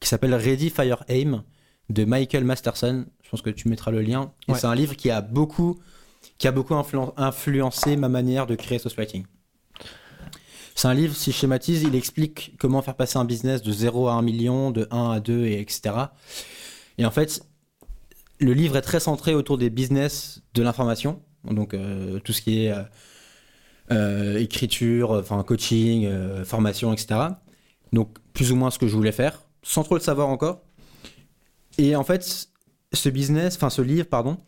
[0.00, 1.44] qui s'appelle Ready Fire Aim
[1.88, 3.06] de Michael Masterson.
[3.22, 4.32] Je pense que tu mettras le lien.
[4.48, 4.58] Ouais.
[4.58, 5.78] c'est un livre qui a beaucoup,
[6.38, 9.24] qui a beaucoup influen- influencé ma manière de créer Source Writing.
[10.74, 14.08] C'est un livre, si je schématise, il explique comment faire passer un business de 0
[14.08, 15.92] à 1 million, de 1 à 2, et etc.
[16.98, 17.42] Et en fait,
[18.40, 22.64] le livre est très centré autour des business de l'information, donc euh, tout ce qui
[22.64, 22.82] est euh,
[23.90, 26.08] euh, écriture, enfin coaching,
[26.44, 27.20] formation, etc.
[27.92, 30.62] Donc plus ou moins ce que je voulais faire, sans trop le savoir encore.
[31.78, 32.48] Et en fait,
[32.92, 34.38] ce business, enfin ce livre, pardon,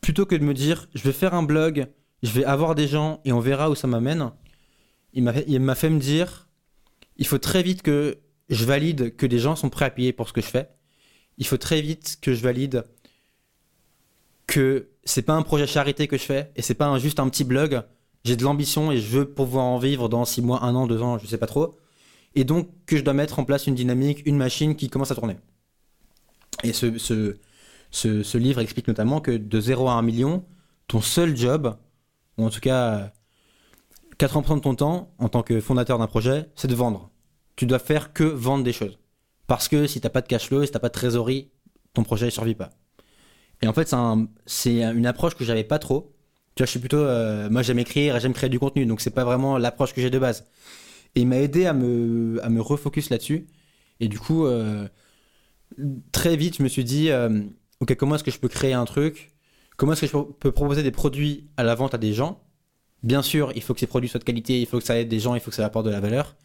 [0.00, 1.86] plutôt que de me dire je vais faire un blog,
[2.22, 4.30] je vais avoir des gens et on verra où ça m'amène,
[5.12, 6.48] il m'a fait, me dire
[7.16, 8.18] il faut très vite que
[8.48, 10.68] je valide que des gens sont prêts à payer pour ce que je fais.
[11.38, 12.84] Il faut très vite que je valide
[14.46, 17.28] que c'est pas un projet charité que je fais et c'est pas un- juste un
[17.28, 17.82] petit blog.
[18.24, 21.02] J'ai de l'ambition et je veux pouvoir en vivre dans six mois, un an, deux
[21.02, 21.76] ans, je sais pas trop.
[22.34, 25.14] Et donc que je dois mettre en place une dynamique, une machine qui commence à
[25.14, 25.36] tourner.
[26.62, 30.44] Et ce livre explique notamment que de 0 à 1 million,
[30.88, 31.76] ton seul job,
[32.36, 33.12] ou en tout cas
[34.20, 37.10] 80% de ton temps en tant que fondateur d'un projet, c'est de vendre.
[37.56, 38.98] Tu dois faire que vendre des choses.
[39.46, 41.50] Parce que si t'as pas de cash flow, si t'as pas de trésorerie,
[41.94, 42.70] ton projet ne survit pas.
[43.62, 46.14] Et en fait, c'est un- c'est une approche que j'avais pas trop.
[46.54, 46.98] Tu vois, je suis plutôt.
[46.98, 50.10] euh, moi, j'aime écrire j'aime créer du contenu, donc c'est pas vraiment l'approche que j'ai
[50.10, 50.44] de base.
[51.14, 53.46] Et il m'a aidé à me, à refocus là-dessus.
[54.00, 54.88] Et du coup, euh,
[56.12, 57.42] très vite, je me suis dit euh,
[57.80, 59.32] Ok, comment est-ce que je peux créer un truc?
[59.76, 62.42] Comment est-ce que je peux proposer des produits à la vente à des gens?
[63.02, 65.08] Bien sûr, il faut que ces produits soient de qualité, il faut que ça aide
[65.08, 66.36] des gens, il faut que ça apporte de la valeur.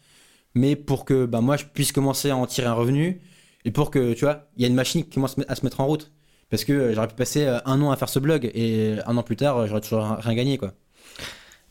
[0.54, 3.22] Mais pour que bah, moi, je puisse commencer à en tirer un revenu
[3.64, 5.80] et pour que, tu vois, il y a une machine qui commence à se mettre
[5.80, 6.12] en route.
[6.50, 9.02] Parce que euh, j'aurais pu passer euh, un an à faire ce blog et euh,
[9.06, 10.74] un an plus tard, j'aurais toujours rien gagné, quoi.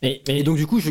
[0.02, 0.90] Et, Et donc, du coup, je,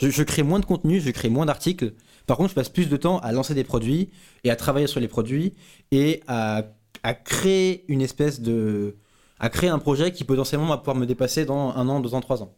[0.00, 1.94] je, je crée moins de contenu, je crée moins d'articles.
[2.26, 4.10] Par contre, je passe plus de temps à lancer des produits
[4.44, 5.54] et à travailler sur les produits
[5.92, 6.64] et à,
[7.02, 8.96] à créer une espèce de.
[9.38, 12.20] à créer un projet qui potentiellement va pouvoir me dépasser dans un an, deux ans,
[12.20, 12.56] trois ans.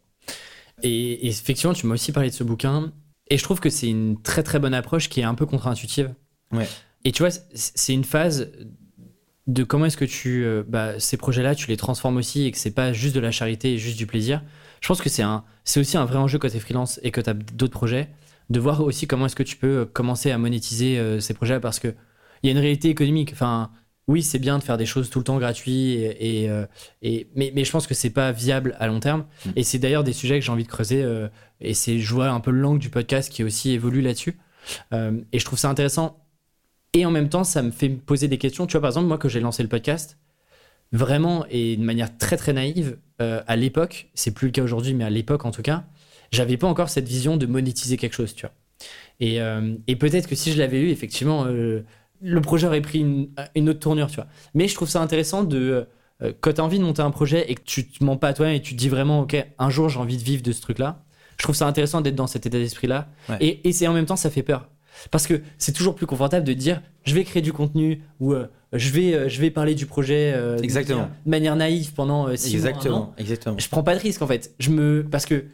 [0.83, 2.93] Et, et effectivement, tu m'as aussi parlé de ce bouquin.
[3.31, 6.15] Et je trouve que c'est une très très bonne approche qui est un peu contre-intuitive.
[6.53, 6.69] Ouais.
[7.05, 8.51] Et tu vois, c'est une phase
[9.47, 10.45] de comment est-ce que tu.
[10.45, 13.31] euh, bah, ces projets-là, tu les transformes aussi et que c'est pas juste de la
[13.31, 14.43] charité et juste du plaisir.
[14.81, 17.11] Je pense que c'est un, c'est aussi un vrai enjeu quand tu es freelance et
[17.11, 18.09] que tu as d'autres projets,
[18.51, 21.61] de voir aussi comment est-ce que tu peux euh, commencer à monétiser euh, ces projets
[21.61, 21.95] parce que
[22.43, 23.31] il y a une réalité économique.
[23.33, 23.71] Enfin,
[24.09, 26.67] oui, c'est bien de faire des choses tout le temps gratuites, et, et, euh,
[27.03, 29.27] et- mais, mais je pense que c'est pas viable à long terme.
[29.47, 29.51] Mm.
[29.57, 31.03] Et c'est d'ailleurs des sujets que j'ai envie de creuser.
[31.03, 31.29] euh,
[31.61, 34.39] et c'est, je vois un peu l'angle du podcast qui aussi évolue là-dessus.
[34.93, 36.25] Euh, et je trouve ça intéressant
[36.95, 38.67] Et en même temps, ça me fait me poser des questions.
[38.67, 40.19] Tu vois, par exemple, moi, quand j'ai lancé le podcast,
[40.93, 44.95] vraiment et de manière très très naïve, euh, à l'époque, c'est plus le cas aujourd'hui,
[44.95, 45.85] mais à l'époque en tout cas,
[46.33, 48.55] j'avais pas encore cette vision de monétiser quelque chose, tu vois.
[49.21, 51.83] Et, euh, et peut-être que si je l'avais eu, effectivement, euh,
[52.21, 54.27] le projet aurait pris une, une, autre tournure, tu vois.
[54.55, 55.87] Mais je trouve ça intéressant de.
[56.23, 58.29] Euh, quand tu as envie de monter un projet et que tu te mens pas
[58.29, 60.51] à toi et tu te dis vraiment, OK, un jour j'ai envie de vivre de
[60.51, 61.05] ce truc-là,
[61.37, 63.09] je trouve ça intéressant d'être dans cet état d'esprit-là.
[63.29, 63.37] Ouais.
[63.41, 64.69] Et, et c'est en même temps, ça fait peur.
[65.13, 68.49] Parce que c'est toujours plus confortable de dire, je vais créer du contenu ou euh,
[68.73, 71.03] je, vais, euh, je vais parler du projet euh, de Exactement.
[71.03, 73.57] manière- de manière naïve pendant six mois, un an Exactement, exactement.
[73.59, 74.55] je prends pas de risque en fait.
[74.59, 75.45] Je me parce que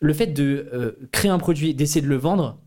[0.00, 2.58] le fait de créer un produit, d'essayer de le vendre,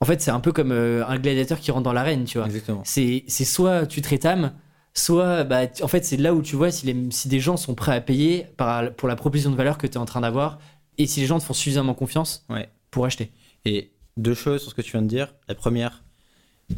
[0.00, 2.46] en fait, c'est un peu comme euh, un gladiateur qui rentre dans l'arène, tu vois.
[2.46, 2.82] Exactement.
[2.84, 4.52] C'est c'est soit tu te rétames,
[4.94, 7.74] soit bah en fait c'est là où tu vois si les si des gens sont
[7.74, 10.58] prêts à payer par, pour la proposition de valeur que tu es en train d'avoir
[10.98, 12.68] et si les gens te font suffisamment confiance Ouais.
[12.90, 13.30] pour acheter.
[13.64, 15.34] Et deux choses sur ce que tu viens de dire.
[15.48, 16.02] La première,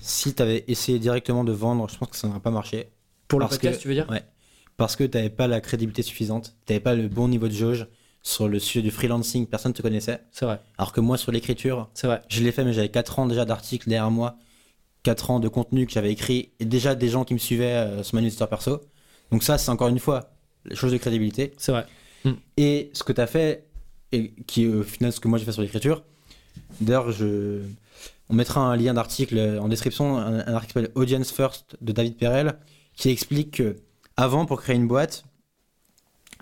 [0.00, 2.88] si tu avais essayé directement de vendre, je pense que ça n'aurait pas marché.
[3.28, 4.08] Pour le podcast, que- tu veux dire?
[4.10, 4.22] Ouais.
[4.76, 7.52] Parce que tu n'avais pas la crédibilité suffisante, tu n'avais pas le bon niveau de
[7.54, 7.86] jauge
[8.22, 10.20] sur le sujet du freelancing, personne ne te connaissait.
[10.30, 12.22] C'est vrai, Alors que moi, sur l'écriture, c'est vrai.
[12.28, 14.36] je l'ai fait, mais j'avais 4 ans déjà d'articles derrière moi,
[15.04, 18.02] 4 ans de contenu que j'avais écrit, et déjà des gens qui me suivaient euh,
[18.02, 18.80] sur ma newsletter perso.
[19.30, 20.32] Donc ça, c'est encore une fois,
[20.66, 21.52] la chose de crédibilité.
[21.56, 21.86] C'est vrai.
[22.58, 23.66] Et ce que tu as fait,
[24.12, 26.02] et qui est au final ce que moi j'ai fait sur l'écriture,
[26.82, 27.62] d'ailleurs, je...
[28.28, 31.92] on mettra un lien d'article en description, un, un article qui s'appelle Audience First de
[31.92, 32.58] David Perel,
[32.94, 33.76] qui explique que
[34.18, 35.24] avant, pour créer une boîte,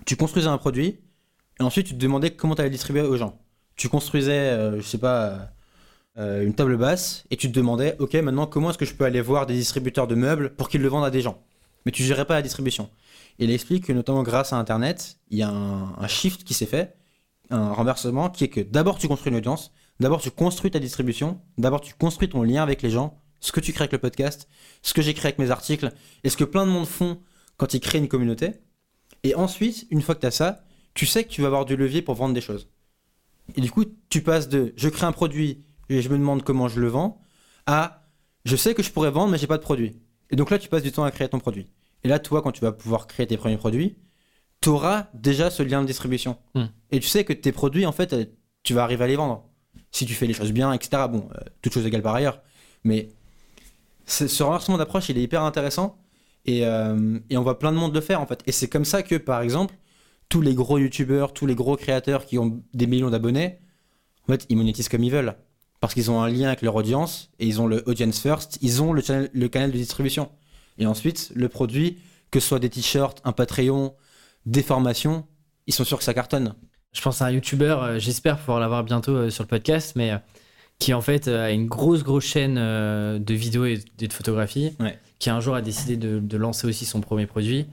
[0.05, 0.99] tu construisais un produit,
[1.59, 3.39] et ensuite tu te demandais comment tu allais distribuer aux gens.
[3.75, 5.51] Tu construisais, euh, je sais pas,
[6.17, 9.05] euh, une table basse, et tu te demandais, ok, maintenant comment est-ce que je peux
[9.05, 11.41] aller voir des distributeurs de meubles pour qu'ils le vendent à des gens?
[11.85, 12.89] Mais tu gérais pas la distribution.
[13.37, 16.65] Il explique que notamment grâce à Internet, il y a un, un shift qui s'est
[16.65, 16.95] fait,
[17.49, 21.39] un renversement qui est que d'abord tu construis une audience, d'abord tu construis ta distribution,
[21.57, 24.47] d'abord tu construis ton lien avec les gens, ce que tu crées avec le podcast,
[24.81, 25.91] ce que j'écris avec mes articles,
[26.23, 27.21] et ce que plein de monde font
[27.57, 28.55] quand ils créent une communauté.
[29.23, 31.75] Et ensuite, une fois que tu as ça, tu sais que tu vas avoir du
[31.75, 32.67] levier pour vendre des choses.
[33.55, 36.67] Et du coup, tu passes de je crée un produit et je me demande comment
[36.67, 37.21] je le vends
[37.65, 38.07] à
[38.45, 39.95] je sais que je pourrais vendre mais j'ai pas de produit.
[40.29, 41.67] Et donc là, tu passes du temps à créer ton produit.
[42.03, 43.97] Et là, toi, quand tu vas pouvoir créer tes premiers produits,
[44.61, 46.37] tu auras déjà ce lien de distribution.
[46.53, 46.65] Hmm.
[46.91, 48.25] Et tu sais que tes produits, en fait, euh,
[48.63, 49.45] tu vas arriver à les vendre.
[49.91, 51.03] Si tu fais les choses bien, etc.
[51.09, 52.41] Bon, euh, toutes choses égales par ailleurs.
[52.83, 53.09] Mais
[54.05, 55.97] ce ce renversement d'approche, il est hyper intéressant.
[56.45, 58.41] Et, euh, et on voit plein de monde le faire, en fait.
[58.45, 59.75] Et c'est comme ça que, par exemple,
[60.29, 63.57] tous les gros youtubeurs, tous les gros créateurs qui ont des millions d'abonnés,
[64.27, 65.35] en fait, ils monétisent comme ils veulent.
[65.81, 68.81] Parce qu'ils ont un lien avec leur audience et ils ont le audience first, ils
[68.83, 70.29] ont le, channel- le canal de distribution.
[70.77, 71.97] Et ensuite, le produit,
[72.31, 73.93] que ce soit des t-shirts, un Patreon,
[74.45, 75.25] des formations,
[75.67, 76.53] ils sont sûrs que ça cartonne.
[76.93, 80.11] Je pense à un youtubeur, euh, j'espère pouvoir l'avoir bientôt euh, sur le podcast, mais
[80.11, 80.17] euh,
[80.79, 84.97] qui en fait a une grosse grosse chaîne de vidéos et de, de photographie, Ouais.
[85.19, 87.65] qui un jour a décidé de, de lancer aussi son premier produit.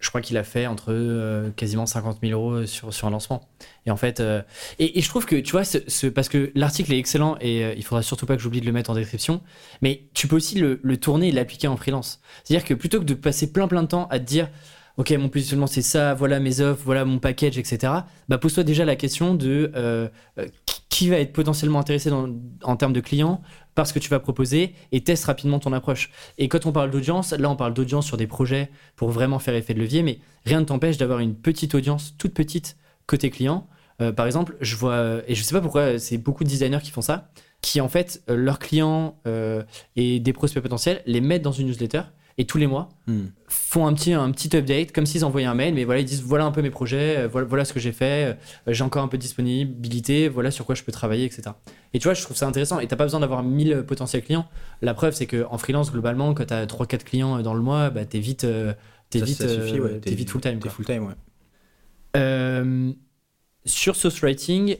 [0.00, 3.48] Je crois qu'il a fait entre euh, quasiment 50 000 euros sur, sur un lancement.
[3.86, 4.42] Et en fait, euh,
[4.78, 7.74] et, je trouve que tu vois, ce, ce- parce que l'article est excellent et euh,
[7.76, 9.42] il faudra surtout pas que j'oublie de le mettre en description,
[9.82, 12.20] mais tu peux aussi le, le tourner et l'appliquer en freelance.
[12.44, 14.48] C'est-à-dire que plutôt que de passer plein plein de temps à te dire
[15.00, 17.90] ok, mon positionnement c'est ça, voilà mes offres, voilà mon package, etc.
[18.28, 20.08] Bah pose-toi déjà la question de euh,
[20.38, 20.46] euh,
[20.90, 23.40] qui- va être potentiellement intéressé en termes de clients
[23.74, 26.10] par ce que tu vas proposer et teste rapidement ton approche.
[26.36, 29.54] Et quand on parle d'audience, là on parle d'audience sur des projets pour vraiment faire
[29.54, 33.66] effet de levier, mais rien ne t'empêche d'avoir une petite audience, toute petite, côté client.
[34.02, 36.90] Euh, par exemple, je vois, et je sais pas pourquoi, c'est beaucoup de designers qui
[36.90, 37.30] font ça,
[37.62, 39.16] qui en fait, leurs clients
[39.96, 42.02] et des prospects potentiels les mettent dans une newsletter
[42.38, 43.26] et tous les mois, Hmm.
[43.48, 46.22] font un petit, un petit update, comme s'ils envoyaient un mail, mais voilà, ils disent
[46.22, 48.36] voilà un peu mes projets, euh, voilà, voilà ce que j'ai fait,
[48.68, 51.50] euh, j'ai encore un peu de disponibilité, voilà sur quoi je peux travailler, etc.
[51.92, 52.78] Et tu vois, je trouve ça intéressant.
[52.80, 54.46] Et t'as pas besoin d'avoir 1000 potentiels clients.
[54.80, 58.04] La preuve, c'est qu'en freelance, globalement, quand t'as 3-4 clients euh, dans le mois, bah,
[58.04, 58.72] t'es vite, euh,
[59.20, 60.58] Ça, vite, ça suffit, euh, vite full time.
[60.60, 61.14] T'es full time, ouais.
[62.16, 62.92] Euh,
[63.64, 64.76] sur Source Writing,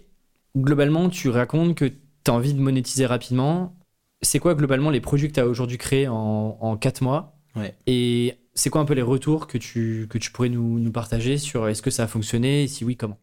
[0.57, 3.77] globalement, tu racontes que tu as envie de monétiser rapidement.
[4.23, 7.40] C'est quoi globalement les produits que tu as aujourd'hui créés en, en 4 mois?
[7.57, 7.75] Ouais.
[7.87, 11.39] Et c'est quoi un peu les retours que tu, que tu pourrais nous, nous partager
[11.39, 13.19] sur est-ce que ça a fonctionné et si oui, comment?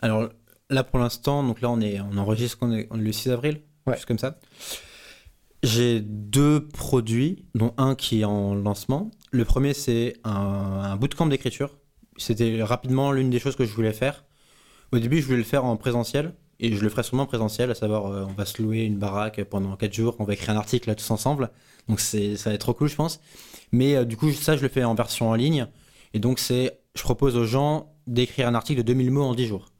[0.00, 0.28] Alors
[0.70, 3.30] là pour l'instant, donc là on est on enregistre on est, on est le 6
[3.30, 3.94] avril, Ouais.
[3.94, 4.38] juste comme ça.
[5.62, 9.10] J'ai deux produits, dont un qui est en lancement.
[9.30, 11.76] Le premier c'est un, un bootcamp d'écriture.
[12.16, 14.24] C'était rapidement l'une des choses que je voulais faire.
[14.92, 17.70] Au début je voulais le faire en présentiel et je le ferai sûrement en présentiel,
[17.70, 20.50] à savoir euh, on va se louer une baraque pendant 4 jours, on va écrire
[20.50, 21.50] un article là tous ensemble.
[21.88, 23.20] Donc c'est ça va être trop cool je pense.
[23.72, 25.66] Mais euh, du coup ça je le fais en version en ligne
[26.12, 29.46] et donc c'est je propose aux gens d'écrire un article de 2000 mots en 10
[29.46, 29.72] jours.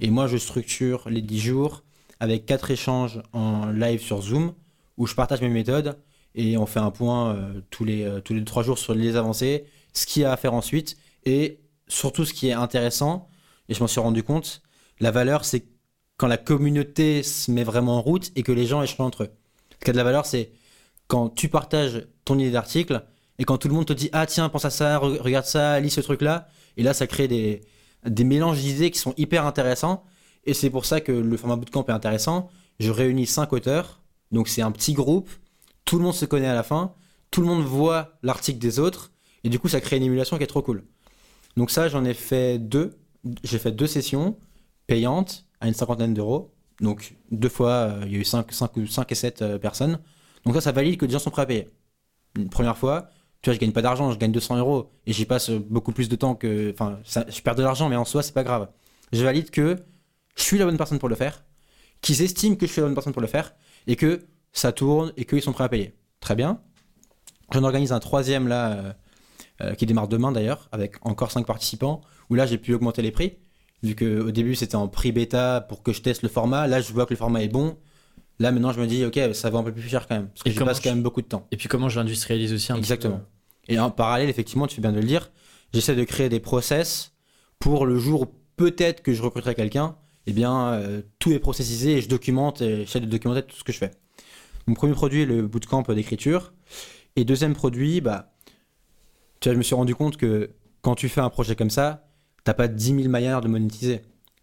[0.00, 1.84] Et moi, je structure les 10 jours
[2.18, 4.52] avec quatre échanges en live sur Zoom
[4.96, 5.98] où je partage mes méthodes
[6.34, 9.64] et on fait un point euh, tous les tous les trois jours sur les avancées,
[9.92, 13.28] ce qu'il y a à faire ensuite et surtout ce qui est intéressant.
[13.68, 14.62] Et je m'en suis rendu compte,
[15.00, 15.75] la valeur c'est
[16.16, 19.30] quand la communauté se met vraiment en route et que les gens échangent entre eux.
[19.80, 20.50] Ce qui a de la valeur, c'est
[21.08, 23.04] quand tu partages ton idée d'article
[23.38, 25.78] et quand tout le monde te dit ah tiens pense à ça, re- regarde ça,
[25.80, 27.62] lis ce truc là, et là ça crée des
[28.04, 30.04] des mélanges d'idées qui sont hyper intéressants.
[30.44, 32.50] Et c'est pour ça que le format bootcamp est intéressant.
[32.78, 35.28] Je réunis cinq auteurs, donc c'est un petit groupe.
[35.84, 36.94] Tout le monde se connaît à la fin.
[37.30, 39.10] Tout le monde voit l'article des autres.
[39.42, 40.84] Et du coup, ça crée une émulation qui est trop cool.
[41.56, 42.96] Donc ça, j'en ai fait deux.
[43.42, 44.36] J'ai fait deux sessions
[44.86, 46.52] payantes à une cinquantaine d'euros.
[46.80, 50.00] Donc deux fois, euh, il y a eu 5, 5, 5 et 7 personnes.
[50.44, 51.70] Donc ça, ça valide que les gens sont prêts à payer.
[52.36, 53.08] Une première fois,
[53.42, 54.90] tu vois, je gagne pas d'argent, je gagne 200 euros.
[55.06, 56.72] Et j'y passe euh, beaucoup plus de temps que...
[56.72, 58.68] Enfin, je perds de l'argent, mais en soi, c'est pas grave.
[59.12, 59.76] Je valide que
[60.34, 61.44] je suis la bonne personne pour le faire,
[62.00, 63.54] qu'ils estiment que je suis la bonne personne pour le faire,
[63.86, 65.94] et que ça tourne, et qu'ils sont prêts à payer.
[66.20, 66.60] Très bien.
[67.52, 68.92] J'en organise un troisième là, euh,
[69.62, 73.12] euh, qui démarre demain d'ailleurs, avec encore 5 participants, où là j'ai pu augmenter les
[73.12, 73.38] prix,
[73.86, 76.92] vu qu'au début c'était en prix bêta pour que je teste le format, là je
[76.92, 77.76] vois que le format est bon,
[78.38, 80.42] là maintenant je me dis ok ça va un peu plus cher quand même, parce
[80.42, 81.46] que comment passe quand je- même beaucoup de temps.
[81.50, 83.16] Et puis comment je l'industrialise aussi un Exactement.
[83.18, 83.72] peu.
[83.72, 85.30] Et en parallèle, effectivement, tu fais bien de le dire,
[85.72, 87.12] j'essaie de créer des process
[87.58, 88.26] pour le jour où
[88.56, 89.96] peut-être que je recruterai quelqu'un,
[90.26, 93.64] eh bien, euh, tout est processisé et je documente et j'essaie de documenter tout ce
[93.64, 93.90] que je fais.
[94.68, 96.52] Mon premier produit est le bootcamp d'écriture.
[97.16, 98.34] Et deuxième produit, bah,
[99.40, 100.50] tu vois, je me suis rendu compte que
[100.82, 102.05] quand tu fais un projet comme ça,
[102.46, 104.02] t'as pas 10 000 manières de monétiser.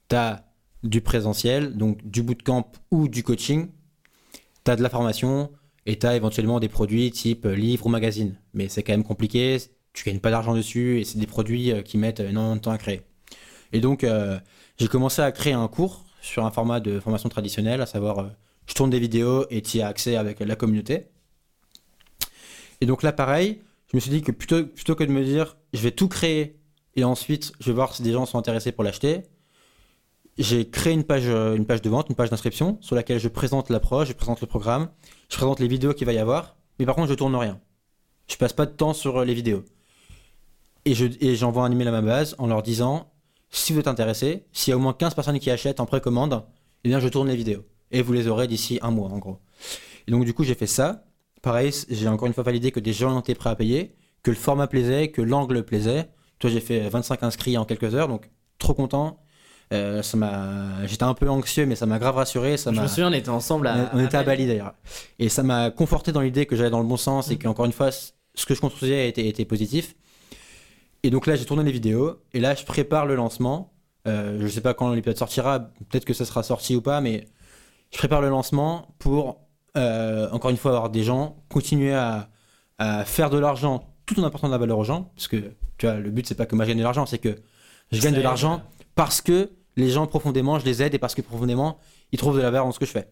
[0.09, 0.45] Tu as
[0.83, 3.69] du présentiel, donc du bootcamp ou du coaching.
[4.65, 5.49] Tu as de la formation
[5.85, 8.35] et tu as éventuellement des produits type euh, livre ou magazine.
[8.53, 9.57] Mais c'est quand même compliqué,
[9.93, 12.71] tu gagnes pas d'argent dessus et c'est des produits euh, qui mettent énormément de temps
[12.71, 13.01] à créer.
[13.71, 14.37] Et donc, euh,
[14.77, 18.31] j'ai commencé à créer un cours sur un format de formation traditionnelle, à savoir,
[18.67, 21.07] je tourne des vidéos et tu as accès avec la communauté.
[22.81, 23.61] Et donc là, pareil,
[23.91, 26.59] je me suis dit que plutôt, plutôt que de me dire, je vais tout créer
[26.95, 29.23] et ensuite, je vais voir si des gens sont intéressés pour l'acheter,
[30.37, 33.27] j'ai créé une page, euh, une page de vente, une page d'inscription, sur laquelle je
[33.27, 34.89] présente l'approche, je présente le programme,
[35.29, 37.59] je présente les vidéos qu'il va y avoir, mais par contre, je tourne rien.
[38.27, 39.63] Je passe pas de temps sur euh, les vidéos.
[40.85, 43.11] Et je- j'envoie un email à ma base en leur disant,
[43.51, 46.43] si vous êtes intéressé, s'il y a au moins 15 personnes qui achètent en précommande,
[46.83, 47.63] eh bien, je tourne les vidéos.
[47.91, 49.39] Et vous les aurez d'ici un mois, en gros.
[50.07, 51.05] Et donc, du coup, j'ai fait ça.
[51.43, 53.93] Pareil, j'ai encore une fois validé que des gens étaient prêts à payer,
[54.23, 56.09] que le format plaisait, que l'angle plaisait.
[56.43, 58.29] Toi, j'ai fait 25 inscrits en quelques heures, donc
[58.59, 59.17] trop content.
[59.71, 62.57] Euh, ça m'a, j'étais un peu anxieux, mais ça m'a grave rassuré.
[62.57, 62.81] Ça Je m'a.
[62.81, 63.89] me souviens, on était ensemble à.
[63.93, 64.45] On était à Bali.
[64.45, 64.73] D'ailleurs.
[65.19, 67.71] Et ça m'a conforté dans l'idée que j'allais dans le bon sens et qu'encore une
[67.71, 69.95] fois, ce que je construisais était, était positif.
[71.03, 73.71] Et donc là, j'ai tourné les vidéos et là, je prépare le lancement.
[74.05, 75.59] Euh, je sais pas quand l'épisode sortira,
[75.89, 77.23] peut-être que ça sera sorti ou pas, mais
[77.93, 79.39] je prépare le lancement pour,
[79.77, 82.27] euh, encore une fois, avoir des gens, continuer à,
[82.79, 85.13] à faire de l'argent tout en apportant de la valeur aux gens.
[85.15, 85.53] Parce que,
[85.83, 87.35] tu vois, le but, c'est pas que moi je gagne de l'argent, c'est que
[87.91, 88.63] je gagne de l'argent
[88.95, 91.77] parce que les gens profondément, je les aide et parce que profondément,
[92.13, 93.09] ils trouvent de la valeur dans ce que je fais.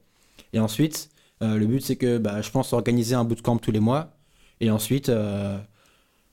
[0.53, 1.09] Et ensuite,
[1.43, 4.15] euh, le but c'est que bah, je pense organiser un bootcamp tous les mois.
[4.61, 5.61] Et ensuite, il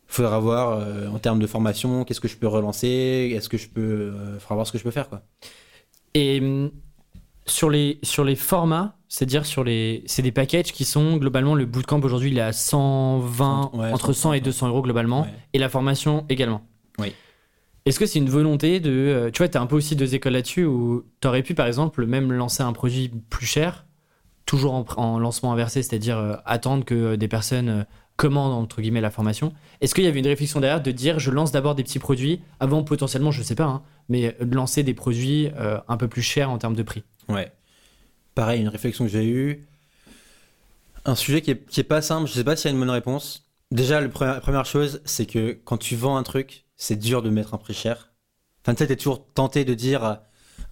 [0.07, 3.69] faudra voir euh, en termes de formation, qu'est-ce que je peux relancer, est-ce que je
[3.69, 5.23] peux, euh, faudra voir ce que je peux faire quoi.
[6.15, 6.71] Et hum,
[7.49, 10.03] sur les, sur les formats, c'est-à-dire sur les.
[10.07, 11.55] C'est des packages qui sont globalement.
[11.55, 15.23] Le bootcamp aujourd'hui, il est à 120, Ouais, entre 100 et 200 euros globalement.
[15.23, 15.29] Ouais.
[15.55, 16.63] Et la formation également.
[16.99, 17.13] Oui.
[17.87, 18.91] Est-ce que c'est une volonté de.
[18.91, 21.55] euh, Tu vois, tu as un peu aussi deux écoles là-dessus où tu aurais pu,
[21.55, 23.87] par exemple, même lancer un produit plus cher,
[24.47, 27.83] toujours en, en lancement inversé, c'est-à-dire euh, attendre que euh, des personnes euh,
[28.17, 29.55] commandent, entre guillemets, la formation.
[29.81, 32.41] Est-ce qu'il y avait une réflexion derrière de dire je lance d'abord des petits produits
[32.61, 36.21] avant potentiellement, je sais pas, hein, mais de lancer des produits euh, un peu plus
[36.23, 37.05] chers en termes de prix?
[37.29, 37.53] Ouais.
[38.35, 39.67] Pareil, une réflexion que j'ai eue.
[41.05, 43.45] Un sujet qui est, pas simple, je sais pas s'il y a une bonne réponse.
[43.71, 47.55] Déjà, la première chose, c'est que quand tu vends un truc, c'est dur de mettre
[47.55, 48.13] un prix cher.
[48.63, 50.15] Enfin, tu sais, t'es toujours tenté de dire euh,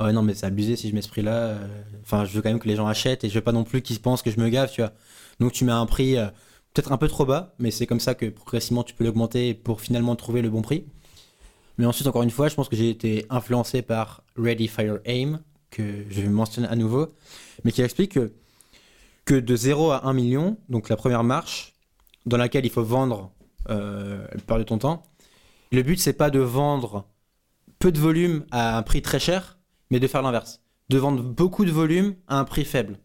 [0.00, 1.32] Ouais, non, mais c'est abusé si je mets ce prix-là.
[1.32, 3.64] euh, Enfin, je veux quand même que les gens achètent et je veux pas non
[3.64, 4.92] plus qu'ils pensent que je me gave, tu vois.
[5.40, 6.26] Donc, tu mets un prix euh,
[6.74, 9.80] peut-être un peu trop bas, mais c'est comme ça que progressivement tu peux l'augmenter pour
[9.80, 10.86] finalement trouver le bon prix.
[11.78, 15.40] Mais ensuite, encore une fois, je pense que j'ai été influencé par Ready Fire Aim,
[15.76, 17.08] que je mentionne à nouveau,
[17.64, 18.18] mais qui explique
[19.24, 21.74] que, de 0 à 1 million, donc la première marche,
[22.24, 23.30] dans laquelle il faut vendre
[23.68, 25.02] euh, la de ton temps,
[25.72, 27.06] le but c'est pas de vendre
[27.78, 29.58] peu de volume à un prix très cher,
[29.90, 30.60] mais de faire l'inverse.
[30.88, 32.98] De vendre beaucoup de volume à un prix faible.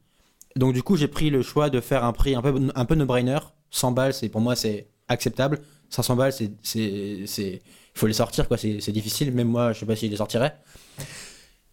[0.56, 2.96] Donc du coup, j'ai pris le choix de faire un prix un peu, un peu
[2.96, 3.40] no-brainer.
[3.72, 5.62] 100 balles, c'est pour moi c'est acceptable.
[5.90, 9.34] 500 balles, c'est il faut les sortir quoi, c'est c'est difficile.
[9.34, 10.56] Même moi, je sais pas si je les sortirais.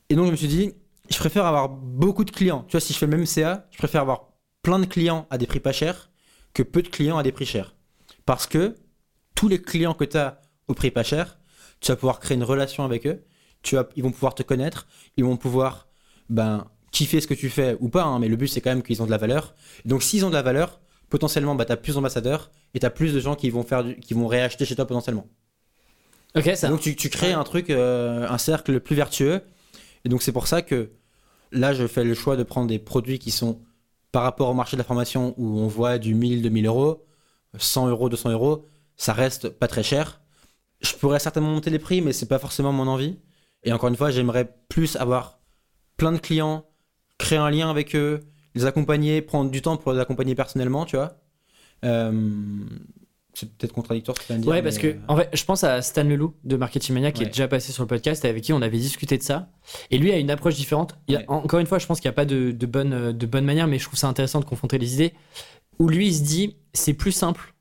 [0.09, 0.73] Et donc je me suis dit,
[1.10, 2.64] je préfère avoir beaucoup de clients.
[2.68, 4.28] Tu vois, si je fais le même CA, je préfère avoir
[4.62, 6.10] plein de clients à des prix pas chers
[6.55, 7.74] que peu de clients à des prix chers.
[8.26, 8.76] Parce que
[9.35, 11.39] tous les clients que tu as au prix pas cher,
[11.80, 13.24] tu vas pouvoir créer une relation avec eux,
[13.62, 14.86] tu vas, ils vont pouvoir te connaître,
[15.16, 15.89] ils vont pouvoir
[16.28, 18.82] ben, kiffer ce que tu fais ou pas, hein, mais le but c'est quand même
[18.82, 19.55] qu'ils ont de la valeur.
[19.85, 22.90] Donc s'ils ont de la valeur, potentiellement bah, tu as plus d'ambassadeurs et tu as
[22.90, 25.26] plus de gens qui vont, faire du- qui vont réacheter chez toi potentiellement.
[26.36, 26.68] Ok, ça.
[26.68, 29.43] Donc tu, tu crées un truc, euh, un cercle plus vertueux.
[30.05, 30.91] Et donc c'est pour ça que
[31.53, 33.61] là je fais le choix de prendre des produits qui sont
[34.12, 37.05] par rapport au marché de la formation où on voit du 1000, 2000 euros,
[37.57, 38.66] 100 euros, 200 euros,
[38.97, 40.20] ça reste pas très cher.
[40.81, 43.19] Je pourrais certainement monter les prix, mais c'est pas forcément mon envie.
[43.65, 45.41] Et encore une fois, j'aimerais plus avoir
[45.97, 46.65] plein de clients,
[47.19, 48.20] créer un lien avec eux,
[48.55, 51.20] les accompagner, prendre du temps pour les accompagner personnellement, tu vois.
[51.85, 52.65] Euh,
[53.40, 54.51] c'est peut-être contradictoire ce que tu viens de dire.
[54.52, 57.23] Ouais, parce mais, que en fait, je pense à Stan Leloup de Marketing Mania qui
[57.23, 59.48] est déjà passé sur le podcast et avec qui on avait discuté de ça.
[59.90, 60.97] Et lui a une approche différente.
[61.09, 61.24] Il y a- Ouais.
[61.28, 63.66] Encore une fois, je pense qu'il n'y a pas de, de bonne, de bonne manière,
[63.66, 65.12] mais je trouve ça intéressant de confronter les idées.
[65.78, 67.55] Où lui, il se dit c'est plus simple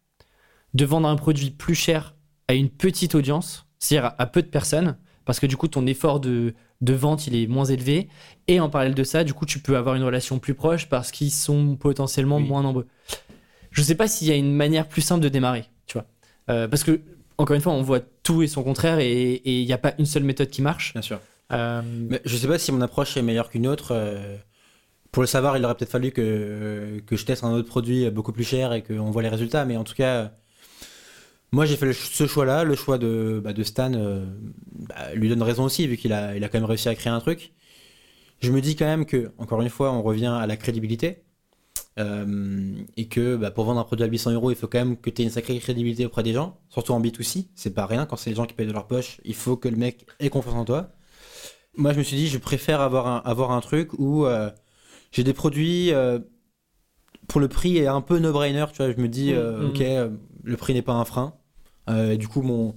[0.73, 2.15] de vendre un produit plus cher
[2.47, 5.85] à une petite audience, c'est-à-dire à, à peu de personnes, parce que du coup, ton
[5.85, 8.07] effort de, de vente, il est moins élevé.
[8.47, 11.11] Et en parallèle de ça, du coup, tu peux avoir une relation plus proche parce
[11.11, 12.43] qu'ils sont potentiellement Oui.
[12.47, 12.87] moins nombreux.
[13.77, 16.07] Je sais pas s'il y a une manière plus simple de démarrer, tu vois.
[16.49, 16.99] Euh, parce que,
[17.37, 20.07] encore une fois, on voit tout et son contraire et il n'y a pas une
[20.07, 20.93] seule méthode qui marche.
[20.93, 21.19] Bien sûr.
[21.53, 23.89] Euh, Mais je sais pas si mon approche est meilleure qu'une autre.
[23.91, 24.35] euh,
[25.11, 28.33] pour le savoir, il aurait peut-être fallu que, que je teste un autre produit beaucoup
[28.33, 29.63] plus cher et qu'on voit les résultats.
[29.63, 30.31] Mais en tout cas,
[31.51, 32.63] moi j'ai fait le- ce choix-là.
[32.63, 34.25] Le choix de, bah, de Stan euh,
[34.89, 37.13] bah, lui donne raison aussi, vu qu'il a, il a quand même réussi à créer
[37.13, 37.53] un truc.
[38.41, 41.23] Je me dis quand même que, encore une fois, on revient à la crédibilité.
[41.99, 44.97] Euh, et que bah, pour vendre un produit à 800 euros, il faut quand même
[44.97, 47.47] que tu aies une sacrée crédibilité auprès des gens, surtout en B2C.
[47.55, 49.67] C'est pas rien, quand c'est les gens qui payent de leur poche, il faut que
[49.67, 50.91] le mec ait confiance en toi.
[51.75, 54.49] Moi, je me suis dit, je préfère avoir un, avoir un truc où euh,
[55.11, 56.19] j'ai des produits euh,
[57.27, 58.65] pour le prix est un peu no-brainer.
[58.71, 59.83] Tu vois, je me dis, Mm, mm, ok,
[60.43, 61.33] le prix n'est pas un frein.
[61.89, 62.75] Et du coup, mon,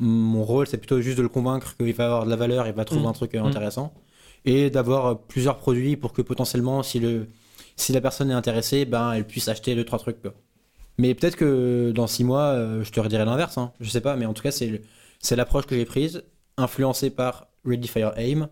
[0.00, 2.72] mon rôle, c'est plutôt juste de le convaincre qu'il va avoir de la valeur, il
[2.72, 3.06] va trouver Mm.
[3.06, 3.94] un truc intéressant.
[4.44, 7.28] Et d'avoir plusieurs produits pour que potentiellement, si, le,
[7.80, 10.20] si la personne est intéressée, ben, elle puisse acheter deux, trois trucs.
[10.20, 10.34] quoi.
[10.98, 13.56] Mais peut-être que dans six mois, euh, je te redirai l'inverse.
[13.58, 13.72] Hein.
[13.80, 16.22] Je sais pas, mais en tout cas, c'est l'approche que j'ai prise,
[16.56, 18.48] influencée par Ready Fire Aim.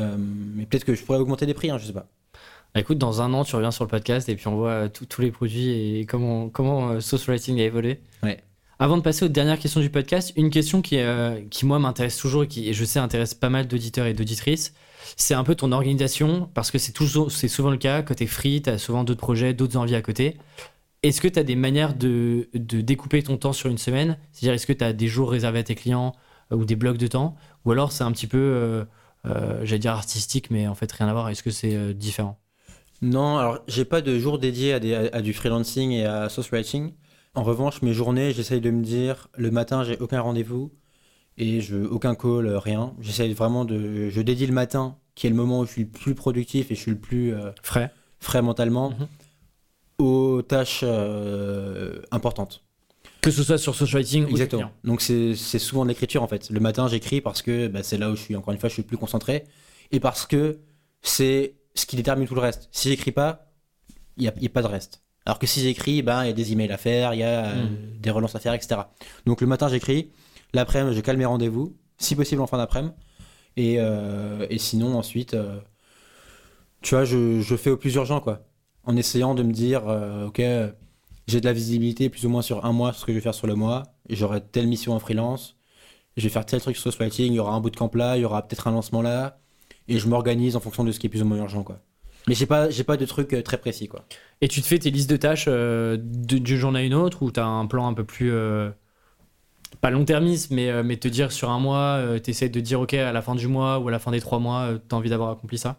[0.00, 2.06] Euh, mais peut-être que je pourrais augmenter les prix, hein, je sais pas.
[2.74, 4.88] bah, écoute, dans un an, tu reviens sur le podcast et puis on voit euh,
[4.88, 8.00] tous- les produits et comment, comment Sauce Writing a évolué.
[8.22, 8.38] Ouais.
[8.78, 12.16] Avant de passer aux dernières questions du podcast, une question qui, euh, qui moi, m'intéresse
[12.16, 14.72] toujours et qui, et je sais, intéresse pas mal d'auditeurs et d'auditrices,
[15.16, 18.78] c'est un peu ton organisation, parce que c'est souvent le cas, quand t'es free, t'as
[18.78, 20.38] souvent d'autres projets, d'autres envies à côté.
[21.02, 24.18] Est-ce que tu as des manières de, de découper ton temps sur une semaine?
[24.32, 26.14] C'est-à-dire, est-ce que tu as des jours réservés à tes clients
[26.52, 27.34] euh, ou des blocs de temps?
[27.64, 28.84] Ou alors c'est un petit peu, euh,
[29.26, 31.28] euh, j'allais dire artistique, mais en fait rien à voir.
[31.28, 32.38] Est-ce que c'est différent?
[33.00, 36.50] Non, alors j'ai pas de jour dédié à, des- à- du freelancing et à source
[36.50, 36.92] writing.
[37.34, 40.72] En revanche, mes journées, j'essaye de me dire le matin, j'ai aucun rendez-vous
[41.36, 42.94] et je aucun call, rien.
[43.00, 44.08] J'essaye vraiment de.
[44.10, 46.74] Je dédie le matin, qui est le moment où je suis le plus productif et
[46.74, 47.90] je suis le plus euh, Frais
[48.20, 49.08] frais mentalement, Mhm.
[49.98, 52.62] aux tâches euh, importantes.
[53.20, 54.70] Que ce soit sur social writing ou tes Exactement.
[54.84, 56.50] Donc c'est souvent de l'écriture en fait.
[56.50, 58.74] Le matin, j'écris parce que bah, c'est là où je suis, encore une fois, je
[58.74, 59.44] suis plus concentré
[59.92, 60.58] et parce que
[61.02, 62.68] c'est ce qui détermine tout le reste.
[62.72, 63.46] Si j'écris pas,
[64.16, 65.02] il n'y a, pas de reste.
[65.24, 67.46] Alors que si j'écris, ben, il y a des emails à faire, il y a
[67.46, 68.00] euh, Mm.
[68.00, 68.80] des relances à faire, etc.
[69.26, 70.10] Donc le matin, j'écris.
[70.52, 72.92] L'après-midi, je cale mes rendez-vous, si possible en fin d'après-midi.
[73.56, 75.58] Et, euh, et sinon, ensuite, euh,
[76.80, 78.40] tu vois, je, fais au plus urgent, quoi.
[78.84, 80.42] En essayant de me dire, euh, ok,
[81.28, 83.34] j'ai de la visibilité plus ou moins sur un mois, ce que je vais faire
[83.34, 83.84] sur le mois.
[84.08, 85.56] J'aurai telle mission en freelance.
[86.16, 87.32] Je vais faire tel truc sur Social Writing.
[87.32, 89.38] Il y aura un bootcamp là, il y aura peut-être un lancement là.
[89.88, 91.80] Et je m'organise en fonction de ce qui est plus ou moins urgent, quoi.
[92.28, 94.04] Mais j'ai pas, pas de truc très précis, quoi.
[94.40, 97.40] Et tu te fais tes listes de tâches d'une journée à une autre ou tu
[97.40, 98.32] as un plan un peu plus.
[99.74, 102.80] Euh, pas long-termiste, mais, euh, mais te dire sur un mois, tu essaies de dire,
[102.80, 104.98] OK, à la fin du mois ou à la fin des trois mois, tu as
[104.98, 105.78] envie d'avoir accompli ça?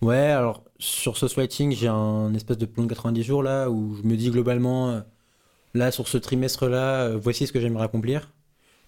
[0.00, 3.96] Ouais, alors sur Social Writing, j'ai un espèce de plan de 90 jours là où
[3.96, 5.00] je me dis globalement, euh,
[5.74, 8.32] là sur ce trimestre-là, euh, voici ce que j'aimerais accomplir.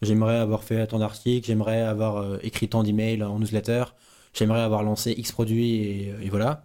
[0.02, 3.84] J'aimerais avoir fait tant d'articles, j'aimerais avoir euh, écrit tant d'emails en newsletter,
[4.34, 5.76] j'aimerais avoir lancé X produits
[6.22, 6.64] et, voilà.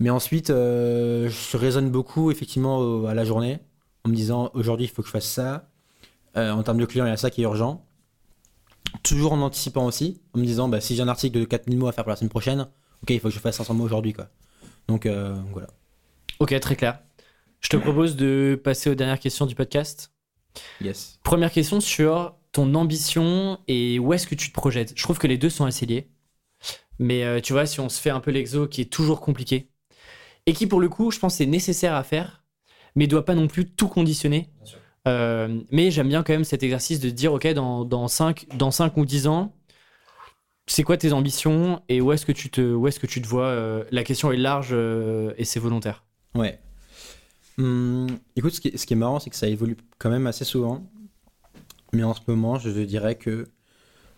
[0.00, 3.58] Mais ensuite, euh, je raisonne beaucoup effectivement à la journée
[4.04, 5.67] en me disant aujourd'hui il faut que je fasse ça.
[6.38, 7.84] Euh, en termes de clients, il y a ça qui est urgent.
[9.02, 11.88] Toujours en anticipant aussi, en me disant bah, si j'ai un article de 4000 mots
[11.88, 12.68] à faire pour la semaine prochaine,
[13.02, 14.28] ok, il faut que je fasse 500 mots aujourd'hui, quoi.
[14.86, 15.68] Donc euh, voilà.
[16.38, 17.00] Ok, très clair.
[17.60, 20.12] Je te propose de passer aux dernières questions du podcast.
[20.80, 21.18] Yes.
[21.24, 24.92] Première question sur ton ambition et où est-ce que tu te projettes.
[24.96, 26.08] Je trouve que les deux sont assez liés.
[26.98, 29.70] Mais euh, tu vois, si on se fait un peu l'exo qui est toujours compliqué
[30.46, 32.42] et qui, pour le coup, je pense, est nécessaire à faire
[32.98, 34.48] mais doit pas non plus tout conditionner.
[35.08, 38.70] Euh, mais j'aime bien quand même cet exercice de dire, OK, dans, dans, 5, dans
[38.70, 39.54] 5 ou 10 ans,
[40.66, 43.26] c'est quoi tes ambitions et où est-ce que tu te, où est-ce que tu te
[43.26, 46.04] vois euh, La question est large euh, et c'est volontaire.
[46.34, 46.60] Ouais.
[47.56, 48.06] Hum,
[48.36, 50.86] écoute, ce qui, ce qui est marrant, c'est que ça évolue quand même assez souvent.
[51.92, 53.48] Mais en ce moment, je dirais que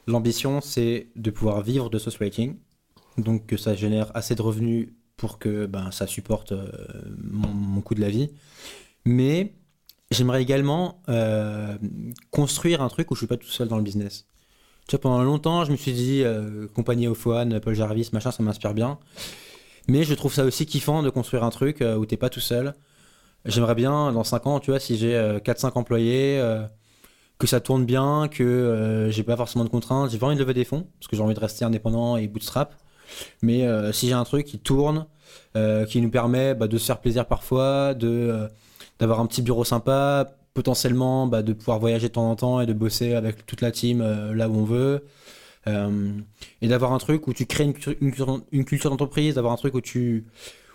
[0.08, 2.56] l'ambition, c'est de pouvoir vivre de ce writing.
[3.16, 6.52] Donc que ça génère assez de revenus pour que ben, ça supporte
[7.22, 8.30] mon, mon coût de la vie.
[9.04, 9.52] Mais
[10.10, 11.76] J'aimerais également euh,
[12.32, 14.26] construire un truc où je suis pas tout seul dans le business.
[14.88, 18.42] Tu vois, pendant longtemps, je me suis dit, euh, compagnie One, Paul Jarvis, machin, ça
[18.42, 18.98] m'inspire bien.
[19.86, 22.40] Mais je trouve ça aussi kiffant de construire un truc euh, où t'es pas tout
[22.40, 22.74] seul.
[23.44, 26.42] J'aimerais bien, dans 5 ans, tu vois, si j'ai 4-5 employés,
[27.38, 30.10] que ça tourne bien, que j'ai pas forcément de contraintes.
[30.10, 32.28] J'ai pas envie de lever des fonds, parce que j'ai envie de rester indépendant et
[32.28, 32.74] bootstrap.
[33.40, 35.06] Mais si j'ai un truc qui tourne,
[35.88, 38.50] qui nous permet bah, de se faire plaisir parfois, de
[39.00, 42.66] d'avoir un petit bureau sympa, potentiellement bah, de pouvoir voyager de temps en temps et
[42.66, 45.04] de bosser avec toute la team euh, là où on veut.
[45.66, 46.12] Euh,
[46.62, 47.74] et d'avoir un truc où tu crées une,
[48.52, 50.26] une, culture d'entreprise, d'avoir un truc où tu,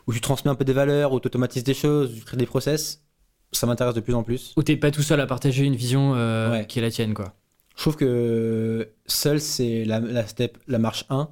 [0.08, 2.38] où tu transmets un peu des valeurs, où tu automatises des choses, où tu crées
[2.38, 3.04] des process,
[3.52, 4.54] ça m'intéresse de plus en plus.
[4.58, 7.34] Où t'es pas tout seul à partager une vision euh, qui est la tienne, quoi.
[7.76, 11.30] Je trouve que seul, c'est la, la, step, la marche 1.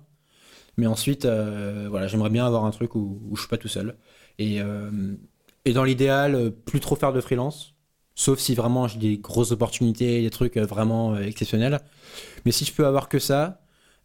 [0.77, 3.95] Mais ensuite, voilà, j'aimerais bien avoir un truc où, où je suis pas tout seul.
[4.39, 4.59] Et,
[5.65, 7.75] et dans l'idéal, euh, plus trop faire de freelance.
[8.15, 11.79] Sauf si vraiment j'ai des grosses opportunités, des trucs euh, vraiment euh, exceptionnels.
[12.45, 13.59] Mais si je peux avoir que ça,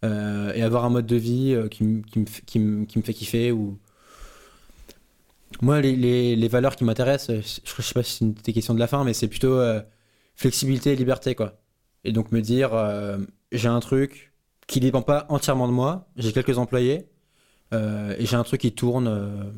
[0.05, 3.81] et avoir un mode de vie qui, me fait kiffer, ou.
[5.61, 8.87] Moi, les, valeurs qui m'intéressent, je, sais pas si c'est une des questions de la
[8.87, 9.61] fin, mais c'est plutôt
[10.37, 11.61] flexibilité et liberté, quoi.
[12.05, 12.71] Et donc me dire,
[13.51, 14.33] j'ai un truc
[14.69, 17.09] qui dépend pas entièrement de moi, j'ai quelques employés,
[17.73, 19.53] et j'ai un truc qui tourne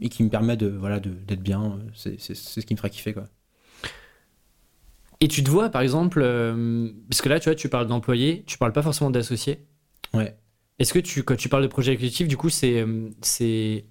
[0.00, 1.78] et qui me permet de voilà d'être bien.
[1.94, 3.24] C'est ce qui me fera kiffer quoi.
[5.20, 8.44] Et tu te vois par exemple, euh, parce que là tu vois, tu parles d'employés,
[8.46, 9.66] tu parles pas forcément d'associés.
[10.12, 10.36] Ouais.
[10.78, 13.86] Est-ce que tu quand tu parles de projet exécutif, du coup c'est euh, c'est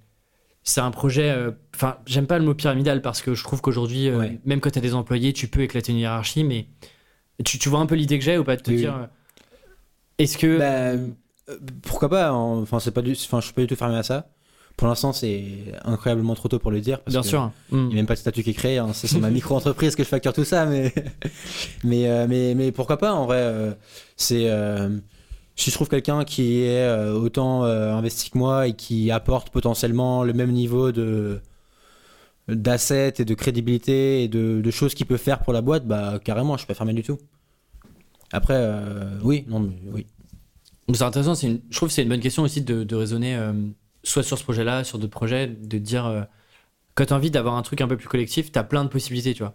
[0.62, 1.30] c'est un projet.
[1.30, 4.10] Euh, enfin, j'aime pas le mot pyramidal parce que je trouve qu'aujourd'hui,
[4.46, 6.68] même quand tu as des employés, tu peux éclater une hiérarchie, mais
[7.44, 9.10] tu, tu vois un peu l'idée que j'ai ou pas de te dire.
[10.18, 10.58] Est-ce que.
[10.58, 12.34] Bah, pourquoi pas.
[12.34, 13.12] Enfin, c'est pas du.
[13.12, 14.30] Enfin, je suis pas du tout fermé à ça.
[14.78, 15.46] Pour l'instant, c'est
[15.86, 17.00] incroyablement trop tôt pour le dire.
[17.08, 17.52] Bien sûr.
[17.72, 18.78] Il n'y a même pas de statut qui est créé.
[18.78, 18.90] Hein.
[18.94, 20.66] C'est sur ma micro-entreprise que je facture tout ça.
[20.66, 20.94] Mais,
[21.84, 23.72] mais, euh, mais, mais, pourquoi pas En vrai, euh,
[24.18, 24.50] c'est.
[24.50, 24.90] Euh,
[25.56, 30.34] si je trouve quelqu'un qui est autant investi que moi et qui apporte potentiellement le
[30.34, 31.40] même niveau de
[32.50, 36.56] d'assets et de crédibilité et de, choses qu'il peut faire pour la boîte, bah carrément,
[36.56, 37.18] je suis pas fermé du tout.
[38.34, 38.70] Après,
[39.24, 40.06] oui, non, mais oui.
[40.94, 41.36] C'est intéressant.
[41.36, 41.62] Une...
[41.70, 43.40] Je trouve que c'est une bonne question aussi de, de raisonner
[44.06, 46.22] soit sur ce projet-là, sur d'autres projets, de dire euh,
[46.94, 48.90] quand tu as envie d'avoir un truc un peu plus collectif, tu as plein de
[48.90, 49.54] possibilités, tu vois.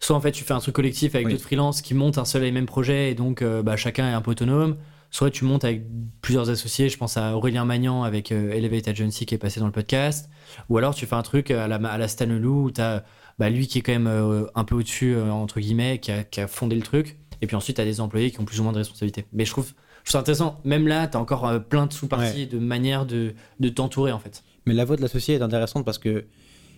[0.00, 2.44] Soit en fait tu fais un truc collectif avec d'autres freelances qui montent un seul
[2.44, 4.76] et même projet et donc euh, bah, chacun est un peu autonome.
[5.10, 5.82] Soit tu montes avec
[6.20, 9.66] plusieurs associés, je pense à Aurélien Magnan avec euh, Elevate Agency qui est passé dans
[9.66, 10.30] le podcast.
[10.68, 13.04] Ou alors tu fais un truc à la, à la Stanelou où tu as
[13.40, 16.46] bah, lui qui est quand même un peu au-dessus, entre guillemets, qui a, qui a,
[16.46, 17.18] fondé le truc.
[17.40, 19.26] Et puis ensuite tu as des employés qui ont plus ou moins de responsabilités.
[19.32, 19.72] Mais je trouve
[20.12, 20.60] c'est intéressant.
[20.64, 24.18] Même là, tu as encore euh, plein de sous-parties, de manières de, de t'entourer en
[24.18, 24.42] fait.
[24.66, 26.26] Mais la voix de l'associé est intéressante parce que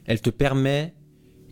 [0.06, 0.94] elle te permet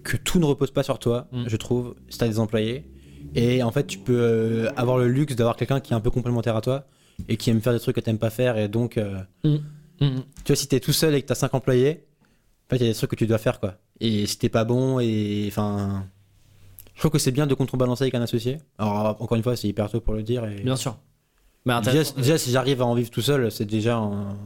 [0.05, 1.45] que tout ne repose pas sur toi, mm.
[1.47, 2.91] je trouve, si tu as des employés.
[3.35, 6.11] Et en fait, tu peux euh, avoir le luxe d'avoir quelqu'un qui est un peu
[6.11, 6.87] complémentaire à toi
[7.29, 8.57] et qui aime faire des trucs que tu n'aimes pas faire.
[8.57, 9.57] Et donc, euh, mm.
[10.01, 12.05] Mm, tu vois, si tu es tout seul et que tu as 5 employés,
[12.67, 13.61] en fait, il y a des trucs que tu dois faire.
[13.61, 13.75] quoi.
[14.01, 16.07] Et si t'es pas bon, et enfin.
[16.95, 18.59] Je trouve que c'est bien de contrebalancer avec un associé.
[18.77, 20.45] Alors, encore une fois, c'est hyper tôt pour le dire.
[20.45, 20.63] Et...
[20.63, 20.99] Bien sûr.
[21.67, 24.37] Bah, déjà, si j'arrive à en vivre tout seul, c'est déjà un,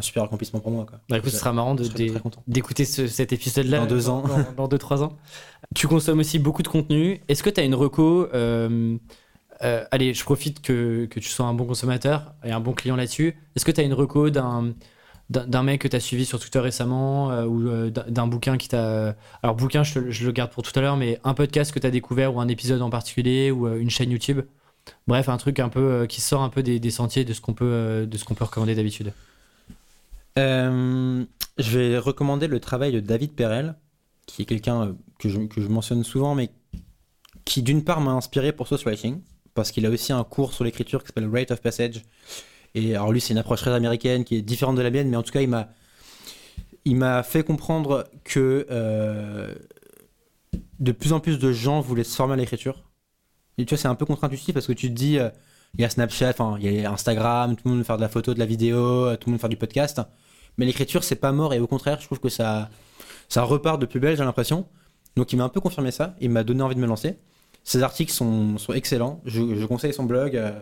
[0.00, 0.86] super accomplissement pour moi.
[0.88, 0.98] Quoi.
[1.08, 1.76] Bah, écoute, ce sera marrant
[2.46, 4.24] d'écouter cet épisode-là dans deux ans.
[4.56, 5.16] Dans, deux, trois ans.
[5.74, 7.20] Tu consommes aussi beaucoup de contenu.
[7.28, 8.96] Est-ce que tu as une reco euh,
[9.62, 12.96] euh, Allez, je profite que, que, tu sois un bon consommateur et un bon client
[12.96, 13.36] là-dessus.
[13.56, 14.72] Est-ce que tu as une reco d'un
[15.28, 19.14] d'un mec que tu as suivi sur Twitter récemment euh, ou d'un bouquin qui t'a.
[19.44, 21.86] Alors, bouquin, je, je, le garde pour tout à l'heure, mais un podcast que tu
[21.86, 24.40] as découvert ou un épisode en particulier ou une chaîne YouTube?
[25.06, 27.54] Bref, un truc un peu euh, qui sort un peu des, sentiers de ce qu'on
[27.54, 29.12] peut, euh, de peut recommander d'habitude.
[30.38, 31.24] Euh,
[31.58, 33.74] je vais recommander le travail de David Perel,
[34.26, 36.50] qui est quelqu'un que je, que je, mentionne souvent, mais
[37.44, 39.20] qui d'une part m'a inspiré pour Source Writing,
[39.54, 42.02] parce qu'il a aussi un cours sur l'écriture qui s'appelle Rate of Passage.
[42.74, 45.16] Et alors lui, c'est une approche très américaine qui est différente de la mienne, mais
[45.16, 45.68] en tout cas, il m'a,
[46.84, 48.66] il m'a fait comprendre que
[50.78, 52.89] de plus en plus de gens voulaient se former à l'écriture
[53.64, 55.28] tu vois, c'est un peu contre-intuitif parce que tu te dis, euh,
[55.74, 58.08] il y a Snapchat, il y a Instagram, tout le monde veut faire de la
[58.08, 60.00] photo, de la vidéo, euh, tout le monde faire du podcast.
[60.58, 62.70] Mais l'écriture, c'est pas mort et au contraire, je trouve que ça,
[63.28, 64.66] ça repart de plus belle, j'ai l'impression.
[65.16, 67.18] Donc il m'a un peu confirmé ça, il m'a donné envie de me lancer.
[67.62, 70.52] Ses articles sont, sont excellents, je, je conseille son blog, euh,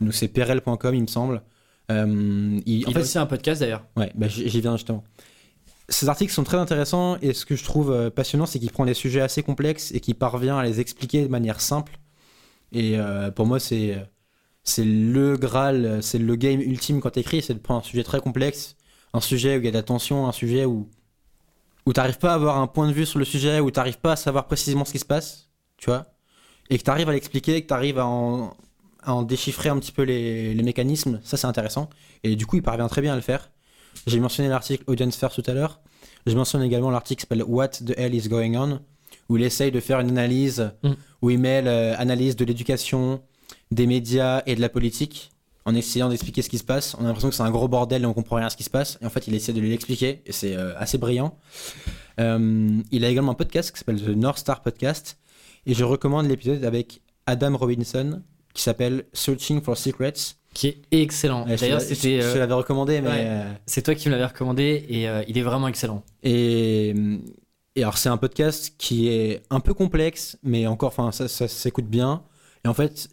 [0.00, 1.42] donc c'est perel.com il me semble.
[1.90, 3.84] Euh, il, en Il fait, a aussi un podcast d'ailleurs.
[3.96, 5.04] Ouais, bah, j'y viens justement.
[5.88, 8.94] Ces articles sont très intéressants et ce que je trouve passionnant, c'est qu'il prend des
[8.94, 11.98] sujets assez complexes et qu'il parvient à les expliquer de manière simple.
[12.72, 13.96] Et euh, pour moi, c'est
[14.64, 18.20] c'est le graal, c'est le game ultime quand t'écris, c'est de prendre un sujet très
[18.20, 18.76] complexe,
[19.14, 20.88] un sujet où il y a de la tension, un sujet où
[21.86, 24.12] où t'arrives pas à avoir un point de vue sur le sujet, où t'arrives pas
[24.12, 26.12] à savoir précisément ce qui se passe, tu vois,
[26.68, 28.54] et que t'arrives à l'expliquer, que t'arrives à en,
[29.02, 31.88] à en déchiffrer un petit peu les, les mécanismes, ça c'est intéressant.
[32.24, 33.50] Et du coup, il parvient très bien à le faire.
[34.06, 35.80] J'ai mentionné l'article Audience First tout à l'heure.
[36.26, 38.80] Je mentionne également l'article qui s'appelle What the Hell is Going On,
[39.28, 40.90] où il essaye de faire une analyse, Mm.
[41.22, 43.20] où il mêle euh, analyse de l'éducation,
[43.70, 45.30] des médias et de la politique,
[45.64, 46.94] en essayant d'expliquer ce qui se passe.
[46.98, 48.64] On a l'impression que c'est un gros bordel et on comprend rien à ce qui
[48.64, 48.98] se passe.
[49.02, 51.36] Et en fait, il essaie de l'expliquer, et c'est euh, assez brillant.
[52.20, 55.18] Euh, il a également un podcast qui s'appelle The North Star Podcast,
[55.66, 58.22] et je recommande l'épisode avec Adam Robinson,
[58.54, 60.14] qui s'appelle Searching for Secrets.
[60.54, 61.46] Qui est excellent.
[61.46, 62.22] Ouais, je D'ailleurs, je- c'était.
[62.22, 63.08] je euh, l'avais recommandé, mais...
[63.08, 63.14] ouais.
[63.20, 66.02] euh, C'est toi qui me l'avais recommandé et euh, il est vraiment excellent.
[66.22, 66.94] Et,
[67.76, 71.86] et alors, c'est un podcast qui est un peu complexe, mais encore, enfin, ça, s'écoute
[71.86, 72.24] bien.
[72.64, 73.08] Et en fait,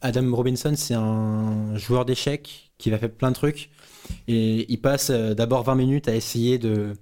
[0.00, 3.70] Adam Robinson, c'est un joueur d'échecs qui va faire plein de trucs.
[4.28, 6.94] Et il passe euh, d'abord 20 minutes à essayer de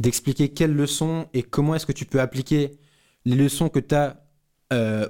[0.00, 2.78] d'expliquer quelles leçons et comment est-ce que tu peux appliquer
[3.24, 4.24] les leçons que tu as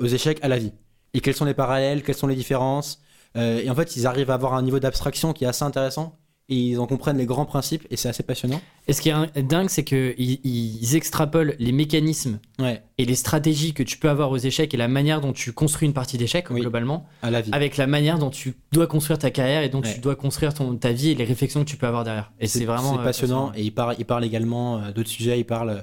[0.01, 0.73] aux échecs à la vie.
[1.15, 3.03] Et quels sont les parallèles, quelles sont les différences.
[3.37, 6.19] Euh, et en fait, ils arrivent à avoir un niveau d'abstraction qui est assez intéressant.
[6.51, 8.63] Et ils en comprennent les grands principes et c'est assez passionnant.
[8.87, 10.15] Et ce qui est dingue, c'est qu'ils
[10.47, 14.79] ils extrapolent les mécanismes Ouais, et les stratégies que tu peux avoir aux échecs et
[14.79, 16.61] la manière dont tu construis une partie d'échecs, Oui.
[16.63, 17.51] globalement, à la vie.
[17.53, 19.93] avec la manière dont tu dois construire ta carrière et dont Ouais.
[19.93, 22.33] tu dois construire ton, ta vie et les réflexions que tu peux avoir derrière.
[22.41, 22.99] Et c'est vraiment.
[22.99, 25.39] euh, passionnant et il parle, il parle également euh, d'autres sujets.
[25.39, 25.81] Il parle, euh,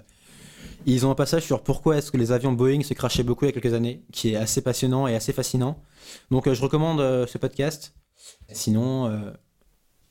[0.88, 3.50] ils ont un passage sur pourquoi est-ce que les avions Boeing se crashaient beaucoup il
[3.50, 5.78] y a quelques années, qui est assez passionnant et assez fascinant.
[6.32, 7.94] Donc je recommande ce podcast.
[8.52, 9.20] Sinon, euh,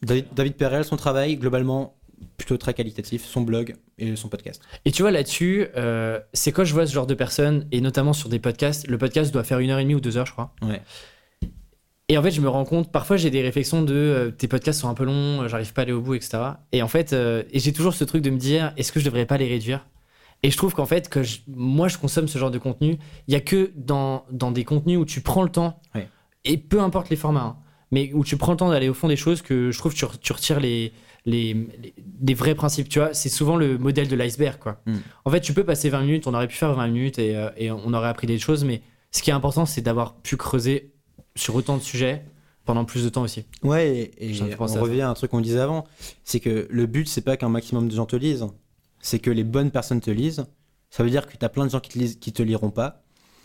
[0.05, 1.97] David, David Perel, son travail globalement
[2.36, 4.62] plutôt très qualitatif, son blog et son podcast.
[4.85, 8.12] Et tu vois, là-dessus, euh, c'est quand je vois ce genre de personnes, et notamment
[8.12, 10.32] sur des podcasts, le podcast doit faire une heure et demie ou deux heures, je
[10.32, 10.52] crois.
[10.62, 10.81] Ouais.
[12.09, 14.81] Et en fait, je me rends compte, parfois j'ai des réflexions de euh, tes podcasts
[14.81, 16.39] sont un peu longs, euh, j'arrive pas à aller au bout, etc.
[16.72, 19.06] Et en fait, euh, et j'ai toujours ce truc de me dire, est-ce que je
[19.06, 19.86] devrais pas les réduire?
[20.43, 23.32] Et je trouve qu'en fait, que je- moi je consomme ce genre de contenu, il
[23.32, 26.06] y a que dans, dans des contenus où tu prends le temps, Ouais.
[26.44, 27.56] et peu importe les formats, hein,
[27.90, 29.98] mais où tu prends le temps d'aller au fond des choses, que je trouve que
[29.98, 30.93] tu, re- tu retires les,
[31.27, 32.89] les, vrais principes.
[32.89, 34.81] Tu vois, c'est souvent le modèle de l'iceberg, quoi.
[34.86, 34.97] Mm.
[35.24, 37.51] En fait, tu peux passer 20 minutes, on aurait pu faire 20 minutes et, euh,
[37.56, 40.93] et on aurait appris des choses, mais ce qui est important, c'est d'avoir pu creuser
[41.36, 42.24] sur autant de sujets
[42.65, 43.44] pendant plus de temps aussi.
[43.62, 45.85] Ouais, et, et on revient à un truc qu'on disait avant,
[46.24, 48.47] c'est que le but, c'est pas qu'un maximum de gens te lisent,
[49.01, 50.47] c'est que les bonnes personnes te lisent.
[50.90, 52.70] Ça veut dire que tu as plein de gens qui te, lisent, qui te liront
[52.70, 53.02] pas,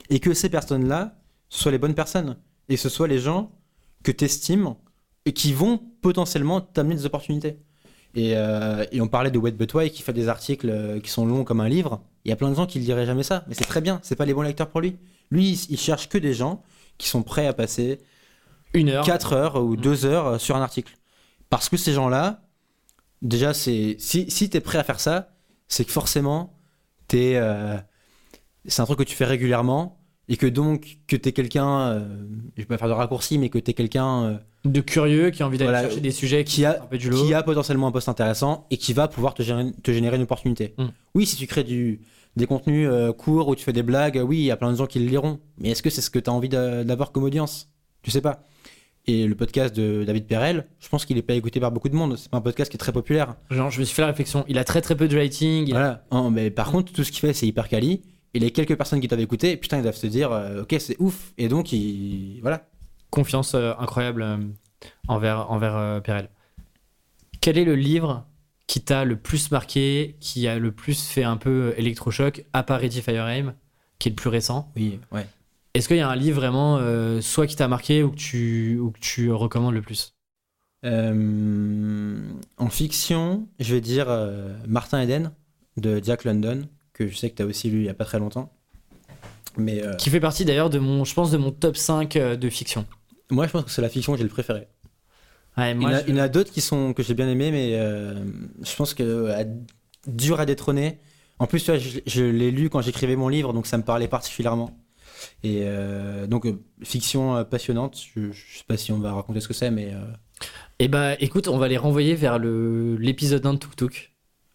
[0.09, 2.37] et que ces personnes-là, ce soient les bonnes personnes,
[2.69, 3.51] et que ce soient les gens
[4.03, 4.75] que tu estimes
[5.25, 7.59] et qui vont potentiellement t'amener des opportunités.
[8.15, 11.25] Et, euh, et on parlait de Wade Butway qui fait des articles euh, qui sont
[11.25, 12.01] longs comme un livre.
[12.25, 13.99] Il y a plein de gens qui ne liraient jamais ça, mais c'est très bien,
[14.03, 14.97] c'est pas les bons lecteurs pour lui.
[15.29, 16.63] Lui, il, cherche que des gens
[16.97, 17.99] qui sont prêts à passer
[18.73, 19.05] Une heure.
[19.05, 20.97] 4 heures ou 2 heures euh, sur un article.
[21.49, 22.41] Parce que ces gens-là,
[23.21, 25.29] déjà, c'est si, si tu es prêt à faire ça,
[25.67, 26.59] c'est que forcément,
[27.13, 27.77] euh,
[28.65, 29.98] c'est un truc que tu fais régulièrement
[30.29, 31.99] et que donc, que tu es quelqu'un, euh,
[32.55, 35.41] je vais pas faire de raccourci, mais que tu es quelqu'un euh, de curieux qui
[35.43, 37.25] a envie d'aller Voilà, chercher des sujets qui, a- un peu du lot.
[37.25, 40.21] qui a potentiellement un poste intéressant et qui va pouvoir te générer, te générer une
[40.23, 40.73] opportunité.
[40.77, 40.85] Mm.
[41.15, 42.01] Oui, si tu crées du,
[42.35, 44.77] des contenus euh, courts où tu fais des blagues, oui, il y a plein de
[44.77, 45.39] gens qui le liront.
[45.57, 47.69] Mais est-ce que c'est ce que tu as envie d'a- d'avoir comme audience?
[48.03, 48.45] Tu sais pas.
[49.07, 51.95] Et le podcast de David Perel, je pense qu'il est pas écouté par beaucoup de
[51.95, 52.15] monde.
[52.17, 53.35] C'est pas un podcast qui est très populaire.
[53.49, 54.45] Genre, je me suis fait la réflexion.
[54.47, 55.63] Il a très très peu de rating.
[55.67, 56.05] il a- Voilà.
[56.11, 58.01] Hein, mais par contre, tout ce qu'il fait, c'est hyper quali.
[58.33, 60.95] Et les quelques personnes qui doivent écouter, putain, ils doivent se dire, euh, ok, c'est
[60.99, 61.33] ouf.
[61.37, 62.39] Et donc, il...
[62.41, 62.67] voilà.
[63.09, 64.37] Confiance euh, incroyable euh,
[65.07, 66.29] envers, envers euh, Perel.
[67.41, 68.27] Quel est le livre
[68.67, 72.79] qui t'a le plus marqué, qui a le plus fait un peu électrochoc, à part
[72.81, 73.55] Ready Fire Aim,
[73.97, 74.71] qui est le plus récent?
[74.75, 75.25] Oui, ouais.
[75.73, 78.77] Est-ce qu'il y a un livre vraiment, euh, soit qui t'a marqué ou que tu,
[78.79, 80.13] ou que tu recommandes le plus?
[80.85, 82.21] Euh,
[82.57, 85.31] en fiction, je vais dire euh, Martin Eden
[85.77, 86.67] de Jack London,
[86.99, 88.51] que je sais que tu as aussi lu il y a pas très longtemps.
[89.57, 92.35] Mais euh, Qui fait partie d'ailleurs de mon, je pense, de mon top 5 euh,
[92.35, 92.85] de fiction.
[93.31, 94.67] moi, je pense que c'est la fiction que j'ai le préféré.
[95.57, 97.13] Ouais, il, y en a, je- il y en a d'autres qui sont que j'ai
[97.15, 98.13] bien aimé, mais euh,
[98.61, 99.43] je pense que euh,
[100.07, 100.99] dur à détrôner.
[101.39, 103.83] En plus, tu vois, je, je l'ai lu quand j'écrivais mon livre, donc ça me
[103.83, 104.77] parlait particulièrement.
[105.43, 106.47] Et euh, donc,
[106.83, 107.97] fiction passionnante.
[108.15, 109.91] Je, je sais pas si on va raconter ce que c'est, mais
[110.79, 114.11] Eh bah, écoute, on va les renvoyer vers l'épisode 1 de Tuk Tuk.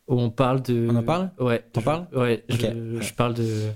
[0.09, 0.89] Où on parle de.
[0.91, 1.31] On en parle?
[1.39, 1.65] Ouais.
[1.73, 2.07] T'en je- parles?
[2.15, 3.71] Ouais, je, Ok, je parle de.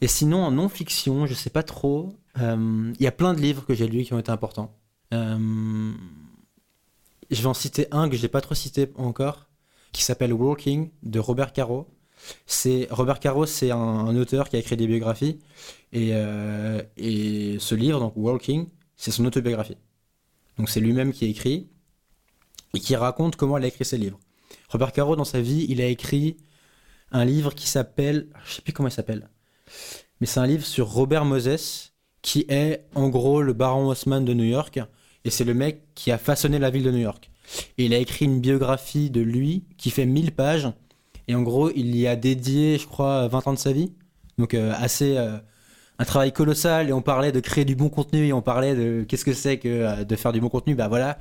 [0.00, 2.14] Et sinon, en non-fiction, je sais pas trop.
[2.40, 4.74] euh, Il y a plein de livres que j'ai lus qui ont été importants.
[5.12, 5.90] Euh,
[7.30, 9.46] je vais en citer un que j'ai pas trop cité encore,
[9.92, 11.88] qui s'appelle Walking de Robert Caro.
[12.46, 15.38] C'est Robert Caro, c'est un, un auteur qui a écrit des biographies
[15.92, 19.76] et, euh, et ce livre, donc Walking, c'est son autobiographie.
[20.58, 21.68] Donc c'est lui-même qui écrit
[22.74, 24.18] et qui raconte comment il a écrit ses livres.
[24.68, 26.36] Robert Caro, dans sa vie, il a écrit
[27.10, 29.28] un livre qui s'appelle, je sais plus comment il s'appelle,
[30.20, 34.34] mais c'est un livre sur Robert Moses, qui est en gros le baron Haussmann de
[34.34, 34.80] New York,
[35.24, 37.30] et c'est le mec qui a façonné la ville de New York.
[37.78, 40.68] Et il a écrit une biographie de lui qui fait 1000 pages,
[41.28, 43.94] et en gros il y a dédié, je crois, 20 ans de sa vie,
[44.36, 45.16] donc euh, assez...
[45.16, 45.38] euh,
[45.98, 49.04] un travail colossal, et on parlait de créer du bon contenu, et on parlait de
[49.08, 51.18] qu'est-ce que c'est que euh, de faire du bon contenu, bah voilà,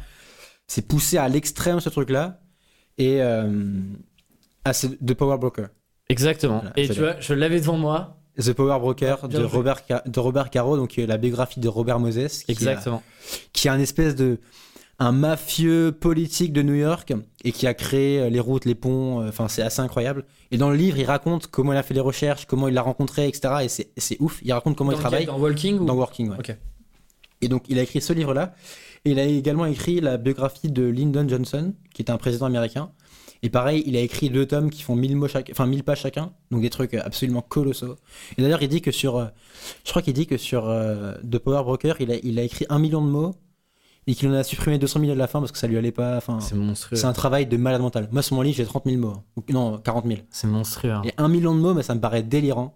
[0.68, 2.42] c'est poussé à l'extrême ce truc-là,
[2.98, 3.22] et...
[3.22, 3.50] Euh,
[4.66, 5.68] ah, c'est The Power Broker.
[6.10, 6.58] Exactement.
[6.60, 8.18] Voilà, Et tu vois, je l'avais devant moi.
[8.40, 9.40] The Power Broker Ah, de.
[9.44, 13.02] Robert, de Robert Caro, donc euh, la biographie de Robert Moses, qui, a- Exactement.
[13.54, 14.40] qui est un espèce de
[15.00, 17.14] un mafieux politique de New York
[17.44, 19.26] et qui a créé euh, les routes, les ponts.
[19.28, 20.26] Enfin, c'est assez incroyable.
[20.52, 22.82] Et dans le livre, il raconte comment il a fait les recherches, comment il l'a
[22.82, 23.54] rencontré, etc.
[23.64, 23.68] Et
[24.00, 24.40] c'est- ouf.
[24.44, 25.86] Il raconte comment dans il travaille Dans Walking ou...
[25.86, 26.30] dans Working.
[26.32, 26.38] ouais.
[26.40, 26.56] Ok.
[27.42, 28.54] Et donc, il a écrit ce livre-là.
[29.10, 32.92] Il a également écrit la biographie de Lyndon Johnson, qui était un président américain.
[33.44, 36.02] Et pareil, il a écrit deux tomes qui font 1000 mots chaque, enfin 1000 pages
[36.02, 37.96] chacun, donc des trucs absolument colossaux.
[38.38, 39.26] Et d'ailleurs, il dit que sur, euh,
[39.86, 42.66] je crois qu'il dit que sur euh, The Power Broker, il a, il a écrit
[42.70, 43.36] un million de mots
[44.08, 45.92] et qu'il en a supprimé 200 000 à la fin parce que ça lui allait
[45.92, 46.18] pas.
[46.18, 46.96] Enfin, C'est monstrueux.
[46.98, 48.10] c'est un travail de malade mental.
[48.12, 49.44] Moi, sur mon livre, j'ai 30 000 mots, hein.
[49.50, 50.20] Non 40 000.
[50.32, 50.92] C'est monstrueux.
[50.92, 51.02] hein.
[51.06, 52.76] Et un million de mots, mais ça me paraît délirant.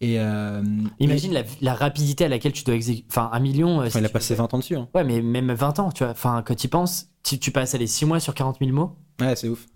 [0.00, 0.62] Et euh,
[0.98, 3.06] Imagine la, la rapidité à laquelle tu dois exécuter.
[3.10, 3.80] Enfin, un million.
[3.80, 4.38] euh, Enfin, si il a passé veux.
[4.38, 4.76] 20 ans dessus.
[4.76, 4.88] hein.
[4.94, 6.12] Ouais, mais même 20 ans, tu vois.
[6.12, 8.96] Enfin, quand tu y penses, tu, tu passes les 6 mois sur 40 000 mots.
[9.20, 9.66] Ouais, c'est ouf.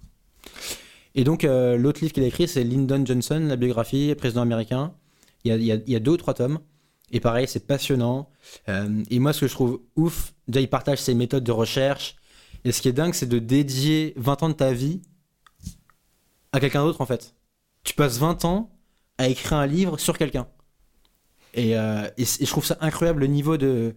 [1.14, 4.92] Et donc, euh, l'autre livre qu'il a écrit, c'est Lyndon Johnson, la biographie, président américain.
[5.44, 6.58] Il y a, il y a- il y a deux ou trois tomes.
[7.12, 8.28] Et pareil, c'est passionnant.
[8.68, 12.16] Euh, et moi, ce que je trouve ouf, déjà, il partage ses méthodes de recherche.
[12.64, 15.00] Et ce qui est dingue, c'est de dédier 20 ans de ta vie
[16.52, 17.34] à quelqu'un d'autre, en fait.
[17.84, 18.70] Tu passes 20 ans
[19.18, 20.47] à écrire un livre sur quelqu'un.
[21.55, 23.94] Et, euh, et je trouve ça incroyable, le niveau de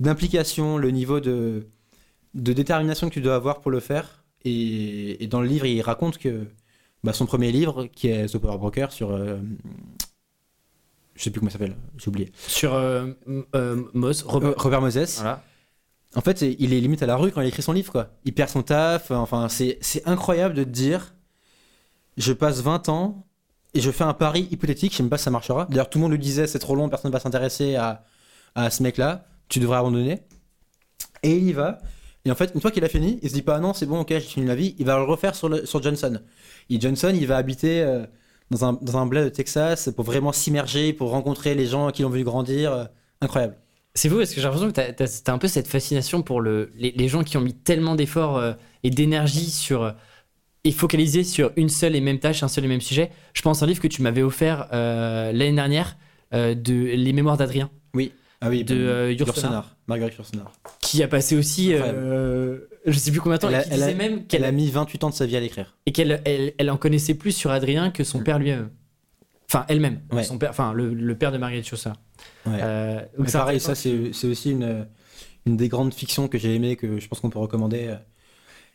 [0.00, 1.66] d'implication, le niveau de,
[2.34, 4.24] de détermination que tu dois avoir pour le faire.
[4.44, 6.46] Et, et dans le livre, il raconte que
[7.04, 9.10] bah, son premier livre, qui est The Power Broker, sur.
[9.12, 9.38] euh,
[11.14, 12.30] je sais plus comment il s'appelle, j'ai oublié.
[12.46, 13.08] Sur euh,
[13.56, 13.82] euh,
[14.24, 14.50] Robert.
[14.50, 15.16] Euh, Robert Moses.
[15.16, 15.42] Voilà.
[16.14, 18.10] En fait, il est limite à la rue quand il écrit son livre, quoi.
[18.24, 19.10] Il perd son taf.
[19.10, 21.14] Enfin, c'est incroyable de te dire
[22.16, 23.26] je passe 20 ans
[23.74, 25.66] et je fais un pari hypothétique, je sais pas si ça marchera.
[25.70, 28.04] D'ailleurs, tout le monde lui disait c'est trop long, personne ne va s'intéresser à,
[28.54, 30.22] à ce mec-là, tu devrais abandonner.
[31.22, 31.78] Et il y va.
[32.24, 33.86] Et en fait, une fois qu'il a fini, il se dit pas ah non, c'est
[33.86, 34.74] bon, ok, j'ai fini ma vie.
[34.78, 36.20] Il va le refaire sur, le- sur Johnson.
[36.70, 38.04] Et Johnson, il va habiter euh,
[38.50, 42.10] dans, un, dans un de Texas pour vraiment s'immerger, pour rencontrer les gens qui l'ont
[42.10, 42.72] vu grandir.
[42.72, 42.84] Euh,
[43.20, 43.56] incroyable.
[43.94, 46.70] C'est vous parce que j'ai l'impression que t'as t'as un peu cette fascination pour le,
[46.76, 48.52] les, les gens qui ont mis tellement d'efforts euh,
[48.84, 49.94] et d'énergie sur
[50.64, 53.10] et focalisé sur une seule et même tâche, un seul et même sujet.
[53.34, 55.96] Je pense à un livre que tu m'avais offert euh, l'année dernière
[56.34, 57.70] euh, de Les Mémoires d'Adrien,
[58.40, 60.52] Ah oui, de euh, Yourcenar, Yourcenar, Marguerite Yourcenar.
[60.80, 63.70] qui a passé aussi, euh, je sais plus combien de temps, Elle a- et qui
[63.74, 65.76] elle a- disait même qu'elle Elle a mis 28 ans de sa vie à l'écrire.
[65.86, 68.68] et qu'elle elle, elle en connaissait plus sur Adrien que son père lui-même.
[69.50, 70.00] Enfin, elle-même.
[70.12, 70.24] Ouais.
[70.24, 71.96] Son père, enfin, le, le père de Marguerite Chaussard.
[72.46, 72.58] Ouais.
[73.32, 74.86] Pareil, ça c'est c'est aussi une,
[75.46, 77.94] une des grandes fictions que j'ai aimé, que je pense qu'on peut recommander.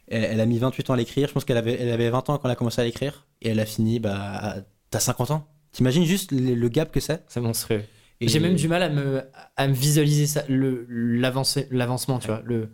[0.07, 2.30] Elle, elle a mis 28 ans à l'écrire, je pense qu'elle avait, elle avait 20
[2.30, 4.55] ans quand elle a commencé à l'écrire, et elle a fini, bah, à-
[4.91, 5.47] t'as 50 ans.
[5.71, 7.23] T'imagines juste le, le gap que c'est?
[7.27, 7.84] C'est monstrueux.
[8.21, 9.23] Et- J'ai même du mal à me,
[9.55, 12.41] à me visualiser ça, le, l'avancé- l'avancement, tu vois.
[12.45, 12.69] Le...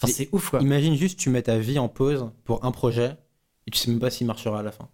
[0.00, 0.60] Enfin, c'est ouf, quoi.
[0.60, 3.16] Imagine juste, tu mets ta vie en pause pour un projet,
[3.66, 4.88] et tu sais même pas s'il marchera à la fin.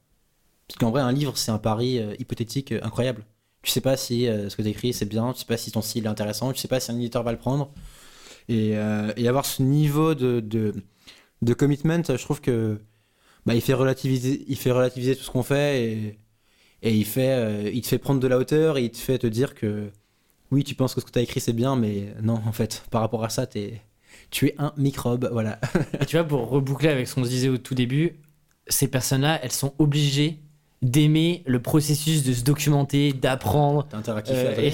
[0.69, 3.24] Parce qu'en vrai, un livre, c'est un pari euh, hypothétique euh, incroyable.
[3.62, 5.82] Tu sais pas si euh, ce que t'écris c'est bien, tu sais pas si ton
[5.82, 7.73] style est intéressant, tu sais pas si un éditeur va le prendre.
[8.49, 8.70] Et,
[9.16, 10.74] et avoir ce niveau de, de,
[11.43, 12.81] de commitment, je trouve que
[13.47, 16.19] bah, il, fait relativiser, il fait relativiser tout ce qu'on fait et,
[16.82, 19.19] et il, fait, euh, il te fait prendre de la hauteur et il te fait
[19.19, 19.90] te dire que
[20.51, 22.85] oui, tu penses que ce que tu as écrit c'est bien, mais non, en fait,
[22.90, 23.59] par rapport à ça, tu
[24.47, 25.28] es un microbe.
[25.32, 25.59] Voilà.
[26.01, 28.16] Et tu vois, pour reboucler avec ce qu'on se disait au tout début,
[28.69, 30.39] ces personnes-là, elles sont obligées
[30.82, 33.86] d'aimer le processus de se documenter, d'apprendre.
[33.89, 34.73] T'as intérêt à kiffer, Euh, et-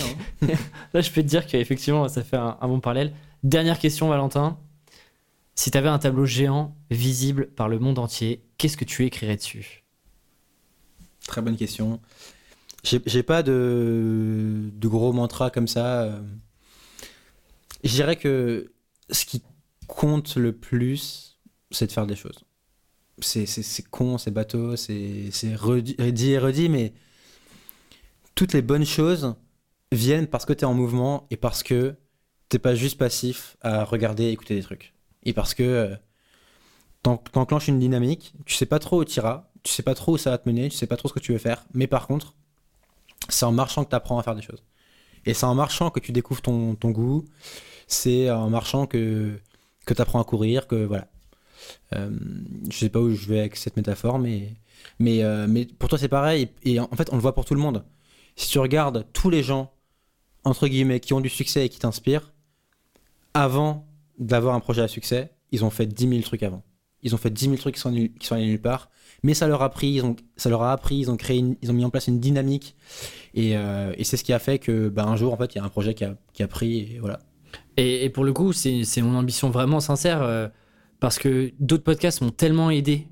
[0.53, 0.57] hein.
[0.95, 3.12] Là, je peux te dire qu'effectivement, ça fait un, un bon parallèle.
[3.45, 4.59] Dernière question, Valentin.
[5.59, 9.35] Si tu avais un tableau géant visible par le monde entier, qu'est-ce que tu écrirais
[9.35, 9.83] dessus
[11.27, 12.01] Très bonne question.
[12.85, 16.03] J'ai pas de, de gros mantras comme ça.
[16.03, 16.23] euh.
[17.83, 18.71] Je dirais que
[19.11, 19.43] ce qui
[19.89, 21.41] compte le plus,
[21.73, 22.45] c'est de faire des choses.
[23.21, 25.97] c'est con, c'est bateau, c'est redit
[26.31, 26.93] et redit, mais
[28.37, 29.35] toutes les bonnes choses
[29.91, 31.97] viennent parce que tu es en mouvement et parce que
[32.49, 34.95] t'es pas juste passif à regarder et écouter des trucs.
[35.29, 35.95] Et parce que euh,
[37.03, 40.17] t'enclenches une dynamique, tu sais pas trop où tu iras, tu sais pas trop où
[40.17, 42.07] ça va te mener, tu sais pas trop ce que tu veux faire, mais par
[42.07, 42.33] contre,
[43.29, 44.65] c'est en marchant que tu apprends à faire des choses.
[45.27, 47.27] Et c'est en marchant que tu découvres ton, goût,
[47.89, 49.39] c'est en marchant que,
[49.85, 51.09] que tu apprends à courir, que voilà.
[51.95, 52.09] Euh,
[52.71, 54.55] je sais pas où je vais avec cette métaphore, mais,
[54.99, 56.49] mais, euh, mais pour toi c'est pareil.
[56.63, 57.85] Et en fait, on le voit pour tout le monde.
[58.35, 59.75] Si tu regardes tous les gens,
[60.45, 62.33] entre guillemets, qui ont du succès et qui t'inspirent,
[63.35, 63.88] avant
[64.19, 66.62] d'avoir un projet à succès, ils ont fait 10 000 trucs avant.
[67.03, 68.90] Ils ont fait 10 000 trucs qui sont, qui sont allés nulle part.
[69.23, 71.70] Mais ça leur a pris, ils ont, ça leur a appris, ils ont créé, ils
[71.70, 72.77] ont mis en place une dynamique.
[73.35, 75.59] Et, euh, et c'est ce qui a fait que, bah, un jour, en fait, il
[75.59, 77.20] y a un projet qui a, qui a pris, et voilà.
[77.77, 80.49] Et, et pour le coup, c'est mon ambition vraiment sincère, euh,
[81.01, 83.07] parce que d'autres podcasts m'ont tellement aidé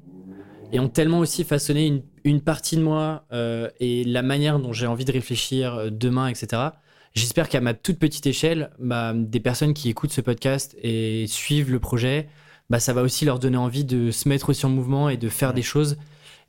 [0.72, 4.72] et ont tellement aussi façonné une, une partie de moi euh, et la manière dont
[4.72, 6.70] j'ai envie de réfléchir demain, etc.
[7.16, 11.72] J'espère qu'à ma toute petite échelle, bah, des personnes qui écoutent ce podcast et suivent
[11.72, 12.28] le projet,
[12.68, 15.30] bah, ça va aussi leur donner envie de se mettre aussi en mouvement et de
[15.30, 15.96] faire des choses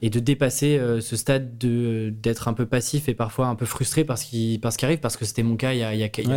[0.02, 3.66] et de dépasser euh, ce stade de d'être un peu passif et parfois un peu
[3.66, 6.04] frustré parce qu'il parce arrive parce que c'était mon cas il y a il y
[6.04, 6.28] a, il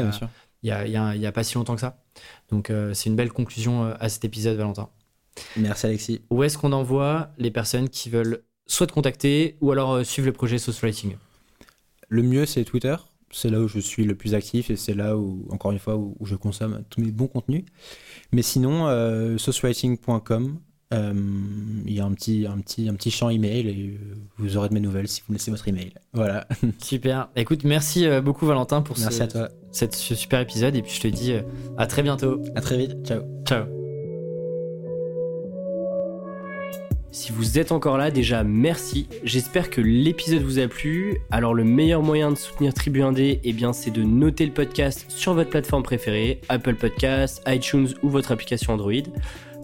[0.63, 2.01] y a, il y a, pas si longtemps que ça.
[2.51, 4.91] Donc euh, c'est une belle conclusion euh, à cet épisode Valentin.
[5.57, 6.23] Merci Alexis.
[6.31, 10.33] Où est-ce qu'on envoie les personnes qui veulent soit te contacter ou alors suivre le
[10.33, 11.17] projet Social Writing?
[12.09, 12.95] Le mieux c'est Twitter
[13.31, 15.97] c'est là où je suis le plus actif et c'est là où, encore une fois,
[15.97, 17.65] où, je consomme tous mes bons contenus.
[18.33, 20.59] Mais sinon, euh, socialwriting.com,
[20.93, 21.15] euh,
[21.87, 24.01] il y a un petit, un, petit, un petit champ email et
[24.39, 25.93] vous aurez de mes nouvelles si vous me laissez votre email.
[26.13, 26.49] Voilà.
[26.83, 27.29] Super.
[27.37, 29.49] Écoute, merci euh, beaucoup Valentin pour merci ce, à toi.
[29.71, 31.33] Cette, ce super épisode et puis je te dis
[31.79, 32.43] à très bientôt.
[32.57, 32.97] À très vite.
[33.07, 33.23] Ciao.
[33.47, 33.80] Ciao.
[37.13, 39.09] Si vous êtes encore là, déjà merci.
[39.25, 41.19] J'espère que l'épisode vous a plu.
[41.33, 45.07] Alors le meilleur moyen de soutenir Tribu 1D, eh bien c'est de noter le podcast
[45.09, 48.93] sur votre plateforme préférée, Apple Podcasts, iTunes ou votre application Android.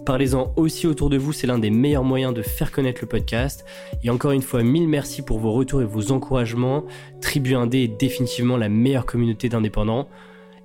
[0.05, 3.63] Parlez-en aussi autour de vous, c'est l'un des meilleurs moyens de faire connaître le podcast.
[4.03, 6.83] Et encore une fois, mille merci pour vos retours et vos encouragements.
[7.21, 10.09] Tribu 1D est définitivement la meilleure communauté d'indépendants.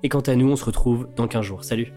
[0.03, 1.63] Et quant à nous, on se retrouve dans 15 jours.
[1.63, 1.93] Salut